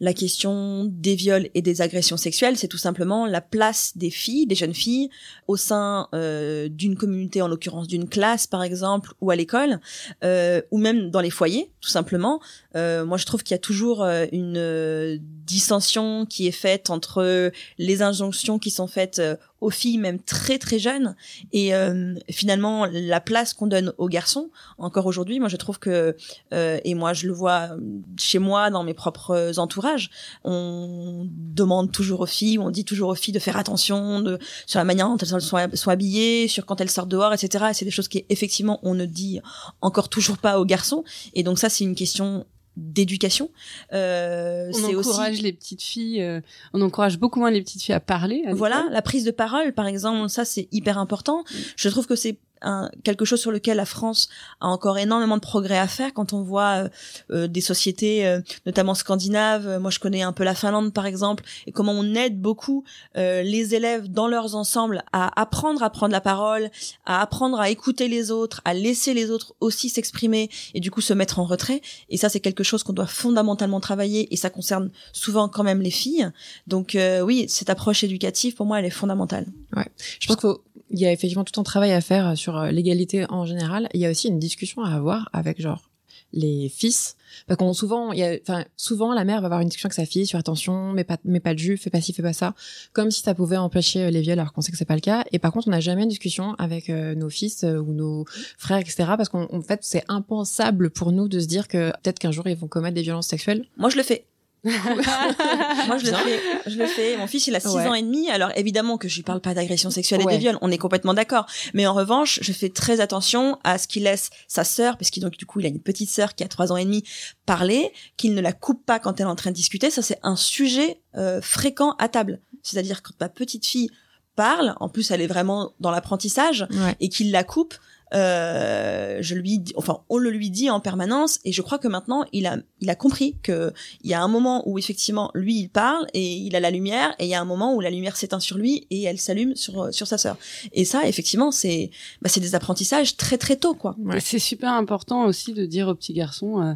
la 0.00 0.12
question 0.12 0.84
des 0.84 1.14
viols 1.14 1.48
et 1.54 1.62
des 1.62 1.82
agressions 1.82 2.16
sexuelles. 2.16 2.56
C'est 2.56 2.68
tout 2.68 2.78
simplement 2.78 3.26
la 3.26 3.40
place 3.40 3.96
des 3.96 4.10
filles, 4.10 4.46
des 4.46 4.54
jeunes 4.54 4.74
filles, 4.74 5.10
au 5.48 5.56
sein 5.56 6.08
euh, 6.14 6.68
d'une 6.68 6.96
communauté, 6.96 7.42
en 7.42 7.48
l'occurrence 7.48 7.88
d'une 7.88 8.08
classe, 8.08 8.46
par 8.46 8.62
exemple, 8.62 9.14
ou 9.20 9.30
à 9.30 9.36
l'école, 9.36 9.80
euh, 10.24 10.62
ou 10.70 10.78
même 10.78 11.10
dans 11.10 11.20
les 11.20 11.30
foyers, 11.30 11.70
tout 11.80 11.90
simplement. 11.90 12.40
Moi, 12.74 13.16
je 13.16 13.26
trouve 13.26 13.42
qu'il 13.42 13.54
y 13.54 13.56
a 13.56 13.58
toujours 13.58 14.04
une 14.04 15.18
dissension 15.46 16.26
qui 16.26 16.46
est 16.46 16.52
faite 16.52 16.90
entre 16.90 17.50
les 17.78 18.02
injonctions 18.02 18.58
qui 18.58 18.70
sont 18.70 18.86
faites 18.86 19.20
aux 19.60 19.70
filles 19.70 19.98
même 19.98 20.20
très 20.20 20.58
très 20.58 20.78
jeunes. 20.78 21.16
Et 21.52 21.74
euh, 21.74 22.14
finalement 22.30 22.86
la 22.90 23.20
place 23.20 23.54
qu'on 23.54 23.66
donne 23.66 23.92
aux 23.98 24.08
garçons 24.08 24.50
encore 24.78 25.06
aujourd'hui 25.06 25.40
moi 25.40 25.48
je 25.48 25.56
trouve 25.56 25.78
que 25.78 26.16
euh, 26.52 26.80
et 26.84 26.94
moi 26.94 27.12
je 27.12 27.26
le 27.26 27.32
vois 27.32 27.70
chez 28.18 28.38
moi 28.38 28.70
dans 28.70 28.84
mes 28.84 28.94
propres 28.94 29.58
entourages 29.58 30.10
on 30.44 31.26
demande 31.30 31.92
toujours 31.92 32.20
aux 32.20 32.26
filles 32.26 32.58
on 32.58 32.70
dit 32.70 32.84
toujours 32.84 33.10
aux 33.10 33.14
filles 33.14 33.34
de 33.34 33.38
faire 33.38 33.56
attention 33.56 34.20
de 34.20 34.38
sur 34.66 34.78
la 34.78 34.84
manière 34.84 35.08
dont 35.08 35.16
elles 35.16 35.28
sont, 35.28 35.40
sont 35.40 35.90
habillées 35.90 36.48
sur 36.48 36.66
quand 36.66 36.80
elles 36.80 36.90
sortent 36.90 37.08
dehors 37.08 37.32
etc 37.32 37.66
et 37.70 37.74
c'est 37.74 37.84
des 37.84 37.90
choses 37.90 38.08
qui 38.08 38.24
effectivement 38.28 38.80
on 38.82 38.94
ne 38.94 39.04
dit 39.04 39.40
encore 39.80 40.08
toujours 40.08 40.38
pas 40.38 40.58
aux 40.58 40.64
garçons. 40.64 41.04
Et 41.34 41.42
donc 41.42 41.58
ça 41.58 41.68
c'est 41.68 41.84
une 41.84 41.94
question 41.94 42.46
d'éducation. 42.76 43.50
Euh, 43.92 44.70
on 44.74 44.84
encourage 44.98 45.32
aussi... 45.34 45.42
les 45.42 45.52
petites 45.52 45.82
filles, 45.82 46.22
euh, 46.22 46.40
on 46.72 46.80
encourage 46.80 47.18
beaucoup 47.18 47.40
moins 47.40 47.50
les 47.50 47.60
petites 47.60 47.82
filles 47.82 47.94
à 47.94 48.00
parler. 48.00 48.44
voilà, 48.52 48.86
la 48.90 49.02
prise 49.02 49.24
de 49.24 49.30
parole, 49.30 49.72
par 49.72 49.86
exemple, 49.86 50.28
ça 50.28 50.44
c'est 50.44 50.68
hyper 50.72 50.98
important. 50.98 51.40
Mm. 51.40 51.56
Je 51.76 51.88
trouve 51.88 52.06
que 52.06 52.16
c'est 52.16 52.38
un, 52.62 52.90
quelque 53.04 53.24
chose 53.24 53.40
sur 53.40 53.50
lequel 53.50 53.76
la 53.76 53.84
France 53.84 54.28
a 54.60 54.68
encore 54.68 54.98
énormément 54.98 55.36
de 55.36 55.40
progrès 55.40 55.78
à 55.78 55.88
faire. 55.88 56.12
Quand 56.14 56.32
on 56.32 56.42
voit 56.42 56.84
euh, 56.84 56.88
euh 57.30 57.48
des 57.48 57.60
sociétés 57.60 58.26
euh, 58.26 58.40
notamment 58.66 58.94
scandinaves 58.94 59.78
moi 59.80 59.90
je 59.90 59.98
connais 59.98 60.22
un 60.22 60.32
peu 60.32 60.44
la 60.44 60.54
Finlande 60.54 60.92
par 60.92 61.06
exemple 61.06 61.44
et 61.66 61.72
comment 61.72 61.92
on 61.92 62.14
aide 62.14 62.40
beaucoup 62.40 62.84
euh, 63.16 63.42
les 63.42 63.74
élèves 63.74 64.08
dans 64.08 64.28
leurs 64.28 64.54
ensembles 64.54 65.02
à 65.12 65.40
apprendre 65.40 65.82
à 65.82 65.90
prendre 65.90 66.12
la 66.12 66.20
parole 66.20 66.70
à 67.06 67.20
apprendre 67.20 67.58
à 67.58 67.70
écouter 67.70 68.08
les 68.08 68.30
autres 68.30 68.60
à 68.64 68.74
laisser 68.74 69.14
les 69.14 69.30
autres 69.30 69.54
aussi 69.60 69.88
s'exprimer 69.88 70.50
et 70.74 70.80
du 70.80 70.90
coup 70.90 71.00
se 71.00 71.14
mettre 71.14 71.38
en 71.38 71.44
retrait. 71.44 71.80
Et 72.08 72.16
ça 72.16 72.28
c'est 72.28 72.40
quelque 72.40 72.62
chose 72.62 72.82
qu'on 72.82 72.92
doit 72.92 73.06
fondamentalement 73.06 73.80
travailler 73.80 74.32
et 74.32 74.36
ça 74.36 74.50
concerne 74.50 74.90
souvent 75.12 75.48
quand 75.48 75.64
même 75.64 75.80
les 75.80 75.90
filles. 75.90 76.30
Donc 76.66 76.96
oui 77.22 77.46
cette 77.48 77.70
approche 77.70 78.04
éducative 78.04 78.54
pour 78.54 78.66
moi 78.66 78.78
elle 78.78 78.86
est 78.86 78.90
fondamentale. 78.90 79.46
Ouais. 79.76 79.86
Je 80.20 80.26
pense 80.26 80.36
qu'il 80.36 80.48
faut 80.48 80.62
il 80.90 80.98
y 80.98 81.06
a 81.06 81.12
effectivement 81.12 81.44
tout 81.44 81.58
un 81.60 81.64
travail 81.64 81.92
à 81.92 82.00
faire 82.00 82.36
sur 82.36 82.58
euh, 82.58 82.70
l'égalité 82.70 83.24
en 83.30 83.46
général. 83.46 83.88
Il 83.94 84.00
y 84.00 84.06
a 84.06 84.10
aussi 84.10 84.28
une 84.28 84.38
discussion 84.38 84.82
à 84.82 84.90
avoir 84.90 85.28
avec 85.32 85.60
genre 85.60 85.88
les 86.32 86.68
fils. 86.68 87.16
Parce 87.46 87.58
qu'on 87.58 87.72
souvent 87.72 88.12
il 88.12 88.18
y 88.18 88.24
a 88.24 88.36
enfin 88.42 88.64
souvent 88.76 89.12
la 89.14 89.24
mère 89.24 89.40
va 89.40 89.46
avoir 89.46 89.60
une 89.60 89.68
discussion 89.68 89.88
avec 89.88 89.94
sa 89.94 90.04
fille 90.04 90.26
sur 90.26 90.38
attention 90.38 90.92
mais 90.92 91.04
pas 91.04 91.16
mais 91.24 91.40
pas 91.40 91.54
de 91.54 91.58
jus 91.58 91.76
fais 91.76 91.90
pas 91.90 92.00
ci 92.00 92.12
fais 92.12 92.22
pas 92.22 92.32
ça. 92.32 92.54
Comme 92.92 93.10
si 93.10 93.22
ça 93.22 93.34
pouvait 93.34 93.56
empêcher 93.56 94.04
euh, 94.04 94.10
les 94.10 94.20
viols 94.20 94.38
alors 94.38 94.52
qu'on 94.52 94.60
sait 94.60 94.72
que 94.72 94.78
c'est 94.78 94.84
pas 94.84 94.94
le 94.94 95.00
cas. 95.00 95.24
Et 95.32 95.38
par 95.38 95.52
contre 95.52 95.68
on 95.68 95.70
n'a 95.70 95.80
jamais 95.80 96.02
une 96.02 96.08
discussion 96.08 96.54
avec 96.58 96.90
euh, 96.90 97.14
nos 97.14 97.30
fils 97.30 97.64
ou 97.64 97.92
nos 97.92 98.24
frères 98.58 98.78
etc 98.78 98.94
parce 99.16 99.28
qu'en 99.28 99.62
fait 99.62 99.80
c'est 99.82 100.04
impensable 100.08 100.90
pour 100.90 101.12
nous 101.12 101.28
de 101.28 101.40
se 101.40 101.46
dire 101.46 101.68
que 101.68 101.90
peut-être 102.02 102.18
qu'un 102.18 102.32
jour 102.32 102.46
ils 102.48 102.56
vont 102.56 102.68
commettre 102.68 102.94
des 102.94 103.02
violences 103.02 103.28
sexuelles. 103.28 103.66
Moi 103.76 103.90
je 103.90 103.96
le 103.96 104.02
fais 104.02 104.26
Moi, 104.64 105.98
je 105.98 106.06
le 106.06 106.12
fais. 106.12 106.40
Je 106.66 106.78
le 106.78 106.86
fais. 106.86 107.16
Mon 107.16 107.26
fils, 107.26 107.46
il 107.46 107.54
a 107.54 107.60
6 107.60 107.68
ans 107.68 107.94
et 107.94 108.02
demi. 108.02 108.30
Alors, 108.30 108.50
évidemment 108.56 108.98
que 108.98 109.08
je 109.08 109.16
lui 109.16 109.22
parle 109.22 109.40
pas 109.40 109.54
d'agression 109.54 109.90
sexuelle 109.90 110.20
et 110.22 110.24
de 110.34 110.38
viol. 110.38 110.58
On 110.60 110.70
est 110.70 110.78
complètement 110.78 111.14
d'accord. 111.14 111.46
Mais 111.74 111.86
en 111.86 111.94
revanche, 111.94 112.38
je 112.42 112.52
fais 112.52 112.68
très 112.68 113.00
attention 113.00 113.58
à 113.64 113.78
ce 113.78 113.88
qu'il 113.88 114.04
laisse 114.04 114.30
sa 114.48 114.64
sœur, 114.64 114.98
parce 114.98 115.10
qu'il 115.10 115.22
donc, 115.22 115.36
du 115.36 115.46
coup, 115.46 115.60
il 115.60 115.66
a 115.66 115.68
une 115.68 115.80
petite 115.80 116.10
sœur 116.10 116.34
qui 116.34 116.44
a 116.44 116.48
3 116.48 116.72
ans 116.72 116.76
et 116.76 116.84
demi, 116.84 117.04
parler, 117.46 117.92
qu'il 118.16 118.34
ne 118.34 118.40
la 118.40 118.52
coupe 118.52 118.84
pas 118.84 118.98
quand 118.98 119.20
elle 119.20 119.26
est 119.26 119.30
en 119.30 119.36
train 119.36 119.50
de 119.50 119.56
discuter. 119.56 119.90
Ça, 119.90 120.02
c'est 120.02 120.18
un 120.22 120.36
sujet 120.36 121.00
euh, 121.16 121.40
fréquent 121.40 121.94
à 121.98 122.08
table. 122.08 122.40
C'est-à-dire 122.62 123.02
quand 123.02 123.14
ma 123.20 123.28
petite 123.28 123.66
fille 123.66 123.90
parle, 124.36 124.74
en 124.80 124.88
plus, 124.88 125.10
elle 125.10 125.20
est 125.20 125.26
vraiment 125.26 125.72
dans 125.80 125.90
l'apprentissage, 125.90 126.66
et 127.00 127.08
qu'il 127.08 127.30
la 127.30 127.44
coupe, 127.44 127.74
euh, 128.12 129.18
je 129.20 129.34
lui 129.34 129.60
dis, 129.60 129.72
enfin 129.76 130.00
on 130.08 130.18
le 130.18 130.30
lui 130.30 130.50
dit 130.50 130.68
en 130.68 130.80
permanence 130.80 131.38
et 131.44 131.52
je 131.52 131.62
crois 131.62 131.78
que 131.78 131.86
maintenant 131.86 132.24
il 132.32 132.46
a 132.46 132.56
il 132.80 132.90
a 132.90 132.96
compris 132.96 133.36
que 133.42 133.72
il 134.02 134.10
y 134.10 134.14
a 134.14 134.22
un 134.22 134.28
moment 134.28 134.68
où 134.68 134.78
effectivement 134.78 135.30
lui 135.34 135.60
il 135.60 135.68
parle 135.68 136.06
et 136.12 136.32
il 136.34 136.56
a 136.56 136.60
la 136.60 136.70
lumière 136.70 137.14
et 137.18 137.26
il 137.26 137.28
y 137.28 137.34
a 137.34 137.40
un 137.40 137.44
moment 137.44 137.74
où 137.74 137.80
la 137.80 137.90
lumière 137.90 138.16
s'éteint 138.16 138.40
sur 138.40 138.58
lui 138.58 138.86
et 138.90 139.04
elle 139.04 139.18
s'allume 139.18 139.54
sur 139.54 139.94
sur 139.94 140.06
sa 140.06 140.18
sœur. 140.18 140.36
Et 140.72 140.84
ça 140.84 141.06
effectivement 141.06 141.52
c'est 141.52 141.90
bah, 142.20 142.28
c'est 142.28 142.40
des 142.40 142.54
apprentissages 142.54 143.16
très 143.16 143.38
très 143.38 143.56
tôt 143.56 143.74
quoi. 143.74 143.96
C'est 144.18 144.38
super 144.40 144.72
important 144.72 145.24
aussi 145.26 145.52
de 145.52 145.64
dire 145.64 145.88
aux 145.88 145.94
petits 145.94 146.14
garçons 146.14 146.60
euh, 146.60 146.74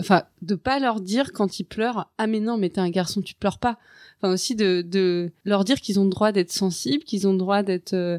enfin 0.00 0.24
de 0.42 0.54
pas 0.54 0.78
leur 0.78 1.00
dire 1.00 1.32
quand 1.32 1.58
ils 1.58 1.64
pleurent 1.64 2.10
ah 2.18 2.26
mais 2.26 2.40
non 2.40 2.58
mais 2.58 2.70
t'es 2.70 2.80
un 2.80 2.90
garçon 2.90 3.22
tu 3.22 3.34
pleures 3.34 3.58
pas 3.58 3.78
enfin 4.20 4.32
aussi 4.32 4.54
de 4.54 4.82
de 4.82 5.32
leur 5.44 5.64
dire 5.64 5.80
qu'ils 5.80 5.98
ont 5.98 6.04
le 6.04 6.10
droit 6.10 6.32
d'être 6.32 6.52
sensibles 6.52 7.04
qu'ils 7.04 7.26
ont 7.26 7.32
le 7.32 7.38
droit 7.38 7.62
d'être 7.62 7.94
euh, 7.94 8.18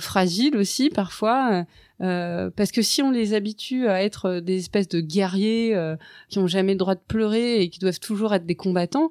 fragiles 0.00 0.56
aussi 0.56 0.90
parfois 0.90 1.64
euh, 2.02 2.50
parce 2.56 2.72
que 2.72 2.80
si 2.80 3.02
on 3.02 3.10
les 3.10 3.34
habitue 3.34 3.88
à 3.88 4.02
être 4.02 4.40
des 4.40 4.58
espèces 4.58 4.88
de 4.88 5.00
guerriers 5.00 5.76
euh, 5.76 5.96
qui 6.28 6.38
ont 6.38 6.46
jamais 6.46 6.72
le 6.72 6.78
droit 6.78 6.94
de 6.94 7.00
pleurer 7.06 7.60
et 7.60 7.68
qui 7.68 7.78
doivent 7.78 8.00
toujours 8.00 8.32
être 8.34 8.46
des 8.46 8.54
combattants, 8.54 9.10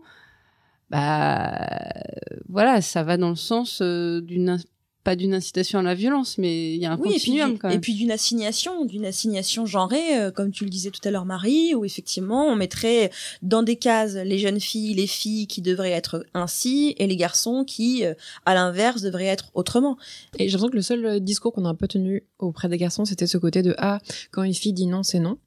bah 0.89 1.69
voilà, 2.47 2.81
ça 2.81 3.03
va 3.03 3.17
dans 3.17 3.29
le 3.29 3.35
sens 3.35 3.81
euh, 3.81 4.21
d'une 4.21 4.57
pas 5.03 5.15
d'une 5.15 5.33
incitation 5.33 5.79
à 5.79 5.81
la 5.81 5.95
violence, 5.95 6.37
mais 6.37 6.73
il 6.75 6.81
y 6.81 6.85
a 6.85 6.91
un 6.91 6.97
continuum 6.97 7.49
et 7.49 7.51
puis, 7.51 7.59
quand 7.59 7.67
même. 7.69 7.77
Et 7.77 7.79
puis 7.79 7.93
d'une 7.93 8.11
assignation, 8.11 8.85
d'une 8.85 9.05
assignation 9.05 9.65
genrée, 9.65 10.19
euh, 10.19 10.31
comme 10.31 10.51
tu 10.51 10.65
le 10.65 10.69
disais 10.69 10.91
tout 10.91 10.99
à 11.05 11.11
l'heure, 11.11 11.25
Marie, 11.25 11.73
où 11.73 11.85
effectivement 11.85 12.45
on 12.47 12.55
mettrait 12.55 13.09
dans 13.41 13.63
des 13.63 13.77
cases 13.77 14.15
les 14.15 14.37
jeunes 14.39 14.59
filles, 14.59 14.93
les 14.95 15.07
filles 15.07 15.47
qui 15.47 15.61
devraient 15.61 15.91
être 15.91 16.25
ainsi, 16.33 16.95
et 16.97 17.07
les 17.07 17.15
garçons 17.15 17.63
qui, 17.63 18.05
euh, 18.05 18.13
à 18.45 18.53
l'inverse, 18.53 19.01
devraient 19.01 19.25
être 19.25 19.51
autrement. 19.53 19.97
Et 20.37 20.49
j'ai 20.49 20.57
l'impression 20.57 20.69
que 20.69 20.75
le 20.75 20.81
seul 20.81 21.05
euh, 21.05 21.19
discours 21.19 21.53
qu'on 21.53 21.65
a 21.65 21.69
un 21.69 21.75
peu 21.75 21.87
tenu 21.87 22.23
auprès 22.37 22.67
des 22.67 22.77
garçons, 22.77 23.05
c'était 23.05 23.27
ce 23.27 23.37
côté 23.37 23.61
de 23.61 23.75
ah, 23.77 23.99
quand 24.31 24.43
une 24.43 24.53
fille 24.53 24.73
dit 24.73 24.85
non, 24.85 25.03
c'est 25.03 25.19
non. 25.19 25.37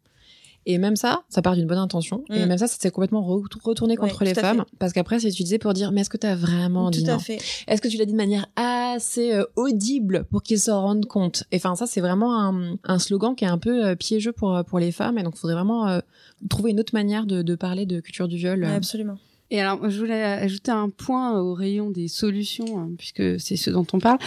Et 0.64 0.78
même 0.78 0.96
ça, 0.96 1.22
ça 1.28 1.42
part 1.42 1.56
d'une 1.56 1.66
bonne 1.66 1.78
intention. 1.78 2.24
Et 2.30 2.44
mm. 2.44 2.48
même 2.48 2.58
ça, 2.58 2.66
c'était 2.66 2.90
complètement 2.90 3.22
retourné 3.22 3.96
contre 3.96 4.24
les 4.24 4.34
femmes. 4.34 4.64
Parce 4.78 4.92
qu'après, 4.92 5.20
c'est 5.20 5.28
utilisé 5.28 5.58
pour 5.58 5.72
dire, 5.72 5.92
mais 5.92 6.02
est-ce 6.02 6.10
que 6.10 6.16
tu 6.16 6.26
as 6.26 6.36
vraiment 6.36 6.90
dit 6.90 7.04
non 7.04 7.18
Est-ce 7.66 7.82
que 7.82 7.88
tu 7.88 7.96
l'as 7.96 8.04
dit 8.04 8.12
de 8.12 8.16
manière 8.16 8.46
assez 8.56 9.32
euh, 9.32 9.44
audible 9.56 10.24
pour 10.30 10.42
qu'ils 10.42 10.60
s'en 10.60 10.82
rendent 10.82 11.06
compte? 11.06 11.44
Et 11.50 11.56
enfin, 11.56 11.74
ça, 11.74 11.86
c'est 11.86 12.00
vraiment 12.00 12.38
un, 12.38 12.76
un, 12.84 12.98
slogan 12.98 13.34
qui 13.34 13.44
est 13.44 13.48
un 13.48 13.58
peu 13.58 13.84
euh, 13.84 13.96
piégeux 13.96 14.32
pour, 14.32 14.54
euh, 14.54 14.62
pour 14.62 14.78
les 14.78 14.92
femmes. 14.92 15.18
Et 15.18 15.22
donc, 15.22 15.34
il 15.36 15.38
faudrait 15.40 15.56
vraiment 15.56 16.00
trouver 16.48 16.70
une 16.70 16.80
autre 16.80 16.94
manière 16.94 17.26
de, 17.26 17.42
de, 17.42 17.54
parler 17.54 17.86
de 17.86 18.00
culture 18.00 18.28
du 18.28 18.36
viol. 18.36 18.64
absolument. 18.64 19.18
Et 19.50 19.60
alors, 19.60 19.90
je 19.90 19.98
voulais 19.98 20.22
ajouter 20.22 20.70
un 20.70 20.88
point 20.88 21.38
au 21.38 21.52
rayon 21.52 21.90
des 21.90 22.08
solutions, 22.08 22.78
hein, 22.78 22.90
puisque 22.96 23.38
c'est 23.38 23.56
ce 23.56 23.68
dont 23.68 23.86
on 23.92 23.98
parle, 23.98 24.18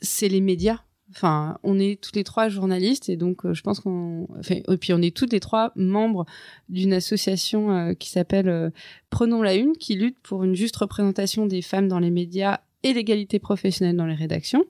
c'est 0.00 0.28
les 0.28 0.40
médias 0.40 0.78
Enfin, 1.10 1.58
on 1.62 1.78
est 1.78 2.00
toutes 2.00 2.16
les 2.16 2.24
trois 2.24 2.48
journalistes 2.48 3.08
et 3.08 3.16
donc 3.16 3.46
euh, 3.46 3.54
je 3.54 3.62
pense 3.62 3.80
qu'on, 3.80 4.28
enfin, 4.38 4.56
et 4.56 4.76
puis 4.76 4.92
on 4.92 5.00
est 5.00 5.16
toutes 5.16 5.32
les 5.32 5.40
trois 5.40 5.72
membres 5.74 6.26
d'une 6.68 6.92
association 6.92 7.70
euh, 7.70 7.94
qui 7.94 8.10
s'appelle 8.10 8.48
euh, 8.48 8.70
Prenons 9.08 9.40
la 9.40 9.54
Une, 9.54 9.72
qui 9.72 9.94
lutte 9.94 10.18
pour 10.22 10.44
une 10.44 10.54
juste 10.54 10.76
représentation 10.76 11.46
des 11.46 11.62
femmes 11.62 11.88
dans 11.88 11.98
les 11.98 12.10
médias 12.10 12.60
et 12.82 12.92
l'égalité 12.92 13.38
professionnelle 13.38 13.96
dans 13.96 14.06
les 14.06 14.14
rédactions. 14.14 14.64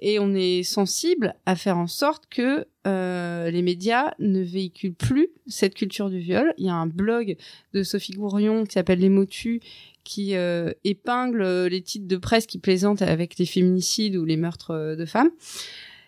Et 0.00 0.18
on 0.18 0.34
est 0.34 0.64
sensible 0.64 1.34
à 1.46 1.54
faire 1.54 1.78
en 1.78 1.86
sorte 1.86 2.24
que 2.28 2.66
les 2.84 3.62
médias 3.62 4.14
ne 4.18 4.40
véhiculent 4.40 4.94
plus 4.94 5.28
cette 5.46 5.74
culture 5.74 6.10
du 6.10 6.18
viol. 6.18 6.52
Il 6.58 6.66
y 6.66 6.68
a 6.68 6.74
un 6.74 6.88
blog 6.88 7.36
de 7.72 7.84
Sophie 7.84 8.14
Gourion 8.14 8.64
qui 8.64 8.72
s'appelle 8.72 8.98
Les 8.98 9.08
Motus 9.08 9.60
qui 10.04 10.34
euh, 10.34 10.72
épingle 10.84 11.42
euh, 11.42 11.68
les 11.68 11.82
titres 11.82 12.08
de 12.08 12.16
presse 12.16 12.46
qui 12.46 12.58
plaisantent 12.58 13.02
avec 13.02 13.38
les 13.38 13.46
féminicides 13.46 14.16
ou 14.16 14.24
les 14.24 14.36
meurtres 14.36 14.72
euh, 14.72 14.96
de 14.96 15.04
femmes, 15.04 15.30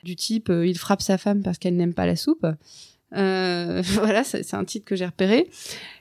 du 0.02 0.16
type 0.16 0.50
il 0.50 0.76
frappe 0.76 1.02
sa 1.02 1.18
femme 1.18 1.42
parce 1.42 1.58
qu'elle 1.58 1.76
n'aime 1.76 1.94
pas 1.94 2.06
la 2.06 2.16
soupe. 2.16 2.46
voilà, 3.14 4.24
c'est 4.24 4.54
un 4.54 4.64
titre 4.64 4.84
que 4.84 4.96
j'ai 4.96 5.06
repéré. 5.06 5.48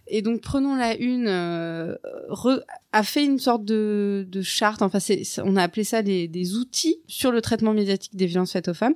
Et 0.07 0.23
donc 0.23 0.41
prenons 0.41 0.75
la 0.75 0.95
une 0.95 1.27
a 1.27 3.03
fait 3.03 3.23
une 3.23 3.37
sorte 3.37 3.63
de, 3.65 4.25
de 4.27 4.41
charte. 4.41 4.81
Enfin, 4.81 4.97
on 5.43 5.55
a 5.55 5.61
appelé 5.61 5.83
ça 5.83 6.01
des, 6.01 6.27
des 6.27 6.55
outils 6.55 6.97
sur 7.07 7.31
le 7.31 7.39
traitement 7.41 7.73
médiatique 7.73 8.15
des 8.15 8.25
violences 8.25 8.53
faites 8.53 8.67
aux 8.67 8.73
femmes. 8.73 8.95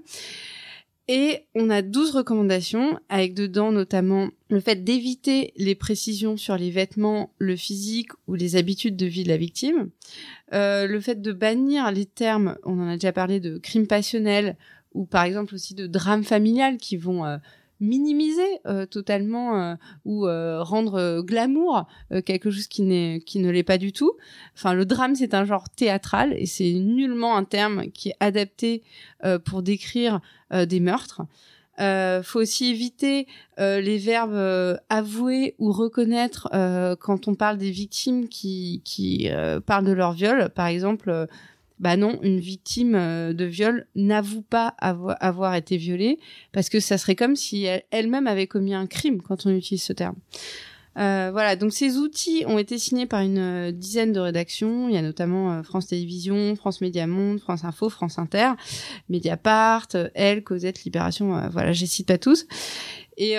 Et 1.10 1.46
on 1.56 1.70
a 1.70 1.82
12 1.82 2.12
recommandations, 2.12 3.00
avec 3.08 3.34
dedans 3.34 3.72
notamment 3.72 4.30
le 4.50 4.60
fait 4.60 4.84
d'éviter 4.84 5.54
les 5.56 5.74
précisions 5.74 6.36
sur 6.36 6.58
les 6.58 6.70
vêtements, 6.70 7.32
le 7.38 7.56
physique 7.56 8.12
ou 8.28 8.36
les 8.36 8.58
habitudes 8.58 8.98
de 8.98 9.06
vie 9.06 9.24
de 9.24 9.30
la 9.30 9.38
victime, 9.38 9.90
euh, 10.54 10.86
le 10.86 11.00
fait 11.00 11.22
de 11.22 11.32
bannir 11.32 11.92
les 11.92 12.06
termes, 12.06 12.58
on 12.64 12.80
en 12.80 12.90
a 12.90 12.94
déjà 12.96 13.14
parlé, 13.14 13.40
de 13.40 13.58
crime 13.58 13.88
passionnel 13.88 14.58
ou 14.94 15.06
par 15.06 15.24
exemple 15.24 15.56
aussi 15.56 15.76
de 15.76 15.88
drame 15.88 16.24
familial 16.24 16.78
qui 16.78 16.98
vont 16.98 17.26
euh, 17.26 17.38
minimiser 17.80 18.60
euh, 18.66 18.86
totalement 18.86 19.62
euh, 19.62 19.76
ou 20.06 20.28
euh, 20.28 20.64
rendre 20.64 21.22
glamour 21.22 21.88
quelque 22.26 22.50
chose 22.50 22.68
qui 22.68 22.82
n'est 22.82 23.22
qui 23.26 23.40
ne 23.40 23.50
l'est 23.50 23.64
pas 23.64 23.78
du 23.78 23.92
tout. 23.92 24.14
Enfin, 24.56 24.74
le 24.74 24.86
drame 24.86 25.16
c'est 25.16 25.34
un 25.34 25.46
genre 25.46 25.70
théâtral 25.70 26.34
et 26.34 26.46
c'est 26.46 26.74
nullement 26.74 27.36
un 27.36 27.44
terme 27.44 27.88
qui 27.92 28.10
est 28.10 28.16
adapté 28.20 28.84
pour 29.46 29.62
décrire 29.62 30.20
des 30.52 30.80
meurtres. 30.80 31.22
Euh, 31.80 32.24
faut 32.24 32.40
aussi 32.40 32.72
éviter 32.72 33.28
les 33.58 33.98
verbes 33.98 34.80
avouer 34.90 35.56
ou 35.60 35.72
reconnaître 35.72 36.50
quand 37.00 37.28
on 37.28 37.36
parle 37.36 37.58
des 37.58 37.72
victimes 37.72 38.28
qui, 38.28 38.82
qui 38.84 39.30
parlent 39.66 39.86
de 39.86 39.92
leur 39.92 40.14
viol. 40.14 40.50
Par 40.56 40.68
exemple, 40.68 41.28
bah 41.80 41.96
non, 41.96 42.20
une 42.24 42.40
victime 42.40 42.96
euh, 42.96 43.34
de 43.34 43.46
viol 43.46 43.86
n'avoue 43.96 44.42
pas 44.42 44.68
avoir, 44.80 45.56
été 45.56 45.78
violée 45.78 46.20
parce 46.52 46.70
que 46.70 46.80
ça 46.80 46.98
serait 46.98 47.16
comme 47.16 47.36
si 47.36 47.68
elle-même 47.92 48.28
avait 48.28 48.48
commis 48.48 48.74
un 48.74 48.88
crime 48.88 49.22
quand 49.22 49.46
on 49.46 49.52
utilise 49.52 49.84
ce 49.84 49.94
terme. 49.94 50.16
Euh, 50.98 51.30
voilà, 51.32 51.56
donc 51.56 51.74
ces 51.74 51.98
outils 51.98 52.44
ont 52.48 52.58
été 52.58 52.80
signés 52.80 53.06
par 53.06 53.22
une 53.22 53.38
euh, 53.38 53.72
dizaine 53.72 54.14
de 54.14 54.20
rédactions. 54.20 54.90
Il 54.90 54.96
y 54.96 54.98
a 54.98 55.04
notamment 55.04 55.62
France 55.62 55.88
Télévisions, 55.88 56.56
France 56.56 56.82
Média 56.82 57.06
Monde, 57.06 57.40
France 57.40 57.64
Info, 57.64 57.90
France 57.90 58.18
Inter, 58.18 58.54
Mediapart, 59.08 59.90
Elle, 60.16 60.44
Cosette, 60.44 60.84
Libération. 60.84 61.40
voilà, 61.52 61.74
je 61.74 61.86
cite 61.86 62.08
pas 62.08 62.18
tous. 62.18 62.48
Et 63.18 63.36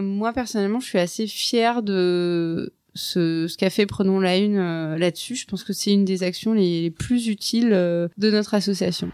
moi 0.00 0.32
personnellement, 0.34 0.80
je 0.80 0.86
suis 0.86 0.98
assez 0.98 1.26
fière 1.26 1.82
de 1.82 2.74
ce, 3.00 3.46
ce 3.48 3.56
qu'a 3.56 3.70
fait 3.70 3.86
Prenons 3.86 4.20
la 4.20 4.36
Une 4.36 4.58
euh, 4.58 4.98
là-dessus. 4.98 5.34
Je 5.34 5.46
pense 5.46 5.64
que 5.64 5.72
c'est 5.72 5.92
une 5.92 6.04
des 6.04 6.22
actions 6.22 6.52
les, 6.52 6.90
plus 6.90 7.28
utiles 7.28 7.72
euh, 7.72 8.08
de 8.18 8.30
notre 8.30 8.54
association. 8.54 9.10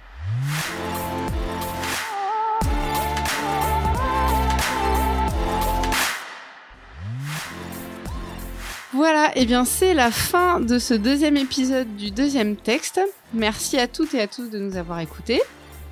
Voilà, 8.93 9.31
et 9.37 9.45
bien 9.45 9.67
c'est 9.67 9.93
la 9.93 10.11
fin 10.11 10.59
de 10.59 10.79
ce 10.79 10.95
deuxième 10.95 11.37
épisode 11.37 11.97
du 11.97 12.11
deuxième 12.11 12.57
texte. 12.57 12.99
Merci 13.35 13.79
à 13.79 13.87
toutes 13.87 14.15
et 14.15 14.21
à 14.23 14.27
tous 14.27 14.49
de 14.49 14.59
nous 14.59 14.77
avoir 14.77 15.01
écoutés. 15.01 15.43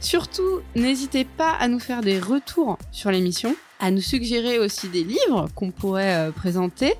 Surtout, 0.00 0.60
n'hésitez 0.74 1.24
pas 1.24 1.52
à 1.52 1.68
nous 1.68 1.78
faire 1.78 2.00
des 2.00 2.18
retours 2.18 2.78
sur 2.92 3.10
l'émission, 3.10 3.54
à 3.78 3.90
nous 3.90 4.00
suggérer 4.00 4.58
aussi 4.58 4.88
des 4.88 5.04
livres 5.04 5.48
qu'on 5.54 5.70
pourrait 5.70 6.14
euh, 6.14 6.30
présenter 6.30 6.94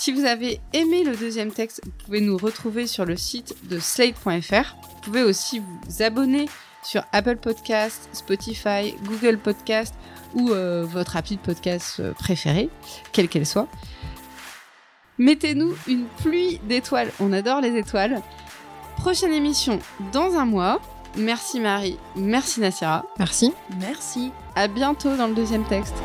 si 0.00 0.12
vous 0.12 0.24
avez 0.24 0.60
aimé 0.72 1.04
le 1.04 1.14
deuxième 1.14 1.52
texte, 1.52 1.82
vous 1.84 1.92
pouvez 2.06 2.22
nous 2.22 2.38
retrouver 2.38 2.86
sur 2.86 3.04
le 3.04 3.18
site 3.18 3.54
de 3.68 3.78
slate.fr. 3.78 4.74
Vous 4.82 5.00
pouvez 5.02 5.22
aussi 5.22 5.58
vous 5.58 6.02
abonner 6.02 6.48
sur 6.82 7.04
Apple 7.12 7.36
Podcast, 7.36 8.08
Spotify, 8.14 8.94
Google 9.04 9.36
Podcast 9.36 9.94
ou 10.34 10.52
euh, 10.52 10.86
votre 10.86 11.18
appli 11.18 11.36
de 11.36 11.42
podcast 11.42 12.00
euh, 12.00 12.14
préférée, 12.14 12.70
quelle 13.12 13.28
qu'elle 13.28 13.44
soit. 13.44 13.68
Mettez-nous 15.18 15.74
une 15.86 16.06
pluie 16.22 16.60
d'étoiles, 16.64 17.12
on 17.20 17.30
adore 17.34 17.60
les 17.60 17.76
étoiles. 17.76 18.22
Prochaine 18.96 19.34
émission 19.34 19.80
dans 20.14 20.34
un 20.38 20.46
mois. 20.46 20.80
Merci 21.14 21.60
Marie, 21.60 21.98
merci 22.16 22.60
Nassira. 22.60 23.04
Merci. 23.18 23.52
Merci. 23.78 24.32
À 24.56 24.66
bientôt 24.66 25.14
dans 25.14 25.26
le 25.26 25.34
deuxième 25.34 25.64
texte. 25.64 25.96